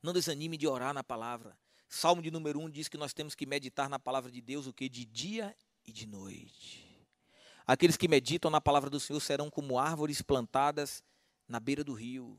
Não 0.00 0.12
desanime 0.12 0.56
de 0.56 0.68
orar 0.68 0.94
na 0.94 1.02
palavra. 1.02 1.58
Salmo 1.88 2.22
de 2.22 2.30
número 2.30 2.60
1 2.60 2.62
um 2.62 2.70
diz 2.70 2.86
que 2.86 2.96
nós 2.96 3.12
temos 3.12 3.34
que 3.34 3.44
meditar 3.44 3.88
na 3.88 3.98
palavra 3.98 4.30
de 4.30 4.40
Deus 4.40 4.68
o 4.68 4.72
que? 4.72 4.88
De 4.88 5.04
dia 5.04 5.56
e 5.84 5.92
de 5.92 6.06
noite. 6.06 7.04
Aqueles 7.66 7.96
que 7.96 8.06
meditam 8.06 8.52
na 8.52 8.60
palavra 8.60 8.88
do 8.88 9.00
Senhor 9.00 9.18
serão 9.20 9.50
como 9.50 9.80
árvores 9.80 10.22
plantadas 10.22 11.02
na 11.48 11.58
beira 11.58 11.82
do 11.82 11.92
rio. 11.92 12.38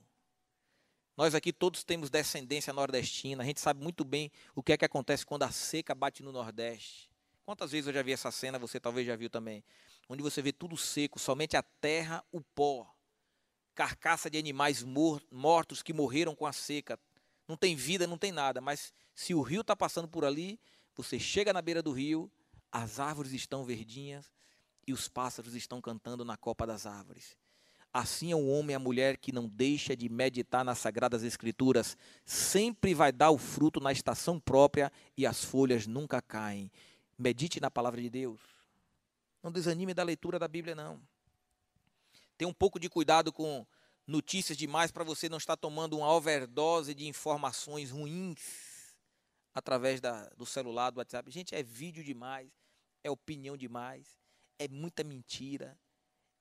Nós 1.17 1.35
aqui 1.35 1.51
todos 1.51 1.83
temos 1.83 2.09
descendência 2.09 2.71
nordestina, 2.71 3.43
a 3.43 3.45
gente 3.45 3.59
sabe 3.59 3.83
muito 3.83 4.05
bem 4.05 4.31
o 4.55 4.63
que 4.63 4.71
é 4.71 4.77
que 4.77 4.85
acontece 4.85 5.25
quando 5.25 5.43
a 5.43 5.51
seca 5.51 5.93
bate 5.93 6.23
no 6.23 6.31
Nordeste. 6.31 7.08
Quantas 7.49 7.71
vezes 7.71 7.87
eu 7.87 7.93
já 7.93 8.03
vi 8.03 8.11
essa 8.11 8.29
cena, 8.29 8.59
você 8.59 8.79
talvez 8.79 9.07
já 9.07 9.15
viu 9.15 9.27
também, 9.27 9.63
onde 10.07 10.21
você 10.21 10.39
vê 10.39 10.51
tudo 10.53 10.77
seco, 10.77 11.17
somente 11.17 11.57
a 11.57 11.63
terra, 11.63 12.23
o 12.31 12.41
pó, 12.41 12.87
carcaça 13.73 14.29
de 14.29 14.37
animais 14.37 14.85
mortos 15.31 15.81
que 15.81 15.91
morreram 15.91 16.35
com 16.35 16.45
a 16.45 16.53
seca. 16.53 16.99
Não 17.47 17.57
tem 17.57 17.75
vida, 17.75 18.05
não 18.05 18.19
tem 18.19 18.31
nada, 18.31 18.61
mas 18.61 18.93
se 19.15 19.33
o 19.33 19.41
rio 19.41 19.61
está 19.61 19.75
passando 19.75 20.07
por 20.07 20.23
ali, 20.23 20.59
você 20.95 21.17
chega 21.17 21.51
na 21.51 21.59
beira 21.59 21.81
do 21.81 21.91
rio, 21.91 22.31
as 22.71 22.99
árvores 22.99 23.31
estão 23.31 23.65
verdinhas 23.65 24.31
e 24.85 24.93
os 24.93 25.07
pássaros 25.07 25.55
estão 25.55 25.81
cantando 25.81 26.23
na 26.23 26.37
copa 26.37 26.67
das 26.67 26.85
árvores. 26.85 27.35
Assim 27.91 28.31
é 28.31 28.35
o 28.35 28.47
homem 28.47 28.73
e 28.73 28.75
a 28.75 28.79
mulher 28.79 29.17
que 29.17 29.31
não 29.31 29.47
deixa 29.47 29.97
de 29.97 30.07
meditar 30.07 30.63
nas 30.63 30.77
sagradas 30.77 31.23
escrituras, 31.23 31.97
sempre 32.23 32.93
vai 32.93 33.11
dar 33.11 33.31
o 33.31 33.39
fruto 33.39 33.79
na 33.79 33.91
estação 33.91 34.39
própria 34.39 34.91
e 35.17 35.25
as 35.25 35.43
folhas 35.43 35.87
nunca 35.87 36.21
caem. 36.21 36.71
Medite 37.19 37.59
na 37.59 37.69
palavra 37.69 38.01
de 38.01 38.09
Deus. 38.09 38.39
Não 39.43 39.51
desanime 39.51 39.93
da 39.93 40.03
leitura 40.03 40.39
da 40.39 40.47
Bíblia, 40.47 40.73
não. 40.73 41.01
Tenha 42.37 42.47
um 42.47 42.53
pouco 42.53 42.79
de 42.79 42.89
cuidado 42.89 43.33
com 43.33 43.67
notícias 44.07 44.57
demais 44.57 44.89
para 44.89 45.03
você 45.03 45.27
não 45.27 45.37
estar 45.37 45.57
tomando 45.57 45.97
uma 45.97 46.09
overdose 46.09 46.93
de 46.93 47.05
informações 47.05 47.91
ruins 47.91 48.95
através 49.53 49.99
da, 49.99 50.29
do 50.29 50.45
celular, 50.45 50.91
do 50.91 50.99
WhatsApp. 50.99 51.29
Gente, 51.29 51.53
é 51.53 51.61
vídeo 51.61 52.05
demais, 52.05 52.49
é 53.03 53.11
opinião 53.11 53.57
demais, 53.57 54.07
é 54.57 54.69
muita 54.69 55.03
mentira, 55.03 55.77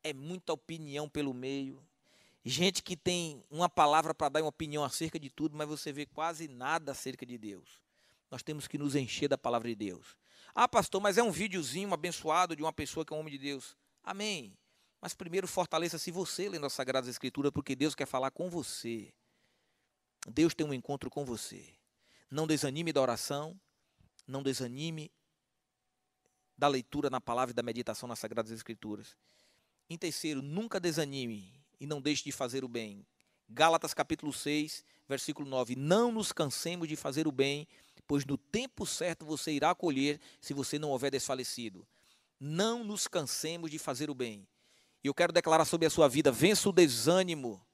é 0.04 0.12
muita 0.12 0.52
opinião 0.52 1.08
pelo 1.08 1.34
meio. 1.34 1.84
Gente 2.44 2.84
que 2.84 2.96
tem 2.96 3.42
uma 3.50 3.68
palavra 3.68 4.14
para 4.14 4.28
dar 4.28 4.42
uma 4.42 4.48
opinião 4.48 4.84
acerca 4.84 5.18
de 5.18 5.28
tudo, 5.28 5.56
mas 5.56 5.68
você 5.68 5.92
vê 5.92 6.06
quase 6.06 6.46
nada 6.46 6.92
acerca 6.92 7.26
de 7.26 7.36
Deus. 7.36 7.82
Nós 8.30 8.44
temos 8.44 8.68
que 8.68 8.78
nos 8.78 8.94
encher 8.94 9.28
da 9.28 9.36
palavra 9.36 9.68
de 9.68 9.74
Deus. 9.74 10.16
Ah, 10.60 10.66
pastor, 10.66 11.00
mas 11.00 11.16
é 11.16 11.22
um 11.22 11.30
videozinho 11.30 11.94
abençoado 11.94 12.56
de 12.56 12.64
uma 12.64 12.72
pessoa 12.72 13.06
que 13.06 13.14
é 13.14 13.16
um 13.16 13.20
homem 13.20 13.30
de 13.30 13.38
Deus. 13.38 13.76
Amém. 14.02 14.58
Mas 15.00 15.14
primeiro 15.14 15.46
fortaleça-se 15.46 16.10
você 16.10 16.48
lendo 16.48 16.66
as 16.66 16.72
Sagradas 16.72 17.08
Escrituras, 17.08 17.52
porque 17.52 17.76
Deus 17.76 17.94
quer 17.94 18.06
falar 18.06 18.32
com 18.32 18.50
você. 18.50 19.14
Deus 20.26 20.56
tem 20.56 20.66
um 20.66 20.74
encontro 20.74 21.08
com 21.08 21.24
você. 21.24 21.64
Não 22.28 22.44
desanime 22.44 22.92
da 22.92 23.00
oração, 23.00 23.56
não 24.26 24.42
desanime 24.42 25.12
da 26.56 26.66
leitura 26.66 27.08
na 27.08 27.20
palavra 27.20 27.52
e 27.52 27.54
da 27.54 27.62
meditação 27.62 28.08
nas 28.08 28.18
Sagradas 28.18 28.50
Escrituras. 28.50 29.16
Em 29.88 29.96
terceiro, 29.96 30.42
nunca 30.42 30.80
desanime 30.80 31.54
e 31.78 31.86
não 31.86 32.00
deixe 32.00 32.24
de 32.24 32.32
fazer 32.32 32.64
o 32.64 32.68
bem. 32.68 33.06
Gálatas 33.48 33.94
capítulo 33.94 34.32
6, 34.32 34.84
versículo 35.08 35.48
9. 35.48 35.76
Não 35.76 36.10
nos 36.10 36.32
cansemos 36.32 36.88
de 36.88 36.96
fazer 36.96 37.28
o 37.28 37.32
bem, 37.32 37.68
pois 38.08 38.24
no 38.24 38.38
tempo 38.38 38.86
certo 38.86 39.26
você 39.26 39.52
irá 39.52 39.74
colher 39.74 40.18
se 40.40 40.54
você 40.54 40.78
não 40.78 40.90
houver 40.90 41.10
desfalecido. 41.10 41.86
Não 42.40 42.82
nos 42.82 43.06
cansemos 43.06 43.70
de 43.70 43.78
fazer 43.78 44.08
o 44.08 44.14
bem. 44.14 44.48
E 45.04 45.08
eu 45.08 45.14
quero 45.14 45.32
declarar 45.32 45.66
sobre 45.66 45.86
a 45.86 45.90
sua 45.90 46.08
vida: 46.08 46.32
vença 46.32 46.68
o 46.70 46.72
desânimo 46.72 47.64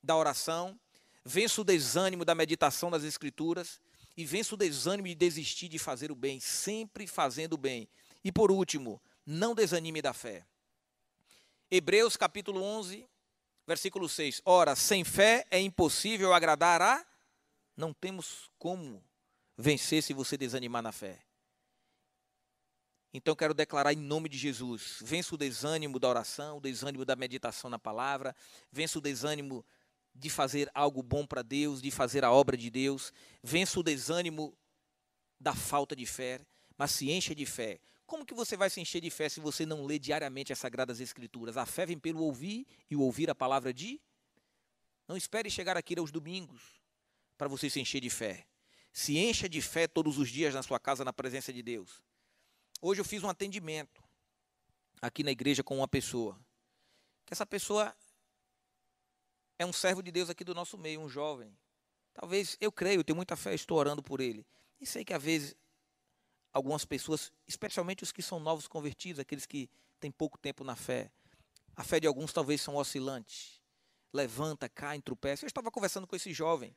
da 0.00 0.16
oração, 0.16 0.78
vença 1.24 1.60
o 1.60 1.64
desânimo 1.64 2.24
da 2.24 2.34
meditação 2.34 2.90
das 2.90 3.02
Escrituras 3.02 3.80
e 4.16 4.24
vença 4.24 4.54
o 4.54 4.58
desânimo 4.58 5.08
de 5.08 5.14
desistir 5.16 5.68
de 5.68 5.78
fazer 5.78 6.12
o 6.12 6.14
bem, 6.14 6.38
sempre 6.38 7.06
fazendo 7.06 7.54
o 7.54 7.58
bem. 7.58 7.88
E 8.22 8.30
por 8.30 8.52
último, 8.52 9.02
não 9.26 9.54
desanime 9.54 10.00
da 10.00 10.12
fé. 10.12 10.46
Hebreus 11.68 12.16
capítulo 12.16 12.62
11, 12.62 13.08
versículo 13.66 14.08
6. 14.08 14.42
Ora, 14.44 14.76
sem 14.76 15.02
fé 15.02 15.44
é 15.50 15.58
impossível 15.58 16.32
agradar 16.32 16.80
a. 16.80 17.04
Não 17.76 17.92
temos 17.92 18.50
como 18.58 19.02
vencer 19.56 20.02
se 20.02 20.12
você 20.12 20.36
desanimar 20.36 20.82
na 20.82 20.92
fé. 20.92 21.20
Então 23.14 23.36
quero 23.36 23.52
declarar 23.52 23.92
em 23.92 23.96
nome 23.96 24.28
de 24.28 24.38
Jesus: 24.38 24.98
vença 25.02 25.34
o 25.34 25.38
desânimo 25.38 25.98
da 25.98 26.08
oração, 26.08 26.58
o 26.58 26.60
desânimo 26.60 27.04
da 27.04 27.14
meditação 27.14 27.68
na 27.68 27.78
palavra, 27.78 28.34
vença 28.70 28.98
o 28.98 29.02
desânimo 29.02 29.64
de 30.14 30.30
fazer 30.30 30.70
algo 30.74 31.02
bom 31.02 31.26
para 31.26 31.42
Deus, 31.42 31.82
de 31.82 31.90
fazer 31.90 32.24
a 32.24 32.32
obra 32.32 32.56
de 32.56 32.70
Deus, 32.70 33.12
vença 33.42 33.78
o 33.78 33.82
desânimo 33.82 34.56
da 35.38 35.54
falta 35.54 35.96
de 35.96 36.06
fé, 36.06 36.40
mas 36.76 36.90
se 36.92 37.10
encha 37.10 37.34
de 37.34 37.44
fé. 37.44 37.80
Como 38.06 38.26
que 38.26 38.34
você 38.34 38.56
vai 38.56 38.68
se 38.68 38.80
encher 38.80 39.00
de 39.00 39.10
fé 39.10 39.28
se 39.28 39.40
você 39.40 39.64
não 39.64 39.86
lê 39.86 39.98
diariamente 39.98 40.52
as 40.52 40.58
sagradas 40.58 41.00
escrituras? 41.00 41.56
A 41.56 41.64
fé 41.64 41.86
vem 41.86 41.98
pelo 41.98 42.22
ouvir 42.22 42.66
e 42.90 42.96
ouvir 42.96 43.30
a 43.30 43.34
palavra 43.34 43.72
de 43.72 44.00
Não 45.08 45.16
espere 45.16 45.50
chegar 45.50 45.76
aqui 45.76 45.98
aos 45.98 46.10
domingos 46.10 46.62
para 47.36 47.48
você 47.48 47.68
se 47.68 47.80
encher 47.80 48.00
de 48.00 48.10
fé. 48.10 48.46
Se 48.92 49.16
encha 49.16 49.48
de 49.48 49.62
fé 49.62 49.88
todos 49.88 50.18
os 50.18 50.28
dias 50.28 50.54
na 50.54 50.62
sua 50.62 50.78
casa, 50.78 51.04
na 51.04 51.12
presença 51.12 51.52
de 51.52 51.62
Deus. 51.62 52.02
Hoje 52.80 53.00
eu 53.00 53.04
fiz 53.04 53.22
um 53.22 53.28
atendimento 53.28 54.02
aqui 55.00 55.22
na 55.22 55.30
igreja 55.30 55.62
com 55.62 55.78
uma 55.78 55.88
pessoa. 55.88 56.38
Que 57.24 57.32
essa 57.32 57.46
pessoa 57.46 57.96
é 59.58 59.64
um 59.64 59.72
servo 59.72 60.02
de 60.02 60.12
Deus 60.12 60.28
aqui 60.28 60.44
do 60.44 60.54
nosso 60.54 60.76
meio, 60.76 61.00
um 61.00 61.08
jovem. 61.08 61.56
Talvez, 62.12 62.56
eu 62.60 62.70
creio, 62.70 63.02
tenho 63.02 63.16
muita 63.16 63.36
fé, 63.36 63.54
estou 63.54 63.78
orando 63.78 64.02
por 64.02 64.20
ele. 64.20 64.46
E 64.78 64.86
sei 64.86 65.04
que 65.04 65.14
às 65.14 65.22
vezes 65.22 65.56
algumas 66.52 66.84
pessoas, 66.84 67.32
especialmente 67.48 68.02
os 68.02 68.12
que 68.12 68.22
são 68.22 68.38
novos 68.38 68.68
convertidos, 68.68 69.20
aqueles 69.20 69.46
que 69.46 69.70
têm 69.98 70.10
pouco 70.10 70.36
tempo 70.36 70.62
na 70.62 70.76
fé, 70.76 71.10
a 71.74 71.82
fé 71.82 71.98
de 71.98 72.06
alguns 72.06 72.32
talvez 72.32 72.60
são 72.60 72.76
oscilantes. 72.76 73.60
Levanta, 74.12 74.68
cai, 74.68 75.00
tropeça. 75.00 75.44
Eu 75.44 75.48
estava 75.48 75.70
conversando 75.70 76.06
com 76.06 76.14
esse 76.14 76.32
jovem. 76.34 76.76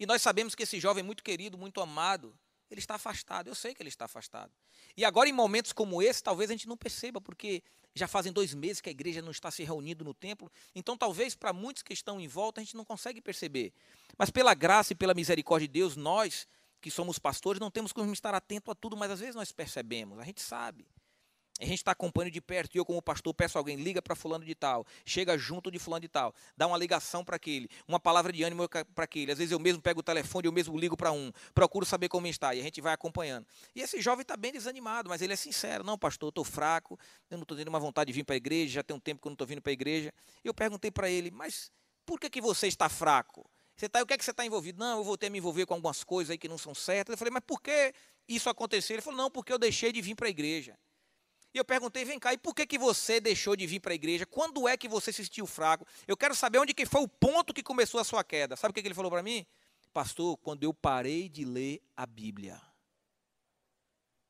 E 0.00 0.06
nós 0.06 0.22
sabemos 0.22 0.54
que 0.54 0.62
esse 0.62 0.80
jovem 0.80 1.04
muito 1.04 1.22
querido, 1.22 1.58
muito 1.58 1.78
amado, 1.80 2.34
ele 2.70 2.80
está 2.80 2.94
afastado. 2.94 3.48
Eu 3.48 3.54
sei 3.54 3.74
que 3.74 3.82
ele 3.82 3.90
está 3.90 4.06
afastado. 4.06 4.50
E 4.96 5.04
agora, 5.04 5.28
em 5.28 5.32
momentos 5.32 5.74
como 5.74 6.00
esse, 6.00 6.22
talvez 6.22 6.48
a 6.48 6.54
gente 6.54 6.66
não 6.66 6.76
perceba, 6.76 7.20
porque 7.20 7.62
já 7.94 8.08
fazem 8.08 8.32
dois 8.32 8.54
meses 8.54 8.80
que 8.80 8.88
a 8.88 8.92
igreja 8.92 9.20
não 9.20 9.30
está 9.30 9.50
se 9.50 9.62
reunindo 9.62 10.02
no 10.02 10.14
templo. 10.14 10.50
Então, 10.74 10.96
talvez 10.96 11.34
para 11.34 11.52
muitos 11.52 11.82
que 11.82 11.92
estão 11.92 12.18
em 12.18 12.26
volta, 12.26 12.62
a 12.62 12.64
gente 12.64 12.76
não 12.76 12.84
consegue 12.84 13.20
perceber. 13.20 13.74
Mas 14.16 14.30
pela 14.30 14.54
graça 14.54 14.94
e 14.94 14.96
pela 14.96 15.12
misericórdia 15.12 15.68
de 15.68 15.72
Deus, 15.72 15.96
nós 15.96 16.48
que 16.80 16.90
somos 16.90 17.18
pastores 17.18 17.60
não 17.60 17.70
temos 17.70 17.92
como 17.92 18.10
estar 18.10 18.34
atento 18.34 18.70
a 18.70 18.74
tudo, 18.74 18.96
mas 18.96 19.10
às 19.10 19.20
vezes 19.20 19.34
nós 19.34 19.52
percebemos, 19.52 20.18
a 20.18 20.24
gente 20.24 20.40
sabe. 20.40 20.86
A 21.60 21.64
gente 21.64 21.74
está 21.74 21.92
acompanhando 21.92 22.32
de 22.32 22.40
perto, 22.40 22.74
e 22.74 22.78
eu, 22.78 22.86
como 22.86 23.02
pastor, 23.02 23.34
peço 23.34 23.58
a 23.58 23.60
alguém, 23.60 23.76
liga 23.76 24.00
para 24.00 24.16
fulano 24.16 24.44
de 24.46 24.54
tal, 24.54 24.86
chega 25.04 25.36
junto 25.36 25.70
de 25.70 25.78
fulano 25.78 26.00
de 26.00 26.08
tal, 26.08 26.34
dá 26.56 26.66
uma 26.66 26.78
ligação 26.78 27.22
para 27.22 27.36
aquele, 27.36 27.68
uma 27.86 28.00
palavra 28.00 28.32
de 28.32 28.42
ânimo 28.42 28.66
para 28.66 29.04
aquele. 29.04 29.30
Às 29.30 29.36
vezes 29.36 29.52
eu 29.52 29.58
mesmo 29.58 29.82
pego 29.82 30.00
o 30.00 30.02
telefone, 30.02 30.46
eu 30.46 30.52
mesmo 30.52 30.78
ligo 30.78 30.96
para 30.96 31.12
um, 31.12 31.30
procuro 31.52 31.84
saber 31.84 32.08
como 32.08 32.26
está, 32.26 32.54
e 32.54 32.60
a 32.60 32.62
gente 32.62 32.80
vai 32.80 32.94
acompanhando. 32.94 33.46
E 33.74 33.82
esse 33.82 34.00
jovem 34.00 34.22
está 34.22 34.38
bem 34.38 34.52
desanimado, 34.52 35.10
mas 35.10 35.20
ele 35.20 35.34
é 35.34 35.36
sincero, 35.36 35.84
não, 35.84 35.98
pastor, 35.98 36.28
eu 36.28 36.30
estou 36.30 36.44
fraco, 36.44 36.98
eu 37.30 37.36
não 37.36 37.42
estou 37.42 37.54
tendo 37.54 37.68
uma 37.68 37.78
vontade 37.78 38.08
de 38.08 38.14
vir 38.14 38.24
para 38.24 38.34
a 38.34 38.38
igreja, 38.38 38.74
já 38.74 38.82
tem 38.82 38.96
um 38.96 39.00
tempo 39.00 39.20
que 39.20 39.28
eu 39.28 39.30
não 39.30 39.34
estou 39.34 39.46
vindo 39.46 39.60
para 39.60 39.70
a 39.70 39.74
igreja. 39.74 40.12
Eu 40.42 40.54
perguntei 40.54 40.90
para 40.90 41.10
ele, 41.10 41.30
mas 41.30 41.70
por 42.06 42.18
que, 42.18 42.30
que 42.30 42.40
você 42.40 42.68
está 42.68 42.88
fraco? 42.88 43.48
Você 43.76 43.88
tá, 43.88 44.02
o 44.02 44.06
que 44.06 44.14
é 44.14 44.18
que 44.18 44.24
você 44.24 44.30
está 44.30 44.44
envolvido? 44.44 44.78
Não, 44.78 44.98
eu 44.98 45.04
vou 45.04 45.16
ter 45.16 45.30
me 45.30 45.38
envolver 45.38 45.64
com 45.66 45.74
algumas 45.74 46.04
coisas 46.04 46.30
aí 46.30 46.38
que 46.38 46.48
não 46.48 46.58
são 46.58 46.74
certas. 46.74 47.14
Eu 47.14 47.18
falei, 47.18 47.32
mas 47.32 47.42
por 47.46 47.62
que 47.62 47.94
isso 48.28 48.50
aconteceu? 48.50 48.94
Ele 48.94 49.02
falou, 49.02 49.16
não, 49.16 49.30
porque 49.30 49.52
eu 49.52 49.58
deixei 49.58 49.92
de 49.92 50.02
vir 50.02 50.14
para 50.14 50.26
a 50.26 50.30
igreja. 50.30 50.78
E 51.52 51.58
eu 51.58 51.64
perguntei, 51.64 52.04
vem 52.04 52.18
cá, 52.18 52.32
e 52.32 52.38
por 52.38 52.54
que, 52.54 52.64
que 52.64 52.78
você 52.78 53.20
deixou 53.20 53.56
de 53.56 53.66
vir 53.66 53.80
para 53.80 53.92
a 53.92 53.94
igreja? 53.94 54.24
Quando 54.24 54.68
é 54.68 54.76
que 54.76 54.88
você 54.88 55.12
se 55.12 55.24
sentiu 55.24 55.46
fraco? 55.46 55.84
Eu 56.06 56.16
quero 56.16 56.34
saber 56.34 56.58
onde 56.58 56.72
que 56.72 56.86
foi 56.86 57.02
o 57.02 57.08
ponto 57.08 57.52
que 57.52 57.62
começou 57.62 57.98
a 58.00 58.04
sua 58.04 58.22
queda. 58.22 58.54
Sabe 58.54 58.70
o 58.70 58.74
que, 58.74 58.80
que 58.80 58.86
ele 58.88 58.94
falou 58.94 59.10
para 59.10 59.22
mim? 59.22 59.44
Pastor, 59.92 60.36
quando 60.36 60.62
eu 60.62 60.72
parei 60.72 61.28
de 61.28 61.44
ler 61.44 61.82
a 61.96 62.06
Bíblia. 62.06 62.60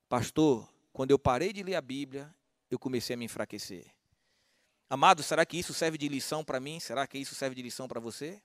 Pastor, 0.08 0.66
quando 0.94 1.10
eu 1.10 1.18
parei 1.18 1.52
de 1.52 1.62
ler 1.62 1.74
a 1.74 1.82
Bíblia, 1.82 2.34
eu 2.70 2.78
comecei 2.78 3.12
a 3.12 3.16
me 3.18 3.26
enfraquecer. 3.26 3.86
Amado, 4.88 5.22
será 5.22 5.44
que 5.44 5.58
isso 5.58 5.74
serve 5.74 5.98
de 5.98 6.08
lição 6.08 6.42
para 6.42 6.58
mim? 6.58 6.80
Será 6.80 7.06
que 7.06 7.18
isso 7.18 7.34
serve 7.34 7.54
de 7.54 7.62
lição 7.62 7.86
para 7.86 8.00
você? 8.00 8.42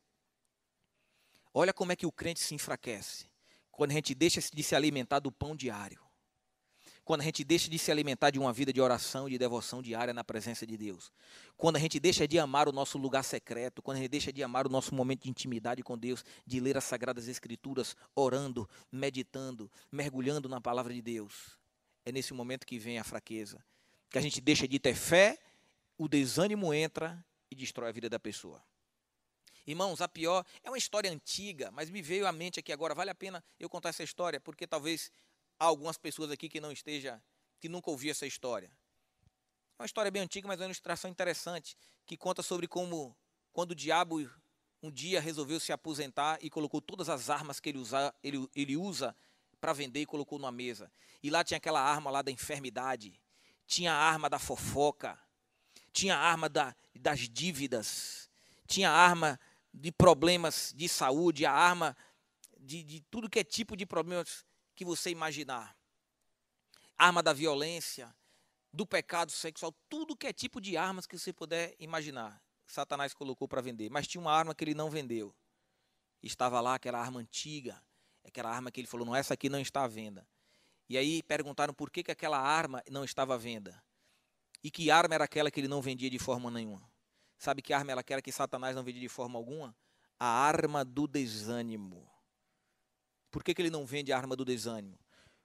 Olha 1.53 1.73
como 1.73 1.93
é 1.93 1.95
que 1.95 2.05
o 2.05 2.11
crente 2.11 2.41
se 2.41 2.53
enfraquece. 2.53 3.25
Quando 3.71 3.91
a 3.91 3.93
gente 3.93 4.13
deixa 4.13 4.41
de 4.41 4.63
se 4.63 4.75
alimentar 4.75 5.19
do 5.19 5.31
pão 5.31 5.55
diário 5.55 6.04
quando 7.05 7.21
a 7.21 7.23
gente 7.23 7.43
deixa 7.43 7.69
de 7.69 7.77
se 7.77 7.91
alimentar 7.91 8.31
de 8.31 8.39
uma 8.39 8.51
vida 8.51 8.73
de 8.73 8.81
oração 8.81 9.27
e 9.27 9.31
de 9.31 9.37
devoção 9.37 9.79
diária 9.79 10.11
na 10.11 10.23
presença 10.23 10.65
de 10.65 10.75
Deus, 10.75 11.13
quando 11.55 11.75
a 11.75 11.79
gente 11.79 11.99
deixa 11.99 12.27
de 12.27 12.39
amar 12.39 12.67
o 12.67 12.71
nosso 12.71 12.97
lugar 12.97 13.23
secreto, 13.23 13.79
quando 13.79 13.97
a 13.97 13.99
gente 14.01 14.09
deixa 14.09 14.33
de 14.33 14.41
amar 14.41 14.65
o 14.65 14.69
nosso 14.69 14.93
momento 14.95 15.21
de 15.21 15.29
intimidade 15.29 15.83
com 15.83 15.95
Deus, 15.95 16.25
de 16.45 16.59
ler 16.59 16.75
as 16.75 16.83
sagradas 16.83 17.27
escrituras, 17.27 17.95
orando, 18.15 18.67
meditando, 18.91 19.71
mergulhando 19.91 20.49
na 20.49 20.59
palavra 20.59 20.91
de 20.91 21.01
Deus, 21.01 21.59
é 22.03 22.11
nesse 22.11 22.33
momento 22.33 22.65
que 22.65 22.79
vem 22.79 22.97
a 22.97 23.03
fraqueza, 23.03 23.63
que 24.09 24.17
a 24.17 24.21
gente 24.21 24.41
deixa 24.41 24.67
de 24.67 24.79
ter 24.79 24.95
fé, 24.95 25.37
o 25.97 26.07
desânimo 26.07 26.73
entra 26.73 27.23
e 27.51 27.55
destrói 27.55 27.89
a 27.89 27.91
vida 27.91 28.09
da 28.09 28.19
pessoa. 28.19 28.61
Irmãos, 29.67 30.01
a 30.01 30.07
pior 30.07 30.43
é 30.63 30.69
uma 30.69 30.77
história 30.77 31.11
antiga, 31.11 31.71
mas 31.71 31.89
me 31.89 32.01
veio 32.01 32.27
à 32.27 32.31
mente 32.31 32.59
aqui 32.59 32.71
agora. 32.71 32.93
Vale 32.93 33.09
a 33.09 33.15
pena 33.15 33.43
eu 33.59 33.67
contar 33.67 33.89
essa 33.89 34.03
história, 34.03 34.39
porque 34.39 34.67
talvez 34.67 35.11
há 35.59 35.65
algumas 35.65 35.97
pessoas 35.97 36.31
aqui 36.31 36.49
que 36.49 36.59
não 36.59 36.71
esteja, 36.71 37.21
que 37.59 37.69
nunca 37.69 37.89
ouviu 37.89 38.11
essa 38.11 38.25
história. 38.25 38.71
É 39.77 39.81
uma 39.81 39.85
história 39.85 40.11
bem 40.11 40.21
antiga, 40.21 40.47
mas 40.47 40.59
é 40.59 40.63
uma 40.63 40.67
ilustração 40.67 41.09
interessante, 41.09 41.77
que 42.05 42.15
conta 42.15 42.41
sobre 42.41 42.67
como, 42.67 43.15
quando 43.51 43.71
o 43.71 43.75
diabo 43.75 44.29
um 44.81 44.91
dia 44.91 45.19
resolveu 45.19 45.59
se 45.59 45.71
aposentar 45.71 46.37
e 46.41 46.49
colocou 46.49 46.79
todas 46.79 47.09
as 47.09 47.29
armas 47.29 47.59
que 47.59 47.69
ele 47.69 47.79
usa, 47.79 48.13
ele, 48.23 48.47
ele 48.55 48.77
usa 48.77 49.15
para 49.59 49.73
vender 49.73 50.01
e 50.01 50.05
colocou 50.05 50.37
numa 50.37 50.51
mesa. 50.51 50.91
E 51.23 51.29
lá 51.29 51.43
tinha 51.43 51.57
aquela 51.57 51.81
arma 51.81 52.11
lá 52.11 52.21
da 52.21 52.31
enfermidade, 52.31 53.19
tinha 53.65 53.91
a 53.91 53.97
arma 53.97 54.29
da 54.29 54.37
fofoca, 54.37 55.19
tinha 55.91 56.15
a 56.15 56.19
arma 56.19 56.47
da, 56.47 56.75
das 56.93 57.21
dívidas, 57.21 58.29
tinha 58.67 58.91
a 58.91 58.93
arma 58.93 59.39
de 59.73 59.91
problemas 59.91 60.71
de 60.75 60.87
saúde, 60.87 61.45
a 61.45 61.51
arma 61.51 61.97
de, 62.59 62.83
de 62.83 63.01
tudo 63.09 63.29
que 63.29 63.39
é 63.39 63.43
tipo 63.43 63.75
de 63.75 63.85
problemas 63.85 64.45
que 64.75 64.85
você 64.85 65.09
imaginar. 65.09 65.75
Arma 66.97 67.23
da 67.23 67.33
violência, 67.33 68.13
do 68.71 68.85
pecado 68.85 69.31
sexual, 69.31 69.73
tudo 69.89 70.15
que 70.15 70.27
é 70.27 70.33
tipo 70.33 70.59
de 70.59 70.75
armas 70.75 71.07
que 71.07 71.17
você 71.17 71.31
puder 71.31 71.75
imaginar. 71.79 72.41
Satanás 72.67 73.13
colocou 73.13 73.47
para 73.47 73.61
vender, 73.61 73.89
mas 73.89 74.07
tinha 74.07 74.21
uma 74.21 74.33
arma 74.33 74.53
que 74.53 74.63
ele 74.63 74.73
não 74.73 74.89
vendeu. 74.89 75.33
Estava 76.21 76.59
lá 76.59 76.75
aquela 76.75 76.99
arma 76.99 77.19
antiga, 77.19 77.81
aquela 78.23 78.49
arma 78.49 78.71
que 78.71 78.81
ele 78.81 78.87
falou, 78.87 79.05
não, 79.05 79.15
essa 79.15 79.33
aqui 79.33 79.47
não 79.47 79.59
está 79.59 79.83
à 79.83 79.87
venda. 79.87 80.27
E 80.89 80.97
aí 80.97 81.23
perguntaram 81.23 81.73
por 81.73 81.89
que, 81.89 82.03
que 82.03 82.11
aquela 82.11 82.39
arma 82.39 82.83
não 82.89 83.03
estava 83.03 83.35
à 83.35 83.37
venda. 83.37 83.81
E 84.63 84.69
que 84.69 84.91
arma 84.91 85.15
era 85.15 85.23
aquela 85.23 85.49
que 85.49 85.59
ele 85.59 85.67
não 85.67 85.81
vendia 85.81 86.09
de 86.09 86.19
forma 86.19 86.51
nenhuma. 86.51 86.89
Sabe 87.37 87.61
que 87.61 87.73
arma 87.73 87.91
era 87.91 88.01
aquela 88.01 88.21
que 88.21 88.31
Satanás 88.31 88.75
não 88.75 88.83
vendia 88.83 89.01
de 89.01 89.09
forma 89.09 89.37
alguma? 89.37 89.75
A 90.19 90.27
arma 90.27 90.83
do 90.83 91.07
desânimo. 91.07 92.09
Por 93.35 93.43
que, 93.43 93.53
que 93.53 93.61
ele 93.61 93.69
não 93.69 93.85
vende 93.85 94.13
a 94.13 94.17
arma 94.17 94.33
do 94.33 94.45
desânimo? 94.45 94.97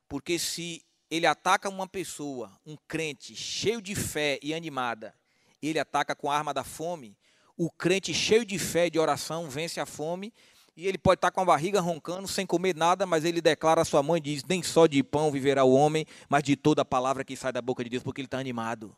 Porque 0.09 0.38
se 0.38 0.80
ele 1.11 1.26
ataca 1.26 1.68
uma 1.68 1.88
pessoa, 1.88 2.57
um 2.64 2.76
crente 2.86 3.34
cheio 3.34 3.82
de 3.82 3.97
fé 3.97 4.38
e 4.41 4.55
animada, 4.55 5.12
ele 5.61 5.76
ataca 5.76 6.14
com 6.14 6.30
a 6.30 6.36
arma 6.36 6.55
da 6.55 6.62
fome, 6.62 7.18
o 7.57 7.68
crente 7.68 8.14
cheio 8.14 8.45
de 8.45 8.61
fé 8.61 8.86
e 8.86 8.91
de 8.91 8.99
oração 9.01 9.51
vence 9.51 9.80
a 9.80 9.86
fome 9.86 10.32
e 10.76 10.86
ele 10.86 10.99
pode 10.99 11.18
estar 11.18 11.32
com 11.32 11.41
a 11.41 11.45
barriga 11.45 11.80
roncando, 11.80 12.28
sem 12.28 12.47
comer 12.47 12.76
nada, 12.76 13.07
mas 13.07 13.24
ele 13.24 13.41
declara 13.41 13.80
a 13.82 13.84
sua 13.84 14.05
mãe 14.05 14.22
diz: 14.22 14.45
Nem 14.45 14.62
só 14.62 14.86
de 14.86 15.03
pão 15.03 15.32
viverá 15.32 15.64
o 15.64 15.72
homem, 15.72 16.07
mas 16.28 16.45
de 16.45 16.55
toda 16.55 16.82
a 16.82 16.84
palavra 16.84 17.24
que 17.24 17.36
sai 17.36 17.53
da 17.53 17.61
boca 17.61 17.82
de 17.82 17.91
Deus, 17.91 18.05
porque 18.05 18.20
ele 18.20 18.28
está 18.28 18.38
animado. 18.38 18.97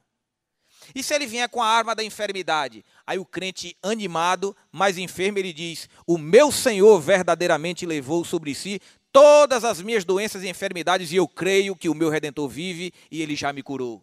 E 0.95 1.03
se 1.03 1.15
ele 1.15 1.27
vier 1.27 1.49
com 1.49 1.63
a 1.63 1.67
arma 1.67 1.95
da 1.95 2.03
enfermidade? 2.03 2.85
Aí 3.07 3.19
o 3.19 3.25
crente 3.25 3.77
animado, 3.83 4.57
mais 4.71 4.99
enfermo, 4.99 5.39
ele 5.39 5.53
diz: 5.53 5.89
O 6.07 6.19
meu 6.19 6.51
Senhor 6.51 7.01
verdadeiramente 7.01 7.87
levou 7.87 8.25
sobre 8.25 8.55
si 8.55 8.81
todas 9.13 9.65
as 9.65 9.81
minhas 9.83 10.05
doenças 10.05 10.43
e 10.43 10.49
enfermidades, 10.49 11.13
e 11.13 11.17
eu 11.17 11.29
creio 11.29 11.77
que 11.77 11.89
o 11.89 11.95
meu 11.95 12.09
redentor 12.09 12.49
vive 12.49 12.93
e 13.11 13.21
ele 13.21 13.37
já 13.37 13.53
me 13.53 13.63
curou. 13.63 14.03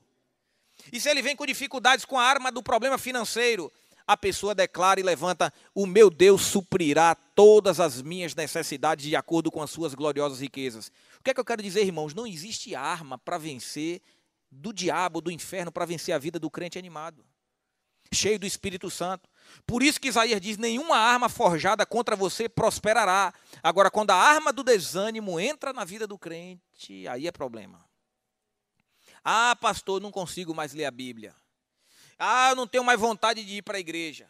E 0.94 1.00
se 1.00 1.10
ele 1.10 1.22
vem 1.22 1.36
com 1.36 1.46
dificuldades 1.46 2.06
com 2.06 2.18
a 2.18 2.24
arma 2.24 2.52
do 2.52 2.64
problema 2.64 2.98
financeiro? 2.98 3.72
A 4.08 4.18
pessoa 4.18 4.56
declara 4.56 5.00
e 5.00 5.04
levanta: 5.04 5.54
O 5.74 5.86
meu 5.86 6.10
Deus 6.10 6.42
suprirá 6.42 7.14
todas 7.14 7.80
as 7.80 8.02
minhas 8.02 8.34
necessidades 8.34 9.06
de 9.06 9.16
acordo 9.16 9.52
com 9.52 9.62
as 9.62 9.70
suas 9.70 9.94
gloriosas 9.94 10.40
riquezas. 10.40 10.92
O 11.20 11.24
que 11.24 11.32
é 11.32 11.34
que 11.34 11.40
eu 11.40 11.46
quero 11.46 11.62
dizer, 11.62 11.86
irmãos? 11.86 12.14
Não 12.14 12.26
existe 12.26 12.74
arma 12.74 13.18
para 13.18 13.38
vencer 13.38 14.02
do 14.52 14.74
diabo, 14.74 15.22
do 15.22 15.32
inferno, 15.32 15.72
para 15.72 15.86
vencer 15.86 16.14
a 16.14 16.18
vida 16.18 16.40
do 16.40 16.50
crente 16.50 16.78
animado, 16.80 17.26
cheio 18.12 18.40
do 18.40 18.46
Espírito 18.46 18.90
Santo. 18.90 19.30
Por 19.66 19.84
isso 19.84 20.00
que 20.00 20.08
Isaías 20.08 20.42
diz: 20.42 20.58
nenhuma 20.58 20.98
arma 20.98 21.30
forjada 21.30 21.86
contra 21.86 22.16
você 22.16 22.50
prosperará. 22.50 23.34
Agora, 23.62 23.92
quando 23.92 24.12
a 24.12 24.16
arma 24.16 24.52
do 24.52 24.64
desânimo 24.64 25.40
entra 25.40 25.74
na 25.74 25.86
vida 25.86 26.08
do 26.08 26.18
crente, 26.18 27.08
aí 27.08 27.28
é 27.28 27.32
problema. 27.32 27.84
Ah, 29.24 29.56
pastor, 29.56 30.02
não 30.02 30.12
consigo 30.12 30.54
mais 30.56 30.74
ler 30.74 30.86
a 30.86 30.92
Bíblia. 30.92 31.36
Ah, 32.18 32.50
eu 32.50 32.56
não 32.56 32.68
tenho 32.68 32.84
mais 32.84 33.00
vontade 33.00 33.44
de 33.44 33.58
ir 33.58 33.62
para 33.62 33.78
a 33.78 33.80
igreja. 33.80 34.28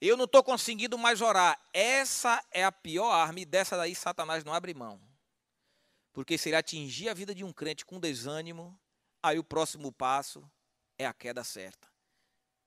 Eu 0.00 0.16
não 0.16 0.24
estou 0.24 0.42
conseguindo 0.42 0.98
mais 0.98 1.20
orar. 1.20 1.58
Essa 1.72 2.42
é 2.50 2.64
a 2.64 2.72
pior 2.72 3.10
arma 3.10 3.40
e 3.40 3.44
dessa 3.44 3.76
daí 3.76 3.94
Satanás 3.94 4.44
não 4.44 4.52
abre 4.52 4.74
mão. 4.74 5.00
Porque 6.12 6.38
se 6.38 6.48
ele 6.48 6.56
atingir 6.56 7.08
a 7.08 7.14
vida 7.14 7.34
de 7.34 7.44
um 7.44 7.52
crente 7.52 7.84
com 7.84 8.00
desânimo, 8.00 8.78
Aí 9.26 9.40
o 9.40 9.42
próximo 9.42 9.90
passo 9.90 10.40
é 10.96 11.04
a 11.04 11.12
queda 11.12 11.42
certa. 11.42 11.88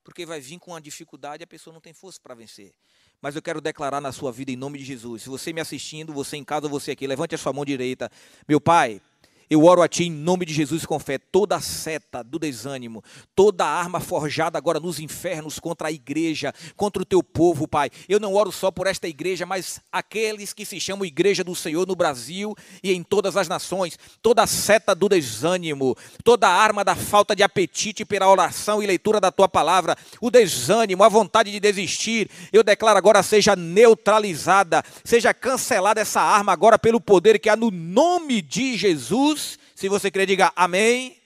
Porque 0.03 0.25
vai 0.25 0.41
vir 0.41 0.59
com 0.59 0.71
uma 0.71 0.81
dificuldade 0.81 1.41
e 1.41 1.45
a 1.45 1.47
pessoa 1.47 1.73
não 1.73 1.79
tem 1.79 1.93
força 1.93 2.19
para 2.21 2.35
vencer. 2.35 2.73
Mas 3.21 3.33
eu 3.33 3.41
quero 3.41 3.61
declarar 3.61 4.01
na 4.01 4.11
sua 4.11 4.29
vida 4.29 4.51
em 4.51 4.57
nome 4.57 4.77
de 4.77 4.83
Jesus. 4.83 5.23
Se 5.23 5.29
você 5.29 5.53
me 5.53 5.61
assistindo, 5.61 6.11
você 6.11 6.35
em 6.35 6.43
casa, 6.43 6.67
você 6.67 6.91
aqui, 6.91 7.07
levante 7.07 7.33
a 7.33 7.37
sua 7.37 7.53
mão 7.53 7.63
direita. 7.63 8.11
Meu 8.45 8.59
Pai, 8.59 9.01
Eu 9.49 9.65
oro 9.65 9.81
a 9.81 9.87
Ti 9.87 10.03
em 10.03 10.11
nome 10.11 10.45
de 10.45 10.53
Jesus 10.53 10.85
com 10.85 10.99
fé. 10.99 11.17
Toda 11.17 11.59
seta 11.59 12.23
do 12.23 12.37
desânimo, 12.37 13.03
toda 13.35 13.65
arma 13.65 13.99
forjada 13.99 14.59
agora 14.59 14.79
nos 14.79 14.99
infernos 14.99 15.57
contra 15.57 15.87
a 15.87 15.91
igreja, 15.91 16.53
contra 16.75 17.01
o 17.01 17.05
Teu 17.05 17.23
povo, 17.23 17.67
Pai. 17.67 17.89
Eu 18.07 18.19
não 18.19 18.35
oro 18.35 18.51
só 18.51 18.69
por 18.69 18.85
esta 18.85 19.07
igreja, 19.07 19.47
mas 19.47 19.81
aqueles 19.91 20.53
que 20.53 20.65
se 20.65 20.79
chamam 20.79 21.03
Igreja 21.03 21.43
do 21.43 21.55
Senhor 21.55 21.87
no 21.87 21.95
Brasil 21.95 22.55
e 22.83 22.93
em 22.93 23.01
todas 23.01 23.35
as 23.35 23.47
nações. 23.47 23.97
Toda 24.21 24.45
seta 24.45 24.93
do 24.93 25.09
desânimo, 25.09 25.97
toda 26.23 26.47
arma 26.47 26.85
da 26.85 26.95
falta 26.95 27.35
de 27.35 27.41
apetite 27.41 28.05
pela 28.05 28.29
oração 28.29 28.83
e 28.83 28.85
leitura 28.85 29.19
da 29.19 29.31
Tua 29.31 29.49
palavra, 29.49 29.97
o 30.21 30.29
desânimo, 30.29 31.03
a 31.03 31.09
vontade 31.09 31.51
de 31.51 31.59
desistir, 31.59 32.29
eu 32.53 32.63
declaro 32.63 32.99
agora 32.99 33.23
seja 33.23 33.55
neutralizada, 33.55 34.83
seja 35.03 35.33
cancelada 35.33 35.99
essa 35.99 36.21
arma 36.21 36.51
agora 36.51 36.77
pelo 36.77 37.01
poder 37.01 37.39
que 37.39 37.49
há 37.49 37.55
no 37.55 37.71
nome 37.71 38.43
de 38.43 38.77
Jesus 38.77 39.38
se 39.79 39.87
você 39.87 40.11
crer, 40.11 40.27
diga 40.27 40.51
amém. 40.57 41.23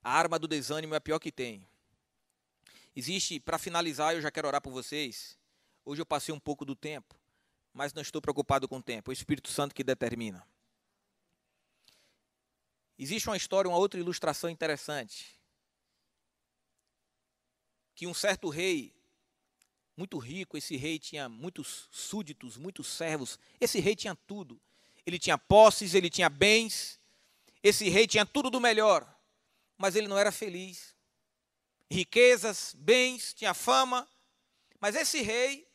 A 0.00 0.12
arma 0.12 0.38
do 0.38 0.46
desânimo 0.46 0.94
é 0.94 0.98
a 0.98 1.00
pior 1.00 1.18
que 1.18 1.32
tem. 1.32 1.66
Existe, 2.94 3.40
para 3.40 3.58
finalizar, 3.58 4.14
eu 4.14 4.20
já 4.20 4.30
quero 4.30 4.46
orar 4.46 4.62
por 4.62 4.72
vocês. 4.72 5.36
Hoje 5.84 6.00
eu 6.00 6.06
passei 6.06 6.32
um 6.32 6.38
pouco 6.38 6.64
do 6.64 6.76
tempo, 6.76 7.16
mas 7.74 7.92
não 7.92 8.00
estou 8.00 8.22
preocupado 8.22 8.68
com 8.68 8.76
o 8.76 8.82
tempo. 8.82 9.10
É 9.10 9.12
o 9.12 9.12
Espírito 9.12 9.48
Santo 9.48 9.74
que 9.74 9.82
determina. 9.82 10.46
Existe 12.96 13.28
uma 13.28 13.36
história, 13.36 13.68
uma 13.68 13.76
outra 13.76 13.98
ilustração 13.98 14.48
interessante. 14.48 15.36
Que 17.96 18.06
um 18.06 18.14
certo 18.14 18.48
rei, 18.48 18.94
muito 19.96 20.16
rico, 20.16 20.56
esse 20.56 20.76
rei 20.76 21.00
tinha 21.00 21.28
muitos 21.28 21.88
súditos, 21.90 22.56
muitos 22.56 22.86
servos. 22.86 23.36
Esse 23.60 23.80
rei 23.80 23.96
tinha 23.96 24.14
tudo 24.14 24.60
ele 25.06 25.18
tinha 25.18 25.38
posses, 25.38 25.94
ele 25.94 26.10
tinha 26.10 26.28
bens, 26.28 26.98
esse 27.62 27.88
rei 27.88 28.06
tinha 28.06 28.24
tudo 28.24 28.50
do 28.50 28.60
melhor, 28.60 29.06
mas 29.76 29.96
ele 29.96 30.08
não 30.08 30.18
era 30.18 30.30
feliz. 30.30 30.94
Riquezas, 31.90 32.74
bens, 32.76 33.32
tinha 33.34 33.54
fama, 33.54 34.08
mas 34.80 34.94
esse 34.94 35.22
rei, 35.22 35.66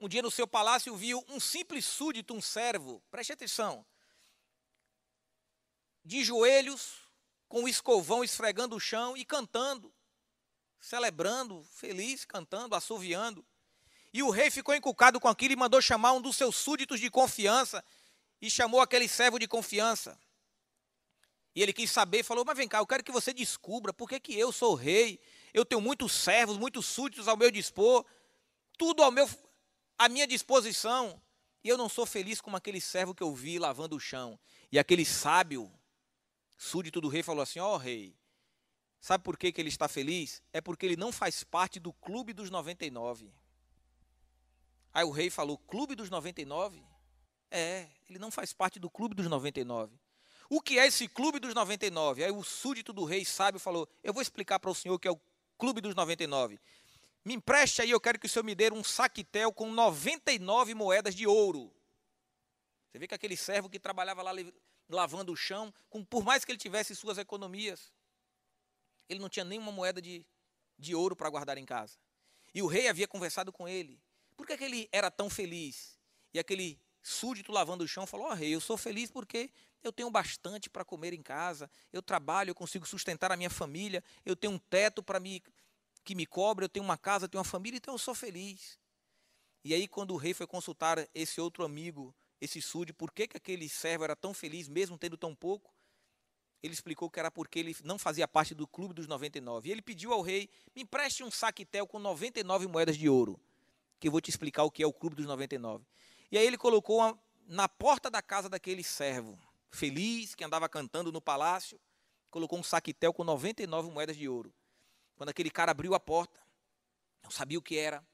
um 0.00 0.08
dia 0.08 0.22
no 0.22 0.30
seu 0.30 0.46
palácio, 0.46 0.96
viu 0.96 1.24
um 1.28 1.38
simples 1.38 1.84
súdito, 1.84 2.34
um 2.34 2.40
servo, 2.40 3.02
preste 3.10 3.32
atenção, 3.32 3.86
de 6.04 6.24
joelhos, 6.24 7.02
com 7.48 7.64
o 7.64 7.68
escovão 7.68 8.24
esfregando 8.24 8.76
o 8.76 8.80
chão 8.80 9.16
e 9.16 9.24
cantando, 9.24 9.94
celebrando, 10.80 11.62
feliz, 11.64 12.24
cantando, 12.24 12.74
assoviando. 12.74 13.46
E 14.12 14.22
o 14.22 14.30
rei 14.30 14.50
ficou 14.50 14.74
encucado 14.74 15.18
com 15.18 15.28
aquilo 15.28 15.54
e 15.54 15.56
mandou 15.56 15.80
chamar 15.80 16.12
um 16.12 16.20
dos 16.20 16.36
seus 16.36 16.56
súditos 16.56 17.00
de 17.00 17.10
confiança 17.10 17.82
e 18.40 18.50
chamou 18.50 18.80
aquele 18.80 19.08
servo 19.08 19.38
de 19.38 19.48
confiança. 19.48 20.18
E 21.54 21.62
ele 21.62 21.72
quis 21.72 21.90
saber, 21.90 22.22
falou: 22.22 22.44
Mas 22.44 22.56
vem 22.56 22.68
cá, 22.68 22.78
eu 22.78 22.86
quero 22.86 23.04
que 23.04 23.12
você 23.12 23.32
descubra 23.32 23.92
por 23.92 24.08
que, 24.08 24.20
que 24.20 24.38
eu 24.38 24.52
sou 24.52 24.74
rei. 24.74 25.20
Eu 25.52 25.64
tenho 25.64 25.80
muitos 25.80 26.12
servos, 26.12 26.58
muitos 26.58 26.86
súditos 26.86 27.28
ao 27.28 27.36
meu 27.36 27.50
dispor, 27.50 28.04
tudo 28.78 29.02
ao 29.02 29.10
meu, 29.10 29.28
à 29.98 30.08
minha 30.08 30.26
disposição. 30.26 31.20
E 31.64 31.68
eu 31.68 31.78
não 31.78 31.88
sou 31.88 32.04
feliz 32.04 32.40
como 32.40 32.56
aquele 32.56 32.80
servo 32.80 33.14
que 33.14 33.22
eu 33.22 33.34
vi 33.34 33.58
lavando 33.58 33.96
o 33.96 34.00
chão. 34.00 34.38
E 34.70 34.78
aquele 34.78 35.04
sábio, 35.04 35.72
súdito 36.56 37.00
do 37.00 37.08
rei, 37.08 37.22
falou 37.22 37.42
assim: 37.42 37.60
Ó 37.60 37.74
oh, 37.74 37.76
rei, 37.76 38.16
sabe 39.00 39.22
por 39.24 39.38
que, 39.38 39.52
que 39.52 39.60
ele 39.60 39.68
está 39.68 39.88
feliz? 39.88 40.42
É 40.52 40.60
porque 40.60 40.84
ele 40.84 40.96
não 40.96 41.12
faz 41.12 41.44
parte 41.44 41.78
do 41.78 41.92
clube 41.92 42.32
dos 42.32 42.50
99. 42.50 43.32
Aí 44.92 45.04
o 45.04 45.10
rei 45.10 45.30
falou: 45.30 45.58
Clube 45.58 45.94
dos 45.94 46.10
99? 46.10 46.82
É, 47.50 47.88
ele 48.08 48.18
não 48.18 48.30
faz 48.30 48.52
parte 48.52 48.78
do 48.78 48.90
Clube 48.90 49.14
dos 49.14 49.26
99. 49.26 49.98
O 50.48 50.60
que 50.60 50.78
é 50.78 50.86
esse 50.86 51.08
Clube 51.08 51.38
dos 51.38 51.54
99? 51.54 52.24
Aí 52.24 52.30
o 52.30 52.42
súdito 52.42 52.92
do 52.92 53.04
rei 53.04 53.24
sábio 53.24 53.60
falou: 53.60 53.88
Eu 54.02 54.12
vou 54.12 54.22
explicar 54.22 54.58
para 54.58 54.70
o 54.70 54.74
senhor 54.74 54.94
o 54.94 54.98
que 54.98 55.08
é 55.08 55.10
o 55.10 55.20
Clube 55.58 55.80
dos 55.80 55.94
99. 55.94 56.60
Me 57.24 57.34
empreste 57.34 57.80
aí, 57.80 57.90
eu 57.90 58.00
quero 58.00 58.18
que 58.18 58.26
o 58.26 58.28
senhor 58.28 58.44
me 58.44 58.54
dê 58.54 58.72
um 58.72 58.82
saquetel 58.82 59.52
com 59.52 59.70
99 59.70 60.74
moedas 60.74 61.14
de 61.14 61.26
ouro. 61.26 61.72
Você 62.90 62.98
vê 62.98 63.06
que 63.06 63.14
aquele 63.14 63.36
servo 63.36 63.70
que 63.70 63.78
trabalhava 63.78 64.22
lá 64.22 64.32
lavando 64.88 65.32
o 65.32 65.36
chão, 65.36 65.72
com, 65.88 66.04
por 66.04 66.24
mais 66.24 66.44
que 66.44 66.52
ele 66.52 66.58
tivesse 66.58 66.94
suas 66.94 67.16
economias, 67.16 67.92
ele 69.08 69.20
não 69.20 69.28
tinha 69.28 69.44
nenhuma 69.44 69.72
moeda 69.72 70.02
de, 70.02 70.26
de 70.78 70.94
ouro 70.94 71.14
para 71.14 71.30
guardar 71.30 71.56
em 71.56 71.64
casa. 71.64 71.96
E 72.54 72.60
o 72.60 72.66
rei 72.66 72.88
havia 72.88 73.08
conversado 73.08 73.52
com 73.52 73.68
ele. 73.68 74.00
Por 74.36 74.46
que, 74.46 74.56
que 74.56 74.64
ele 74.64 74.88
era 74.92 75.10
tão 75.10 75.28
feliz? 75.28 75.98
E 76.32 76.38
aquele 76.38 76.80
súdito 77.02 77.52
lavando 77.52 77.84
o 77.84 77.88
chão 77.88 78.06
falou: 78.06 78.26
Ó 78.26 78.30
oh, 78.30 78.34
rei, 78.34 78.54
eu 78.54 78.60
sou 78.60 78.76
feliz 78.76 79.10
porque 79.10 79.50
eu 79.82 79.92
tenho 79.92 80.10
bastante 80.10 80.70
para 80.70 80.84
comer 80.84 81.12
em 81.12 81.22
casa, 81.22 81.70
eu 81.92 82.00
trabalho, 82.00 82.50
eu 82.50 82.54
consigo 82.54 82.86
sustentar 82.86 83.32
a 83.32 83.36
minha 83.36 83.50
família, 83.50 84.02
eu 84.24 84.36
tenho 84.36 84.52
um 84.52 84.58
teto 84.58 85.02
para 85.02 85.20
que 86.04 86.14
me 86.14 86.24
cobre, 86.24 86.64
eu 86.64 86.68
tenho 86.68 86.84
uma 86.84 86.96
casa, 86.96 87.24
eu 87.24 87.28
tenho 87.28 87.40
uma 87.40 87.48
família, 87.48 87.76
então 87.76 87.94
eu 87.94 87.98
sou 87.98 88.14
feliz. 88.14 88.78
E 89.64 89.74
aí, 89.74 89.86
quando 89.86 90.12
o 90.12 90.16
rei 90.16 90.34
foi 90.34 90.46
consultar 90.46 91.08
esse 91.14 91.40
outro 91.40 91.64
amigo, 91.64 92.14
esse 92.40 92.60
súdito, 92.60 92.96
por 92.96 93.12
que, 93.12 93.28
que 93.28 93.36
aquele 93.36 93.68
servo 93.68 94.04
era 94.04 94.16
tão 94.16 94.34
feliz, 94.34 94.68
mesmo 94.68 94.98
tendo 94.98 95.16
tão 95.16 95.34
pouco, 95.34 95.72
ele 96.62 96.74
explicou 96.74 97.10
que 97.10 97.18
era 97.18 97.30
porque 97.30 97.58
ele 97.58 97.76
não 97.82 97.98
fazia 97.98 98.26
parte 98.26 98.54
do 98.54 98.66
clube 98.66 98.94
dos 98.94 99.08
99. 99.08 99.68
E 99.68 99.72
ele 99.72 99.82
pediu 99.82 100.12
ao 100.12 100.20
rei: 100.20 100.48
me 100.74 100.82
empreste 100.82 101.24
um 101.24 101.30
saquetel 101.30 101.86
com 101.86 101.98
99 101.98 102.68
moedas 102.68 102.96
de 102.96 103.08
ouro 103.08 103.40
que 104.02 104.08
eu 104.08 104.12
vou 104.12 104.20
te 104.20 104.30
explicar 104.30 104.64
o 104.64 104.70
que 104.70 104.82
é 104.82 104.86
o 104.86 104.92
Clube 104.92 105.14
dos 105.14 105.26
99. 105.26 105.86
E 106.32 106.36
aí 106.36 106.44
ele 106.44 106.58
colocou 106.58 106.98
uma, 106.98 107.16
na 107.46 107.68
porta 107.68 108.10
da 108.10 108.20
casa 108.20 108.48
daquele 108.48 108.82
servo, 108.82 109.38
feliz, 109.70 110.34
que 110.34 110.42
andava 110.42 110.68
cantando 110.68 111.12
no 111.12 111.20
palácio, 111.20 111.80
colocou 112.28 112.58
um 112.58 112.64
saquetel 112.64 113.12
com 113.12 113.22
99 113.22 113.92
moedas 113.92 114.16
de 114.16 114.28
ouro. 114.28 114.52
Quando 115.14 115.28
aquele 115.28 115.52
cara 115.52 115.70
abriu 115.70 115.94
a 115.94 116.00
porta, 116.00 116.40
não 117.22 117.30
sabia 117.30 117.56
o 117.56 117.62
que 117.62 117.78
era, 117.78 118.04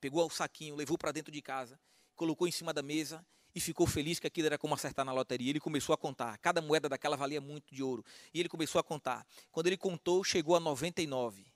pegou 0.00 0.26
o 0.26 0.30
saquinho, 0.30 0.74
levou 0.74 0.98
para 0.98 1.12
dentro 1.12 1.30
de 1.30 1.40
casa, 1.40 1.78
colocou 2.16 2.48
em 2.48 2.50
cima 2.50 2.74
da 2.74 2.82
mesa 2.82 3.24
e 3.54 3.60
ficou 3.60 3.86
feliz 3.86 4.18
que 4.18 4.26
aquilo 4.26 4.48
era 4.48 4.58
como 4.58 4.74
acertar 4.74 5.04
na 5.04 5.12
loteria. 5.12 5.50
Ele 5.50 5.60
começou 5.60 5.94
a 5.94 5.96
contar. 5.96 6.36
Cada 6.38 6.60
moeda 6.60 6.88
daquela 6.88 7.16
valia 7.16 7.40
muito 7.40 7.72
de 7.72 7.84
ouro. 7.84 8.04
E 8.34 8.40
ele 8.40 8.48
começou 8.48 8.80
a 8.80 8.82
contar. 8.82 9.24
Quando 9.52 9.68
ele 9.68 9.76
contou, 9.76 10.24
chegou 10.24 10.56
a 10.56 10.60
99. 10.60 11.46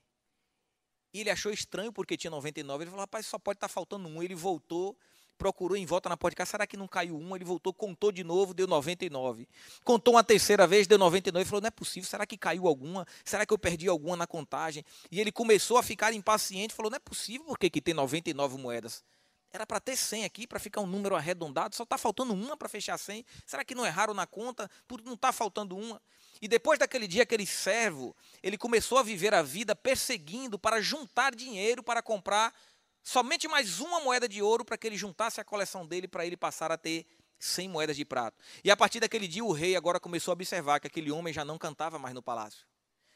E 1.13 1.21
ele 1.21 1.29
achou 1.29 1.51
estranho 1.51 1.91
porque 1.91 2.15
tinha 2.15 2.31
99. 2.31 2.83
Ele 2.83 2.89
falou, 2.91 3.01
rapaz, 3.01 3.25
só 3.25 3.37
pode 3.37 3.57
estar 3.57 3.67
tá 3.67 3.73
faltando 3.73 4.07
um. 4.07 4.23
Ele 4.23 4.35
voltou, 4.35 4.97
procurou 5.37 5.75
em 5.75 5.85
volta 5.85 6.07
na 6.07 6.15
porta 6.15 6.33
de 6.33 6.37
casa, 6.37 6.51
será 6.51 6.67
que 6.67 6.77
não 6.77 6.87
caiu 6.87 7.17
um? 7.17 7.35
Ele 7.35 7.43
voltou, 7.43 7.73
contou 7.73 8.11
de 8.11 8.23
novo, 8.23 8.53
deu 8.53 8.67
99. 8.67 9.47
Contou 9.83 10.13
uma 10.13 10.23
terceira 10.23 10.67
vez, 10.67 10.85
deu 10.85 10.97
99. 10.99 11.41
Ele 11.41 11.49
falou, 11.49 11.61
não 11.61 11.67
é 11.67 11.71
possível, 11.71 12.07
será 12.07 12.25
que 12.25 12.37
caiu 12.37 12.67
alguma? 12.67 13.05
Será 13.25 13.45
que 13.45 13.51
eu 13.51 13.57
perdi 13.57 13.87
alguma 13.87 14.15
na 14.15 14.27
contagem? 14.27 14.85
E 15.09 15.19
ele 15.19 15.31
começou 15.31 15.77
a 15.77 15.83
ficar 15.83 16.13
impaciente, 16.13 16.73
falou, 16.73 16.91
não 16.91 16.97
é 16.97 16.99
possível, 16.99 17.47
porque 17.47 17.69
que 17.69 17.81
tem 17.81 17.93
99 17.93 18.57
moedas? 18.57 19.03
Era 19.51 19.65
para 19.65 19.81
ter 19.81 19.97
100 19.97 20.23
aqui, 20.23 20.47
para 20.47 20.59
ficar 20.59 20.79
um 20.79 20.87
número 20.87 21.15
arredondado, 21.15 21.75
só 21.75 21.83
está 21.83 21.97
faltando 21.97 22.33
uma 22.33 22.55
para 22.55 22.69
fechar 22.69 22.97
100. 22.97 23.25
Será 23.45 23.65
que 23.65 23.75
não 23.75 23.85
erraram 23.85 24.13
na 24.13 24.25
conta? 24.25 24.69
Não 25.03 25.13
está 25.13 25.33
faltando 25.33 25.75
uma? 25.75 26.01
E 26.41 26.47
depois 26.47 26.79
daquele 26.79 27.07
dia, 27.07 27.21
aquele 27.21 27.45
servo, 27.45 28.15
ele 28.41 28.57
começou 28.57 28.97
a 28.97 29.03
viver 29.03 29.33
a 29.33 29.43
vida 29.43 29.75
perseguindo 29.75 30.57
para 30.57 30.81
juntar 30.81 31.35
dinheiro 31.35 31.83
para 31.83 32.01
comprar 32.01 32.53
somente 33.03 33.47
mais 33.47 33.79
uma 33.79 33.99
moeda 33.99 34.27
de 34.27 34.41
ouro 34.41 34.65
para 34.65 34.77
que 34.77 34.87
ele 34.87 34.97
juntasse 34.97 35.39
a 35.39 35.43
coleção 35.43 35.85
dele 35.85 36.07
para 36.07 36.25
ele 36.25 36.35
passar 36.35 36.71
a 36.71 36.77
ter 36.77 37.05
100 37.37 37.69
moedas 37.69 37.95
de 37.95 38.03
prata. 38.03 38.35
E 38.63 38.71
a 38.71 38.77
partir 38.77 38.99
daquele 38.99 39.27
dia, 39.27 39.43
o 39.43 39.51
rei 39.51 39.75
agora 39.75 39.99
começou 39.99 40.31
a 40.31 40.33
observar 40.33 40.79
que 40.79 40.87
aquele 40.87 41.11
homem 41.11 41.31
já 41.31 41.45
não 41.45 41.59
cantava 41.59 41.99
mais 41.99 42.13
no 42.13 42.23
palácio, 42.23 42.65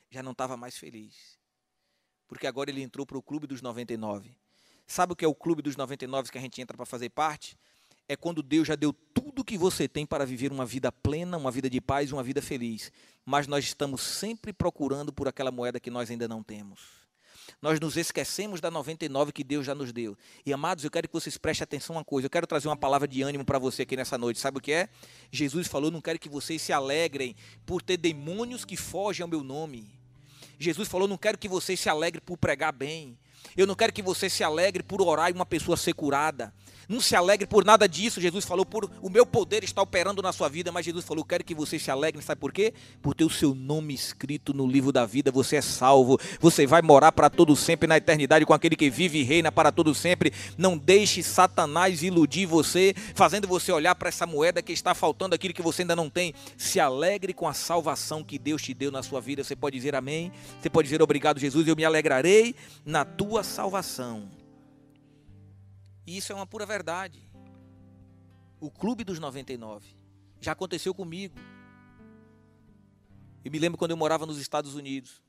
já 0.10 0.22
não 0.22 0.32
estava 0.32 0.56
mais 0.56 0.78
feliz, 0.78 1.40
porque 2.28 2.46
agora 2.46 2.70
ele 2.70 2.82
entrou 2.82 3.06
para 3.06 3.18
o 3.18 3.24
clube 3.24 3.48
dos 3.48 3.62
99. 3.62 4.36
Sabe 4.88 5.14
o 5.14 5.16
que 5.16 5.26
é 5.26 5.28
o 5.28 5.34
clube 5.34 5.64
dos 5.64 5.76
99 5.76 6.30
que 6.30 6.38
a 6.38 6.42
gente 6.42 6.62
entra 6.62 6.78
para 6.78 6.86
fazer 6.86 7.10
parte? 7.10 7.58
É 8.08 8.16
quando 8.16 8.44
Deus 8.44 8.68
já 8.68 8.76
deu 8.76 8.94
tudo 9.14 9.42
o 9.42 9.44
que 9.44 9.58
você 9.58 9.88
tem 9.88 10.06
para 10.06 10.26
viver 10.26 10.52
uma 10.52 10.66
vida 10.66 10.92
plena, 10.92 11.38
uma 11.38 11.52
vida 11.52 11.70
de 11.70 11.82
paz, 11.82 12.12
uma 12.12 12.24
vida 12.24 12.42
feliz. 12.42 12.92
Mas 13.26 13.48
nós 13.48 13.66
estamos 13.66 14.02
sempre 14.02 14.54
procurando 14.54 15.12
por 15.12 15.28
aquela 15.28 15.52
moeda 15.52 15.80
que 15.80 15.90
nós 15.90 16.12
ainda 16.12 16.28
não 16.28 16.44
temos. 16.44 17.06
Nós 17.62 17.80
nos 17.80 17.98
esquecemos 17.98 18.60
da 18.60 18.70
99 18.70 19.32
que 19.32 19.44
Deus 19.44 19.66
já 19.66 19.74
nos 19.76 19.92
deu. 19.92 20.18
E 20.46 20.54
amados, 20.54 20.84
eu 20.84 20.92
quero 20.92 21.08
que 21.08 21.14
vocês 21.14 21.38
prestem 21.38 21.64
atenção 21.64 21.96
a 21.96 22.00
uma 22.00 22.06
coisa. 22.06 22.26
Eu 22.26 22.30
quero 22.30 22.48
trazer 22.48 22.68
uma 22.68 22.78
palavra 22.78 23.08
de 23.08 23.22
ânimo 23.22 23.46
para 23.46 23.60
você 23.60 23.84
aqui 23.84 23.96
nessa 23.96 24.18
noite. 24.18 24.40
Sabe 24.40 24.58
o 24.58 24.62
que 24.62 24.72
é? 24.72 24.90
Jesus 25.32 25.68
falou: 25.68 25.92
Não 25.92 26.02
quero 26.02 26.20
que 26.20 26.30
vocês 26.30 26.62
se 26.62 26.74
alegrem 26.74 27.36
por 27.66 27.82
ter 27.82 27.98
demônios 27.98 28.66
que 28.66 28.76
fogem 28.76 29.24
ao 29.24 29.30
meu 29.30 29.44
nome. 29.44 29.88
Jesus 30.60 30.88
falou: 30.88 31.08
Não 31.08 31.18
quero 31.18 31.38
que 31.38 31.48
vocês 31.48 31.80
se 31.80 31.90
alegrem 31.90 32.22
por 32.24 32.38
pregar 32.38 32.72
bem. 32.72 33.18
Eu 33.56 33.68
não 33.68 33.76
quero 33.76 33.94
que 33.94 34.02
você 34.02 34.30
se 34.30 34.44
alegre 34.44 34.84
por 34.84 35.02
orar 35.02 35.30
e 35.30 35.34
uma 35.34 35.46
pessoa 35.46 35.78
ser 35.78 35.94
curada. 35.94 36.54
Não 36.88 37.02
se 37.02 37.16
alegre 37.16 37.48
por 37.48 37.66
nada 37.66 37.88
disso. 37.88 38.22
Jesus 38.22 38.46
falou, 38.46 38.66
por 38.66 38.90
o 39.02 39.10
meu 39.10 39.26
poder 39.26 39.64
está 39.64 39.82
operando 39.82 40.22
na 40.22 40.32
sua 40.32 40.48
vida. 40.48 40.72
Mas 40.72 40.86
Jesus 40.86 41.04
falou, 41.06 41.24
quero 41.24 41.44
que 41.44 41.56
você 41.56 41.80
se 41.80 41.90
alegre. 41.90 42.22
Sabe 42.22 42.40
por 42.40 42.52
quê? 42.52 42.74
Por 43.02 43.16
ter 43.16 43.24
o 43.24 43.30
seu 43.30 43.56
nome 43.56 43.94
escrito 43.94 44.54
no 44.54 44.68
livro 44.68 44.92
da 44.92 45.06
vida. 45.06 45.32
Você 45.32 45.56
é 45.56 45.62
salvo. 45.62 46.20
Você 46.40 46.68
vai 46.68 46.82
morar 46.82 47.12
para 47.12 47.30
todo 47.30 47.56
sempre 47.56 47.88
na 47.88 47.98
eternidade 47.98 48.46
com 48.46 48.54
aquele 48.54 48.76
que 48.76 48.90
vive 48.90 49.20
e 49.20 49.24
reina 49.24 49.52
para 49.52 49.72
todo 49.72 49.94
sempre. 49.96 50.32
Não 50.58 50.78
deixe 50.78 51.24
Satanás 51.24 52.04
iludir 52.04 52.46
você, 52.46 52.94
fazendo 53.16 53.48
você 53.48 53.72
olhar 53.72 53.96
para 53.96 54.10
essa 54.10 54.26
moeda 54.26 54.62
que 54.62 54.72
está 54.72 54.94
faltando 54.94 55.34
aquilo 55.34 55.54
que 55.54 55.62
você 55.62 55.82
ainda 55.82 55.96
não 55.96 56.10
tem. 56.10 56.34
Se 56.58 56.80
alegre 56.80 57.34
com 57.34 57.48
a 57.48 57.54
salvação 57.54 58.24
que 58.24 58.38
Deus 58.38 58.62
te 58.62 58.74
deu 58.74 58.92
na 58.92 59.02
sua 59.02 59.20
vida. 59.20 59.44
Você 59.44 59.56
pode 59.56 59.76
dizer 59.76 59.96
amém. 59.96 60.32
Você 60.62 60.70
pode 60.70 60.88
dizer 60.88 61.02
obrigado, 61.02 61.40
Jesus. 61.40 61.68
Eu 61.68 61.76
me 61.76 61.86
alegrarei 61.86 62.56
na 62.86 63.04
tua 63.04 63.35
salvação. 63.44 64.32
E 66.06 66.18
isso 66.18 66.32
é 66.32 66.36
uma 66.36 66.48
pura 66.48 66.66
verdade. 66.66 67.30
O 68.60 68.70
clube 68.72 69.04
dos 69.04 69.20
99 69.20 69.96
já 70.40 70.52
aconteceu 70.52 70.94
comigo. 70.94 71.38
Eu 73.44 73.52
me 73.52 73.60
lembro 73.60 73.78
quando 73.78 73.92
eu 73.92 73.98
morava 73.98 74.26
nos 74.26 74.38
Estados 74.38 74.76
Unidos. 74.76 75.22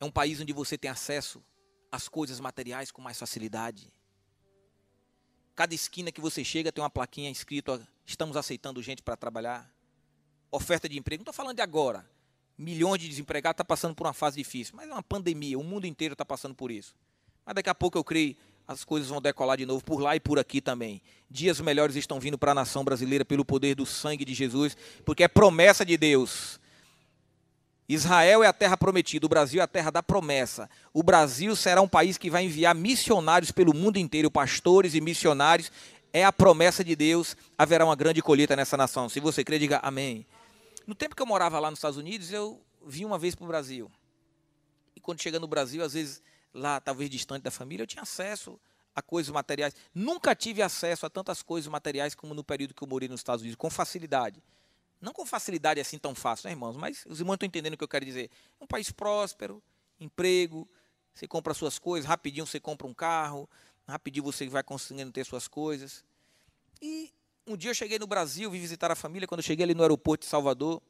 É 0.00 0.04
um 0.04 0.10
país 0.10 0.40
onde 0.40 0.52
você 0.52 0.76
tem 0.76 0.90
acesso 0.90 1.42
às 1.90 2.08
coisas 2.08 2.40
materiais 2.40 2.90
com 2.90 3.00
mais 3.00 3.18
facilidade. 3.18 3.92
Cada 5.54 5.74
esquina 5.74 6.12
que 6.12 6.20
você 6.20 6.44
chega 6.44 6.70
tem 6.70 6.82
uma 6.82 6.90
plaquinha 6.90 7.30
escrito: 7.30 7.80
estamos 8.04 8.36
aceitando 8.36 8.82
gente 8.82 9.02
para 9.02 9.16
trabalhar. 9.16 9.72
Oferta 10.50 10.88
de 10.88 10.98
emprego. 10.98 11.20
Não 11.20 11.30
estou 11.30 11.34
falando 11.34 11.56
de 11.56 11.62
agora. 11.62 12.08
Milhões 12.58 13.00
de 13.00 13.08
desempregados 13.08 13.54
estão 13.54 13.64
tá 13.64 13.68
passando 13.68 13.94
por 13.94 14.06
uma 14.06 14.12
fase 14.12 14.36
difícil, 14.36 14.74
mas 14.76 14.88
é 14.88 14.92
uma 14.92 15.02
pandemia. 15.02 15.58
O 15.58 15.64
mundo 15.64 15.86
inteiro 15.86 16.14
está 16.14 16.24
passando 16.24 16.54
por 16.54 16.70
isso. 16.70 16.94
Mas 17.44 17.54
daqui 17.54 17.68
a 17.68 17.74
pouco 17.74 17.98
eu 17.98 18.04
creio 18.04 18.36
as 18.66 18.82
coisas 18.82 19.08
vão 19.08 19.20
decolar 19.20 19.56
de 19.56 19.64
novo 19.64 19.84
por 19.84 20.00
lá 20.00 20.16
e 20.16 20.20
por 20.20 20.38
aqui 20.38 20.60
também. 20.60 21.00
Dias 21.30 21.60
melhores 21.60 21.94
estão 21.94 22.18
vindo 22.18 22.36
para 22.36 22.50
a 22.50 22.54
nação 22.54 22.84
brasileira 22.84 23.24
pelo 23.24 23.44
poder 23.44 23.76
do 23.76 23.86
sangue 23.86 24.24
de 24.24 24.34
Jesus, 24.34 24.76
porque 25.04 25.22
é 25.22 25.28
promessa 25.28 25.84
de 25.84 25.96
Deus. 25.96 26.60
Israel 27.88 28.42
é 28.42 28.48
a 28.48 28.52
terra 28.52 28.76
prometida, 28.76 29.24
o 29.24 29.28
Brasil 29.28 29.60
é 29.60 29.64
a 29.64 29.68
terra 29.68 29.92
da 29.92 30.02
promessa. 30.02 30.68
O 30.92 31.04
Brasil 31.04 31.54
será 31.54 31.80
um 31.80 31.86
país 31.86 32.18
que 32.18 32.28
vai 32.28 32.44
enviar 32.44 32.74
missionários 32.74 33.52
pelo 33.52 33.72
mundo 33.72 33.98
inteiro, 33.98 34.28
pastores 34.28 34.94
e 34.94 35.00
missionários. 35.00 35.70
É 36.12 36.24
a 36.24 36.32
promessa 36.32 36.82
de 36.82 36.96
Deus, 36.96 37.36
haverá 37.56 37.84
uma 37.84 37.94
grande 37.94 38.20
colheita 38.20 38.56
nessa 38.56 38.76
nação. 38.76 39.08
Se 39.08 39.20
você 39.20 39.44
crê, 39.44 39.60
diga 39.60 39.78
amém. 39.80 40.26
No 40.86 40.94
tempo 40.94 41.16
que 41.16 41.22
eu 41.22 41.26
morava 41.26 41.58
lá 41.58 41.70
nos 41.70 41.78
Estados 41.78 41.98
Unidos, 41.98 42.32
eu 42.32 42.62
vim 42.86 43.04
uma 43.04 43.18
vez 43.18 43.34
para 43.34 43.44
o 43.44 43.48
Brasil. 43.48 43.90
E 44.94 45.00
quando 45.00 45.20
chega 45.20 45.40
no 45.40 45.48
Brasil, 45.48 45.82
às 45.82 45.94
vezes 45.94 46.22
lá, 46.54 46.80
talvez 46.80 47.10
distante 47.10 47.42
da 47.42 47.50
família, 47.50 47.82
eu 47.82 47.86
tinha 47.86 48.02
acesso 48.02 48.58
a 48.94 49.02
coisas 49.02 49.30
materiais. 49.30 49.74
Nunca 49.94 50.34
tive 50.34 50.62
acesso 50.62 51.04
a 51.04 51.10
tantas 51.10 51.42
coisas 51.42 51.70
materiais 51.70 52.14
como 52.14 52.32
no 52.32 52.44
período 52.44 52.72
que 52.72 52.82
eu 52.82 52.88
morei 52.88 53.08
nos 53.08 53.20
Estados 53.20 53.42
Unidos, 53.42 53.56
com 53.56 53.68
facilidade. 53.68 54.42
Não 55.00 55.12
com 55.12 55.26
facilidade 55.26 55.80
assim 55.80 55.98
tão 55.98 56.14
fácil, 56.14 56.46
né, 56.46 56.52
irmãos? 56.52 56.76
Mas 56.76 57.04
os 57.06 57.20
irmãos 57.20 57.34
estão 57.34 57.46
entendendo 57.46 57.74
o 57.74 57.76
que 57.76 57.84
eu 57.84 57.88
quero 57.88 58.04
dizer. 58.04 58.30
Um 58.60 58.66
país 58.66 58.90
próspero, 58.90 59.62
emprego, 60.00 60.68
você 61.12 61.26
compra 61.26 61.52
suas 61.52 61.78
coisas, 61.78 62.08
rapidinho 62.08 62.46
você 62.46 62.60
compra 62.60 62.86
um 62.86 62.94
carro, 62.94 63.48
rapidinho 63.86 64.24
você 64.24 64.48
vai 64.48 64.62
conseguindo 64.62 65.12
ter 65.12 65.24
suas 65.24 65.46
coisas. 65.48 66.04
E 66.80 67.12
um 67.46 67.56
dia 67.56 67.70
eu 67.70 67.74
cheguei 67.74 67.98
no 67.98 68.06
Brasil, 68.06 68.50
vim 68.50 68.60
visitar 68.60 68.90
a 68.90 68.96
família, 68.96 69.26
quando 69.28 69.38
eu 69.38 69.44
cheguei 69.44 69.64
ali 69.64 69.74
no 69.74 69.82
aeroporto 69.82 70.24
de 70.24 70.30
Salvador, 70.30 70.82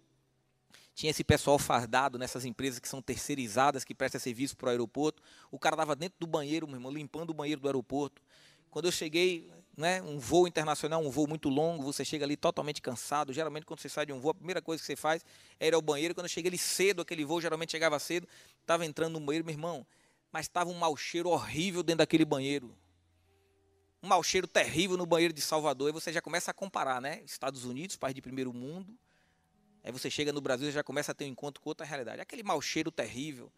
tinha 0.94 1.10
esse 1.10 1.22
pessoal 1.22 1.58
fardado 1.58 2.18
nessas 2.18 2.46
empresas 2.46 2.78
que 2.78 2.88
são 2.88 3.02
terceirizadas, 3.02 3.84
que 3.84 3.94
prestam 3.94 4.18
serviço 4.18 4.56
para 4.56 4.68
o 4.68 4.70
aeroporto. 4.70 5.22
O 5.50 5.58
cara 5.58 5.74
estava 5.74 5.94
dentro 5.94 6.16
do 6.18 6.26
banheiro, 6.26 6.66
meu 6.66 6.76
irmão, 6.76 6.90
limpando 6.90 7.30
o 7.30 7.34
banheiro 7.34 7.60
do 7.60 7.68
aeroporto. 7.68 8.22
Quando 8.70 8.86
eu 8.86 8.92
cheguei, 8.92 9.50
né, 9.76 10.00
um 10.00 10.18
voo 10.18 10.48
internacional, 10.48 11.02
um 11.02 11.10
voo 11.10 11.28
muito 11.28 11.50
longo, 11.50 11.82
você 11.82 12.02
chega 12.02 12.24
ali 12.24 12.34
totalmente 12.34 12.80
cansado. 12.80 13.30
Geralmente, 13.30 13.66
quando 13.66 13.80
você 13.80 13.90
sai 13.90 14.06
de 14.06 14.12
um 14.12 14.18
voo, 14.18 14.30
a 14.30 14.34
primeira 14.34 14.62
coisa 14.62 14.80
que 14.80 14.86
você 14.86 14.96
faz 14.96 15.22
é 15.60 15.68
ir 15.68 15.74
ao 15.74 15.82
banheiro. 15.82 16.14
Quando 16.14 16.24
eu 16.24 16.30
cheguei 16.30 16.48
ali 16.48 16.58
cedo, 16.58 17.02
aquele 17.02 17.26
voo 17.26 17.42
geralmente 17.42 17.72
chegava 17.72 17.98
cedo, 17.98 18.26
estava 18.62 18.86
entrando 18.86 19.20
no 19.20 19.20
banheiro, 19.20 19.44
meu 19.44 19.52
irmão, 19.52 19.86
mas 20.32 20.46
estava 20.46 20.70
um 20.70 20.74
mau 20.74 20.96
cheiro 20.96 21.28
horrível 21.28 21.82
dentro 21.82 21.98
daquele 21.98 22.24
banheiro. 22.24 22.74
Um 24.06 24.08
mau 24.08 24.22
cheiro 24.22 24.46
terrível 24.46 24.96
no 24.96 25.04
banheiro 25.04 25.34
de 25.34 25.40
Salvador. 25.40 25.88
E 25.88 25.92
você 25.92 26.12
já 26.12 26.22
começa 26.22 26.52
a 26.52 26.54
comparar, 26.54 27.00
né? 27.00 27.22
Estados 27.24 27.64
Unidos, 27.64 27.96
país 27.96 28.14
de 28.14 28.22
primeiro 28.22 28.52
mundo, 28.52 28.96
Aí 29.82 29.90
você 29.90 30.08
chega 30.08 30.32
no 30.32 30.40
Brasil 30.40 30.68
e 30.68 30.72
já 30.72 30.82
começa 30.82 31.10
a 31.12 31.14
ter 31.14 31.24
um 31.24 31.28
encontro 31.28 31.60
com 31.60 31.68
outra 31.68 31.84
realidade. 31.84 32.20
Aquele 32.20 32.42
mau 32.42 32.60
cheiro 32.60 32.90
terrível. 32.90 33.50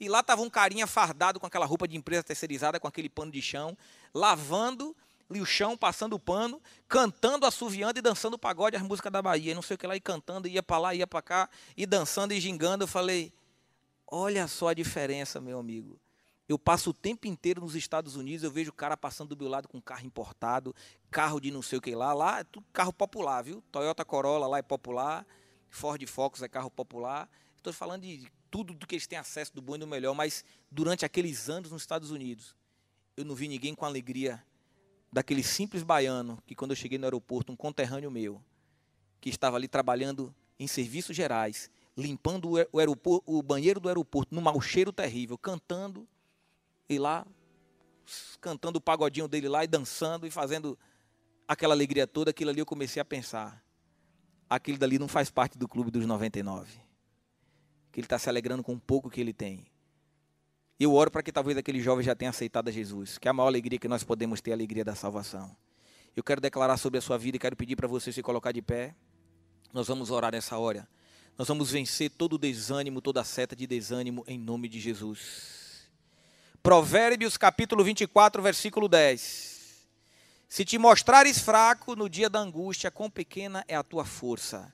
E 0.00 0.08
lá 0.08 0.20
estava 0.20 0.42
um 0.42 0.50
carinha 0.50 0.86
fardado 0.86 1.40
com 1.40 1.46
aquela 1.46 1.66
roupa 1.66 1.86
de 1.88 1.96
empresa 1.96 2.22
terceirizada, 2.22 2.78
com 2.78 2.86
aquele 2.88 3.08
pano 3.08 3.32
de 3.32 3.42
chão, 3.42 3.76
lavando 4.14 4.96
o 5.28 5.44
chão, 5.44 5.76
passando 5.76 6.14
o 6.14 6.18
pano, 6.18 6.60
cantando, 6.88 7.46
assoviando 7.46 7.98
e 7.98 8.02
dançando 8.02 8.34
o 8.34 8.38
pagode, 8.38 8.76
as 8.76 8.82
músicas 8.82 9.12
da 9.12 9.22
Bahia. 9.22 9.54
Não 9.54 9.62
sei 9.62 9.74
o 9.74 9.78
que 9.78 9.86
lá, 9.86 9.96
e 9.96 10.00
cantando, 10.00 10.48
ia 10.48 10.62
para 10.62 10.78
lá, 10.78 10.94
ia 10.94 11.06
para 11.06 11.22
cá, 11.22 11.50
e 11.76 11.84
dançando 11.84 12.32
e 12.32 12.40
gingando. 12.40 12.84
Eu 12.84 12.88
falei, 12.88 13.32
olha 14.06 14.46
só 14.48 14.68
a 14.68 14.74
diferença, 14.74 15.40
meu 15.40 15.58
amigo. 15.58 16.00
Eu 16.50 16.58
passo 16.58 16.90
o 16.90 16.92
tempo 16.92 17.28
inteiro 17.28 17.60
nos 17.60 17.76
Estados 17.76 18.16
Unidos, 18.16 18.42
eu 18.42 18.50
vejo 18.50 18.70
o 18.70 18.74
cara 18.74 18.96
passando 18.96 19.36
do 19.36 19.40
meu 19.40 19.48
lado 19.48 19.68
com 19.68 19.80
carro 19.80 20.04
importado, 20.04 20.74
carro 21.08 21.38
de 21.38 21.48
não 21.48 21.62
sei 21.62 21.78
o 21.78 21.80
que 21.80 21.94
lá. 21.94 22.12
Lá 22.12 22.40
é 22.40 22.42
tudo 22.42 22.66
carro 22.72 22.92
popular, 22.92 23.40
viu? 23.40 23.62
Toyota 23.70 24.04
Corolla 24.04 24.48
lá 24.48 24.58
é 24.58 24.62
popular. 24.62 25.24
Ford 25.68 26.04
Focus 26.08 26.42
é 26.42 26.48
carro 26.48 26.68
popular. 26.68 27.30
Estou 27.56 27.72
falando 27.72 28.02
de 28.02 28.28
tudo 28.50 28.74
do 28.74 28.84
que 28.84 28.96
eles 28.96 29.06
têm 29.06 29.16
acesso 29.16 29.54
do 29.54 29.62
bom 29.62 29.76
e 29.76 29.78
do 29.78 29.86
melhor, 29.86 30.12
mas 30.12 30.44
durante 30.68 31.04
aqueles 31.04 31.48
anos 31.48 31.70
nos 31.70 31.82
Estados 31.82 32.10
Unidos, 32.10 32.56
eu 33.16 33.24
não 33.24 33.36
vi 33.36 33.46
ninguém 33.46 33.72
com 33.72 33.84
alegria 33.84 34.44
daquele 35.12 35.44
simples 35.44 35.84
baiano 35.84 36.42
que 36.48 36.56
quando 36.56 36.72
eu 36.72 36.76
cheguei 36.76 36.98
no 36.98 37.04
aeroporto, 37.04 37.52
um 37.52 37.56
conterrâneo 37.56 38.10
meu, 38.10 38.42
que 39.20 39.30
estava 39.30 39.56
ali 39.56 39.68
trabalhando 39.68 40.34
em 40.58 40.66
serviços 40.66 41.14
gerais, 41.14 41.70
limpando 41.96 42.50
o, 42.72 42.78
aeroporto, 42.80 43.22
o 43.24 43.40
banheiro 43.40 43.78
do 43.78 43.86
aeroporto, 43.86 44.34
num 44.34 44.40
mau 44.40 44.60
cheiro 44.60 44.92
terrível, 44.92 45.38
cantando, 45.38 46.08
e 46.94 46.98
lá, 46.98 47.26
cantando 48.40 48.78
o 48.78 48.80
pagodinho 48.80 49.28
dele 49.28 49.48
lá 49.48 49.64
e 49.64 49.66
dançando 49.66 50.26
e 50.26 50.30
fazendo 50.30 50.78
aquela 51.46 51.74
alegria 51.74 52.06
toda, 52.06 52.30
aquilo 52.30 52.50
ali 52.50 52.60
eu 52.60 52.66
comecei 52.66 53.00
a 53.00 53.04
pensar 53.04 53.62
aquele 54.50 54.76
dali 54.76 54.98
não 54.98 55.06
faz 55.06 55.30
parte 55.30 55.56
do 55.56 55.68
clube 55.68 55.92
dos 55.92 56.04
99. 56.04 56.72
Que 57.92 58.00
ele 58.00 58.06
está 58.06 58.18
se 58.18 58.28
alegrando 58.28 58.64
com 58.64 58.74
o 58.74 58.80
pouco 58.80 59.08
que 59.08 59.20
ele 59.20 59.32
tem. 59.32 59.64
Eu 60.78 60.92
oro 60.94 61.10
para 61.10 61.22
que 61.22 61.30
talvez 61.30 61.56
aquele 61.56 61.80
jovem 61.80 62.04
já 62.04 62.16
tenha 62.16 62.30
aceitado 62.30 62.68
a 62.68 62.72
Jesus, 62.72 63.16
que 63.16 63.28
é 63.28 63.30
a 63.30 63.32
maior 63.32 63.46
alegria 63.46 63.78
que 63.78 63.86
nós 63.86 64.02
podemos 64.02 64.40
ter, 64.40 64.50
a 64.50 64.54
alegria 64.54 64.84
da 64.84 64.94
salvação. 64.94 65.54
Eu 66.16 66.24
quero 66.24 66.40
declarar 66.40 66.76
sobre 66.78 66.98
a 66.98 67.00
sua 67.00 67.16
vida 67.16 67.36
e 67.36 67.40
quero 67.40 67.54
pedir 67.54 67.76
para 67.76 67.86
você 67.86 68.12
se 68.12 68.22
colocar 68.22 68.50
de 68.50 68.60
pé. 68.60 68.96
Nós 69.72 69.86
vamos 69.86 70.10
orar 70.10 70.32
nessa 70.32 70.58
hora. 70.58 70.88
Nós 71.38 71.46
vamos 71.46 71.70
vencer 71.70 72.10
todo 72.10 72.32
o 72.32 72.38
desânimo, 72.38 73.00
toda 73.00 73.20
a 73.20 73.24
seta 73.24 73.54
de 73.54 73.66
desânimo 73.66 74.24
em 74.26 74.38
nome 74.38 74.68
de 74.68 74.80
Jesus. 74.80 75.59
Provérbios 76.62 77.38
capítulo 77.38 77.82
24, 77.82 78.42
versículo 78.42 78.86
10. 78.86 79.58
Se 80.46 80.62
te 80.62 80.76
mostrares 80.76 81.38
fraco 81.38 81.96
no 81.96 82.06
dia 82.06 82.28
da 82.28 82.38
angústia, 82.38 82.90
quão 82.90 83.08
pequena 83.08 83.64
é 83.66 83.74
a 83.74 83.82
tua 83.82 84.04
força. 84.04 84.70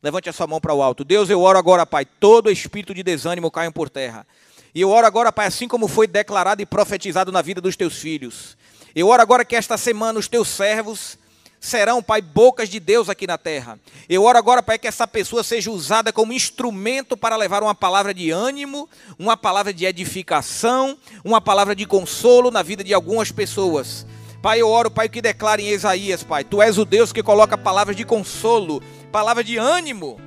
Levante 0.00 0.28
a 0.28 0.32
sua 0.32 0.46
mão 0.46 0.60
para 0.60 0.72
o 0.72 0.80
alto. 0.80 1.02
Deus, 1.02 1.28
eu 1.28 1.40
oro 1.40 1.58
agora, 1.58 1.84
Pai, 1.84 2.04
todo 2.04 2.52
espírito 2.52 2.94
de 2.94 3.02
desânimo 3.02 3.50
caia 3.50 3.72
por 3.72 3.90
terra. 3.90 4.24
E 4.72 4.80
eu 4.80 4.90
oro 4.90 5.08
agora, 5.08 5.32
Pai, 5.32 5.46
assim 5.46 5.66
como 5.66 5.88
foi 5.88 6.06
declarado 6.06 6.62
e 6.62 6.66
profetizado 6.66 7.32
na 7.32 7.42
vida 7.42 7.60
dos 7.60 7.74
teus 7.74 7.98
filhos. 7.98 8.56
Eu 8.94 9.08
oro 9.08 9.20
agora 9.20 9.44
que 9.44 9.56
esta 9.56 9.76
semana 9.76 10.20
os 10.20 10.28
teus 10.28 10.46
servos 10.46 11.18
serão, 11.64 12.02
Pai, 12.02 12.20
bocas 12.20 12.68
de 12.68 12.78
Deus 12.78 13.08
aqui 13.08 13.26
na 13.26 13.38
terra. 13.38 13.78
Eu 14.06 14.22
oro 14.22 14.36
agora, 14.36 14.62
Pai, 14.62 14.78
que 14.78 14.86
essa 14.86 15.08
pessoa 15.08 15.42
seja 15.42 15.70
usada 15.70 16.12
como 16.12 16.32
instrumento 16.32 17.16
para 17.16 17.36
levar 17.36 17.62
uma 17.62 17.74
palavra 17.74 18.12
de 18.12 18.30
ânimo, 18.30 18.88
uma 19.18 19.36
palavra 19.36 19.72
de 19.72 19.86
edificação, 19.86 20.98
uma 21.24 21.40
palavra 21.40 21.74
de 21.74 21.86
consolo 21.86 22.50
na 22.50 22.62
vida 22.62 22.84
de 22.84 22.92
algumas 22.92 23.32
pessoas. 23.32 24.06
Pai, 24.42 24.60
eu 24.60 24.68
oro, 24.68 24.90
Pai, 24.90 25.08
que 25.08 25.22
declara 25.22 25.62
em 25.62 25.70
Isaías, 25.70 26.22
Pai, 26.22 26.44
Tu 26.44 26.60
és 26.60 26.76
o 26.76 26.84
Deus 26.84 27.12
que 27.12 27.22
coloca 27.22 27.56
palavras 27.56 27.96
de 27.96 28.04
consolo, 28.04 28.82
palavras 29.10 29.46
de 29.46 29.56
ânimo 29.56 30.20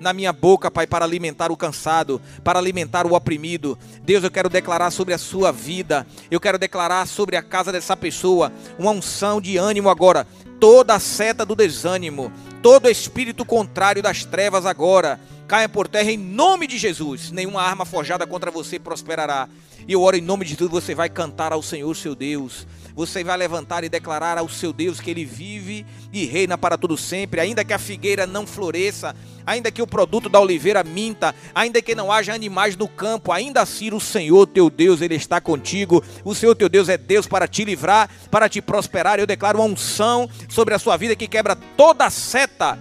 na 0.00 0.12
minha 0.12 0.32
boca, 0.32 0.70
Pai, 0.70 0.86
para 0.86 1.04
alimentar 1.04 1.50
o 1.50 1.56
cansado, 1.56 2.20
para 2.44 2.58
alimentar 2.58 3.06
o 3.06 3.14
oprimido. 3.14 3.78
Deus, 4.02 4.22
eu 4.24 4.30
quero 4.30 4.48
declarar 4.48 4.90
sobre 4.90 5.14
a 5.14 5.18
sua 5.18 5.52
vida, 5.52 6.06
eu 6.30 6.40
quero 6.40 6.58
declarar 6.58 7.06
sobre 7.06 7.36
a 7.36 7.42
casa 7.42 7.72
dessa 7.72 7.96
pessoa 7.96 8.52
uma 8.78 8.90
unção 8.90 9.40
de 9.40 9.56
ânimo 9.56 9.88
agora. 9.88 10.26
Toda 10.58 10.94
a 10.94 11.00
seta 11.00 11.44
do 11.44 11.54
desânimo, 11.54 12.32
todo 12.62 12.88
espírito 12.88 13.44
contrário 13.44 14.02
das 14.02 14.24
trevas 14.24 14.64
agora, 14.64 15.20
caia 15.46 15.68
por 15.68 15.88
terra 15.88 16.10
em 16.10 16.18
nome 16.18 16.66
de 16.66 16.76
Jesus. 16.76 17.30
Nenhuma 17.30 17.62
arma 17.62 17.84
forjada 17.84 18.26
contra 18.26 18.50
você 18.50 18.78
prosperará. 18.78 19.48
E 19.86 19.92
eu 19.92 20.02
oro 20.02 20.16
em 20.16 20.20
nome 20.20 20.44
de 20.44 20.56
tudo, 20.56 20.70
você 20.70 20.94
vai 20.94 21.08
cantar 21.08 21.52
ao 21.52 21.62
Senhor 21.62 21.94
seu 21.94 22.14
Deus. 22.14 22.66
Você 22.96 23.22
vai 23.22 23.36
levantar 23.36 23.84
e 23.84 23.90
declarar 23.90 24.38
ao 24.38 24.48
seu 24.48 24.72
Deus 24.72 25.00
que 25.00 25.10
ele 25.10 25.24
vive 25.24 25.84
e 26.10 26.24
reina 26.24 26.56
para 26.56 26.78
todo 26.78 26.96
sempre, 26.96 27.40
ainda 27.40 27.62
que 27.62 27.74
a 27.74 27.78
figueira 27.78 28.26
não 28.26 28.46
floresça, 28.46 29.14
ainda 29.46 29.70
que 29.70 29.82
o 29.82 29.86
produto 29.86 30.30
da 30.30 30.40
oliveira 30.40 30.82
minta, 30.82 31.34
ainda 31.54 31.82
que 31.82 31.94
não 31.94 32.10
haja 32.10 32.32
animais 32.34 32.74
no 32.74 32.88
campo, 32.88 33.32
ainda 33.32 33.60
assim 33.60 33.92
o 33.92 34.00
Senhor 34.00 34.46
teu 34.46 34.70
Deus, 34.70 35.02
ele 35.02 35.14
está 35.14 35.42
contigo. 35.42 36.02
O 36.24 36.34
Senhor 36.34 36.54
teu 36.54 36.70
Deus 36.70 36.88
é 36.88 36.96
Deus 36.96 37.26
para 37.26 37.46
te 37.46 37.64
livrar, 37.64 38.08
para 38.30 38.48
te 38.48 38.62
prosperar. 38.62 39.20
Eu 39.20 39.26
declaro 39.26 39.58
uma 39.58 39.66
unção 39.66 40.28
sobre 40.48 40.72
a 40.72 40.78
sua 40.78 40.96
vida 40.96 41.14
que 41.14 41.28
quebra 41.28 41.54
toda 41.54 42.06
a 42.06 42.10
seta 42.10 42.78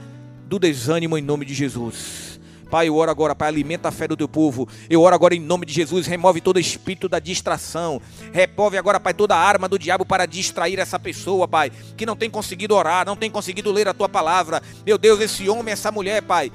do 0.48 0.58
desânimo 0.58 1.18
em 1.18 1.22
nome 1.22 1.46
de 1.46 1.54
Jesus. 1.54 2.35
Pai, 2.76 2.90
eu 2.90 2.96
oro 2.98 3.10
agora, 3.10 3.34
Pai, 3.34 3.48
alimenta 3.48 3.88
a 3.88 3.92
fé 3.92 4.06
do 4.06 4.18
teu 4.18 4.28
povo. 4.28 4.68
Eu 4.90 5.02
oro 5.02 5.16
agora 5.16 5.34
em 5.34 5.40
nome 5.40 5.66
de 5.66 5.72
Jesus, 5.72 6.06
remove 6.08 6.42
todo 6.42 6.60
espírito 6.60 7.08
da 7.08 7.20
distração. 7.20 8.02
Repove 8.34 8.78
agora, 8.78 9.00
Pai, 9.00 9.14
toda 9.14 9.34
arma 9.34 9.70
do 9.70 9.80
diabo 9.80 10.06
para 10.06 10.26
distrair 10.26 10.78
essa 10.78 11.00
pessoa, 11.00 11.48
Pai, 11.48 11.72
que 11.96 12.06
não 12.06 12.18
tem 12.18 12.30
conseguido 12.30 12.76
orar, 12.76 13.06
não 13.06 13.16
tem 13.16 13.32
conseguido 13.32 13.72
ler 13.72 13.88
a 13.88 13.94
tua 13.94 14.10
palavra. 14.10 14.62
Meu 14.86 14.98
Deus, 14.98 15.22
esse 15.22 15.48
homem, 15.48 15.72
essa 15.72 15.90
mulher, 15.90 16.22
Pai, 16.24 16.52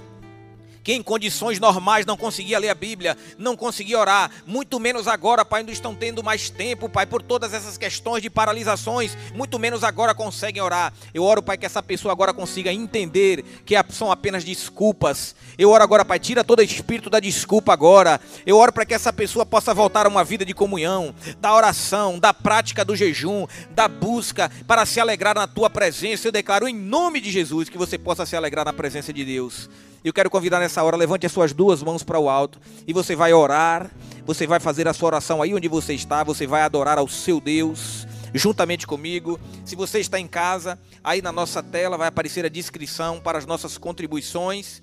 que 0.83 0.93
em 0.93 1.03
condições 1.03 1.59
normais 1.59 2.07
não 2.07 2.16
conseguia 2.16 2.59
ler 2.59 2.70
a 2.70 2.74
Bíblia, 2.74 3.16
não 3.39 3.57
conseguia 3.57 3.99
orar, 3.99 4.31
muito 4.47 4.78
menos 4.81 5.07
agora, 5.07 5.45
Pai, 5.45 5.62
não 5.62 5.72
estão 5.72 5.95
tendo 5.95 6.22
mais 6.22 6.51
tempo, 6.51 6.89
Pai, 6.89 7.07
por 7.07 7.22
todas 7.22 7.53
essas 7.53 7.76
questões 7.76 8.22
de 8.22 8.31
paralisações, 8.31 9.16
muito 9.35 9.59
menos 9.59 9.85
agora 9.85 10.14
conseguem 10.14 10.62
orar. 10.62 10.93
Eu 11.12 11.22
oro, 11.24 11.43
Pai, 11.43 11.57
que 11.59 11.66
essa 11.66 11.83
pessoa 11.83 12.12
agora 12.12 12.33
consiga 12.33 12.72
entender 12.72 13.43
que 13.64 13.74
são 13.91 14.11
apenas 14.11 14.45
desculpas. 14.45 15.35
Eu 15.59 15.70
oro 15.70 15.83
agora, 15.83 16.05
Pai, 16.05 16.18
tira 16.18 16.45
todo 16.45 16.62
espírito 16.62 17.11
da 17.11 17.20
desculpa 17.20 17.72
agora. 17.72 18.20
Eu 18.47 18.57
oro 18.57 18.72
para 18.72 18.85
que 18.85 18.95
essa 18.95 19.12
pessoa 19.12 19.45
possa 19.45 19.74
voltar 19.74 20.07
a 20.07 20.09
uma 20.09 20.24
vida 20.24 20.45
de 20.45 20.55
comunhão, 20.55 21.14
da 21.39 21.55
oração, 21.55 22.18
da 22.18 22.33
prática 22.33 22.85
do 22.85 22.97
jejum, 22.97 23.47
da 23.70 23.89
busca 23.89 24.51
para 24.66 24.87
se 24.87 25.01
alegrar 25.01 25.35
na 25.35 25.47
tua 25.47 25.68
presença. 25.68 26.28
Eu 26.28 26.33
declaro 26.33 26.68
em 26.68 26.74
nome 26.74 27.20
de 27.20 27.31
Jesus 27.31 27.68
que 27.68 27.78
você 27.78 27.99
possa 27.99 28.24
se 28.26 28.37
alegrar 28.37 28.64
na 28.64 28.72
presença 28.72 29.12
de 29.12 29.24
Deus. 29.24 29.68
Eu 30.03 30.14
quero 30.14 30.30
convidar 30.30 30.61
nessa 30.61 30.82
hora, 30.82 30.96
levante 30.96 31.26
as 31.26 31.32
suas 31.32 31.53
duas 31.53 31.82
mãos 31.82 32.03
para 32.03 32.18
o 32.18 32.30
alto 32.30 32.59
e 32.86 32.92
você 32.92 33.14
vai 33.14 33.34
orar, 33.34 33.90
você 34.24 34.46
vai 34.46 34.59
fazer 34.59 34.88
a 34.88 34.94
sua 34.94 35.09
oração 35.09 35.42
aí 35.42 35.53
onde 35.53 35.68
você 35.68 35.92
está, 35.92 36.24
você 36.24 36.46
vai 36.46 36.62
adorar 36.62 36.96
ao 36.96 37.07
seu 37.07 37.38
Deus 37.38 38.07
juntamente 38.32 38.86
comigo. 38.86 39.38
Se 39.62 39.76
você 39.76 40.01
está 40.01 40.18
em 40.18 40.26
casa, 40.26 40.78
aí 41.05 41.20
na 41.20 41.30
nossa 41.30 41.62
tela 41.62 41.98
vai 41.98 42.09
aparecer 42.09 42.46
a 42.46 42.48
descrição 42.48 43.20
para 43.20 43.36
as 43.36 43.44
nossas 43.44 43.76
contribuições 43.76 44.82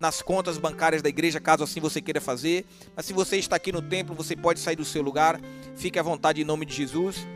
nas 0.00 0.22
contas 0.22 0.56
bancárias 0.56 1.02
da 1.02 1.10
igreja, 1.10 1.38
caso 1.38 1.62
assim 1.62 1.78
você 1.78 2.00
queira 2.00 2.20
fazer. 2.20 2.64
Mas 2.96 3.04
se 3.04 3.12
você 3.12 3.36
está 3.36 3.56
aqui 3.56 3.70
no 3.70 3.82
templo, 3.82 4.14
você 4.14 4.34
pode 4.34 4.60
sair 4.60 4.76
do 4.76 4.84
seu 4.84 5.02
lugar. 5.02 5.38
Fique 5.76 5.98
à 5.98 6.02
vontade 6.02 6.40
em 6.40 6.44
nome 6.44 6.64
de 6.64 6.74
Jesus. 6.74 7.26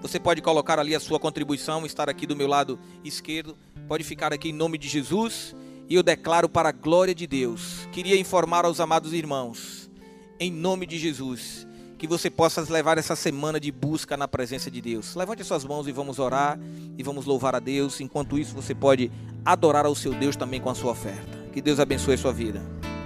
Você 0.00 0.18
pode 0.18 0.40
colocar 0.40 0.78
ali 0.78 0.94
a 0.94 1.00
sua 1.00 1.20
contribuição, 1.20 1.84
estar 1.84 2.08
aqui 2.08 2.26
do 2.26 2.34
meu 2.34 2.46
lado 2.46 2.78
esquerdo. 3.04 3.58
Pode 3.86 4.04
ficar 4.04 4.32
aqui 4.32 4.48
em 4.48 4.54
nome 4.54 4.78
de 4.78 4.88
Jesus 4.88 5.54
e 5.88 5.94
eu 5.94 6.02
declaro 6.02 6.48
para 6.48 6.70
a 6.70 6.72
glória 6.72 7.14
de 7.14 7.26
Deus. 7.26 7.88
Queria 7.92 8.18
informar 8.18 8.64
aos 8.64 8.80
amados 8.80 9.12
irmãos, 9.12 9.90
em 10.38 10.50
nome 10.50 10.86
de 10.86 10.98
Jesus, 10.98 11.66
que 11.98 12.06
você 12.06 12.28
possa 12.28 12.64
levar 12.70 12.98
essa 12.98 13.16
semana 13.16 13.58
de 13.58 13.72
busca 13.72 14.16
na 14.16 14.28
presença 14.28 14.70
de 14.70 14.80
Deus. 14.80 15.14
Levante 15.14 15.44
suas 15.44 15.64
mãos 15.64 15.86
e 15.88 15.92
vamos 15.92 16.18
orar 16.18 16.58
e 16.98 17.02
vamos 17.02 17.24
louvar 17.24 17.54
a 17.54 17.60
Deus. 17.60 18.00
Enquanto 18.00 18.38
isso, 18.38 18.54
você 18.54 18.74
pode 18.74 19.10
adorar 19.44 19.86
ao 19.86 19.94
seu 19.94 20.12
Deus 20.12 20.36
também 20.36 20.60
com 20.60 20.68
a 20.68 20.74
sua 20.74 20.92
oferta. 20.92 21.46
Que 21.52 21.62
Deus 21.62 21.80
abençoe 21.80 22.14
a 22.14 22.18
sua 22.18 22.32
vida. 22.32 22.60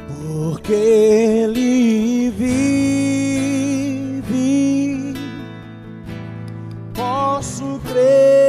Porque 0.09 0.73
Ele 0.73 2.31
vive, 2.31 3.05
posso 6.95 7.81
crer 7.87 8.40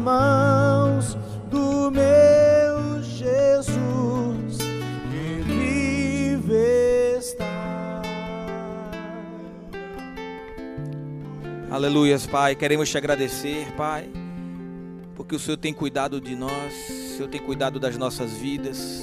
mãos 0.00 1.16
do 1.50 1.90
meu 1.90 3.02
Jesus 3.02 4.58
que 5.10 5.42
vive 5.42 7.18
está. 7.18 8.02
Aleluias, 11.70 12.26
Pai. 12.26 12.54
Queremos 12.54 12.88
te 12.88 12.96
agradecer, 12.96 13.72
Pai, 13.76 14.08
porque 15.14 15.34
o 15.34 15.38
Senhor 15.38 15.56
tem 15.56 15.72
cuidado 15.72 16.20
de 16.20 16.36
nós, 16.36 16.72
o 16.72 17.16
Senhor 17.16 17.28
tem 17.28 17.40
cuidado 17.40 17.80
das 17.80 17.96
nossas 17.96 18.32
vidas. 18.32 19.00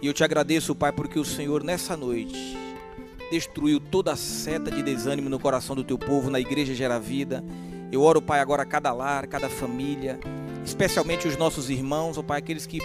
E 0.00 0.06
eu 0.06 0.12
te 0.12 0.22
agradeço, 0.22 0.74
Pai, 0.74 0.92
porque 0.92 1.18
o 1.18 1.24
Senhor 1.24 1.64
nessa 1.64 1.96
noite 1.96 2.56
destruiu 3.30 3.80
toda 3.80 4.12
a 4.12 4.16
seta 4.16 4.70
de 4.70 4.82
desânimo 4.82 5.28
no 5.28 5.38
coração 5.38 5.76
do 5.76 5.84
teu 5.84 5.98
povo, 5.98 6.30
na 6.30 6.40
igreja 6.40 6.74
Gera 6.74 6.98
Vida 6.98 7.44
eu 7.90 8.02
oro, 8.02 8.20
Pai, 8.20 8.40
agora 8.40 8.66
cada 8.66 8.92
lar, 8.92 9.26
cada 9.26 9.48
família, 9.48 10.20
especialmente 10.62 11.26
os 11.26 11.38
nossos 11.38 11.70
irmãos, 11.70 12.18
ó 12.18 12.22
Pai, 12.22 12.38
aqueles 12.38 12.66
que 12.66 12.80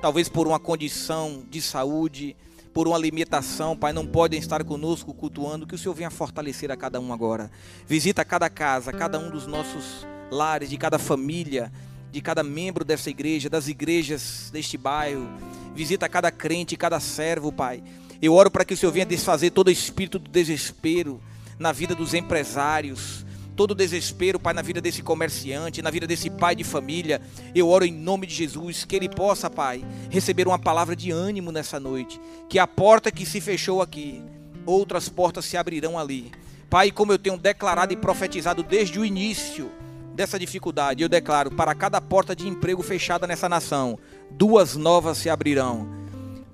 talvez 0.00 0.28
por 0.28 0.46
uma 0.46 0.60
condição 0.60 1.42
de 1.50 1.60
saúde, 1.60 2.36
por 2.72 2.86
uma 2.86 2.96
limitação, 2.96 3.76
Pai, 3.76 3.92
não 3.92 4.06
podem 4.06 4.38
estar 4.38 4.62
conosco 4.62 5.12
cultuando, 5.12 5.66
que 5.66 5.74
o 5.74 5.78
Senhor 5.78 5.94
venha 5.94 6.10
fortalecer 6.10 6.70
a 6.70 6.76
cada 6.76 7.00
um 7.00 7.12
agora. 7.12 7.50
Visita 7.84 8.24
cada 8.24 8.48
casa, 8.48 8.92
cada 8.92 9.18
um 9.18 9.28
dos 9.28 9.44
nossos 9.44 10.06
lares, 10.30 10.70
de 10.70 10.76
cada 10.76 11.00
família, 11.00 11.72
de 12.12 12.20
cada 12.20 12.44
membro 12.44 12.84
dessa 12.84 13.10
igreja, 13.10 13.50
das 13.50 13.66
igrejas 13.66 14.50
deste 14.52 14.78
bairro. 14.78 15.28
Visita 15.74 16.08
cada 16.08 16.30
crente, 16.30 16.76
cada 16.76 17.00
servo, 17.00 17.50
Pai. 17.50 17.82
Eu 18.24 18.32
oro 18.32 18.50
para 18.50 18.64
que 18.64 18.72
o 18.72 18.76
Senhor 18.76 18.90
venha 18.90 19.04
desfazer 19.04 19.50
todo 19.50 19.68
o 19.68 19.70
espírito 19.70 20.18
do 20.18 20.30
desespero 20.30 21.20
na 21.58 21.72
vida 21.72 21.94
dos 21.94 22.14
empresários, 22.14 23.22
todo 23.54 23.74
desespero, 23.74 24.40
Pai, 24.40 24.54
na 24.54 24.62
vida 24.62 24.80
desse 24.80 25.02
comerciante, 25.02 25.82
na 25.82 25.90
vida 25.90 26.06
desse 26.06 26.30
pai 26.30 26.56
de 26.56 26.64
família. 26.64 27.20
Eu 27.54 27.68
oro 27.68 27.84
em 27.84 27.92
nome 27.92 28.26
de 28.26 28.34
Jesus 28.34 28.82
que 28.86 28.96
ele 28.96 29.10
possa, 29.10 29.50
Pai, 29.50 29.84
receber 30.08 30.48
uma 30.48 30.58
palavra 30.58 30.96
de 30.96 31.10
ânimo 31.10 31.52
nessa 31.52 31.78
noite. 31.78 32.18
Que 32.48 32.58
a 32.58 32.66
porta 32.66 33.12
que 33.12 33.26
se 33.26 33.42
fechou 33.42 33.82
aqui, 33.82 34.22
outras 34.64 35.06
portas 35.06 35.44
se 35.44 35.58
abrirão 35.58 35.98
ali. 35.98 36.32
Pai, 36.70 36.90
como 36.90 37.12
eu 37.12 37.18
tenho 37.18 37.36
declarado 37.36 37.92
e 37.92 37.96
profetizado 37.96 38.62
desde 38.62 38.98
o 38.98 39.04
início 39.04 39.70
dessa 40.14 40.38
dificuldade, 40.38 41.02
eu 41.02 41.10
declaro 41.10 41.50
para 41.50 41.74
cada 41.74 42.00
porta 42.00 42.34
de 42.34 42.48
emprego 42.48 42.82
fechada 42.82 43.26
nessa 43.26 43.50
nação, 43.50 43.98
duas 44.30 44.76
novas 44.76 45.18
se 45.18 45.28
abrirão. 45.28 46.03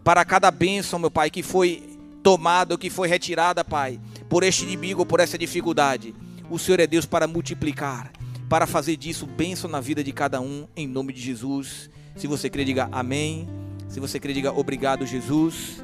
Para 0.03 0.24
cada 0.24 0.51
bênção, 0.51 0.98
meu 0.98 1.11
Pai, 1.11 1.30
que 1.30 1.42
foi 1.42 1.98
tomada, 2.22 2.76
que 2.78 2.90
foi 2.90 3.09
retirada, 3.09 3.64
Pai, 3.64 4.01
por 4.28 4.42
este 4.42 4.64
inimigo, 4.64 5.05
por 5.05 5.20
essa 5.20 5.36
dificuldade. 5.36 6.14
O 6.51 6.59
Senhor 6.59 6.80
é 6.80 6.86
Deus 6.86 7.07
para 7.07 7.26
multiplicar, 7.26 8.11
para 8.48 8.66
fazer 8.66 8.96
disso 8.96 9.26
bênção 9.26 9.70
na 9.70 9.80
vida 9.80 10.03
de 10.03 10.12
cada 10.12 10.40
um, 10.40 10.66
em 10.76 10.86
nome 10.86 11.12
de 11.12 11.20
Jesus. 11.20 11.90
Se 12.16 12.26
você 12.26 12.51
crê, 12.51 12.64
diga 12.64 12.88
amém. 12.90 13.48
Se 13.88 14.01
você 14.01 14.18
crê, 14.18 14.32
diga 14.32 14.53
obrigado, 14.53 15.07
Jesus. 15.07 15.82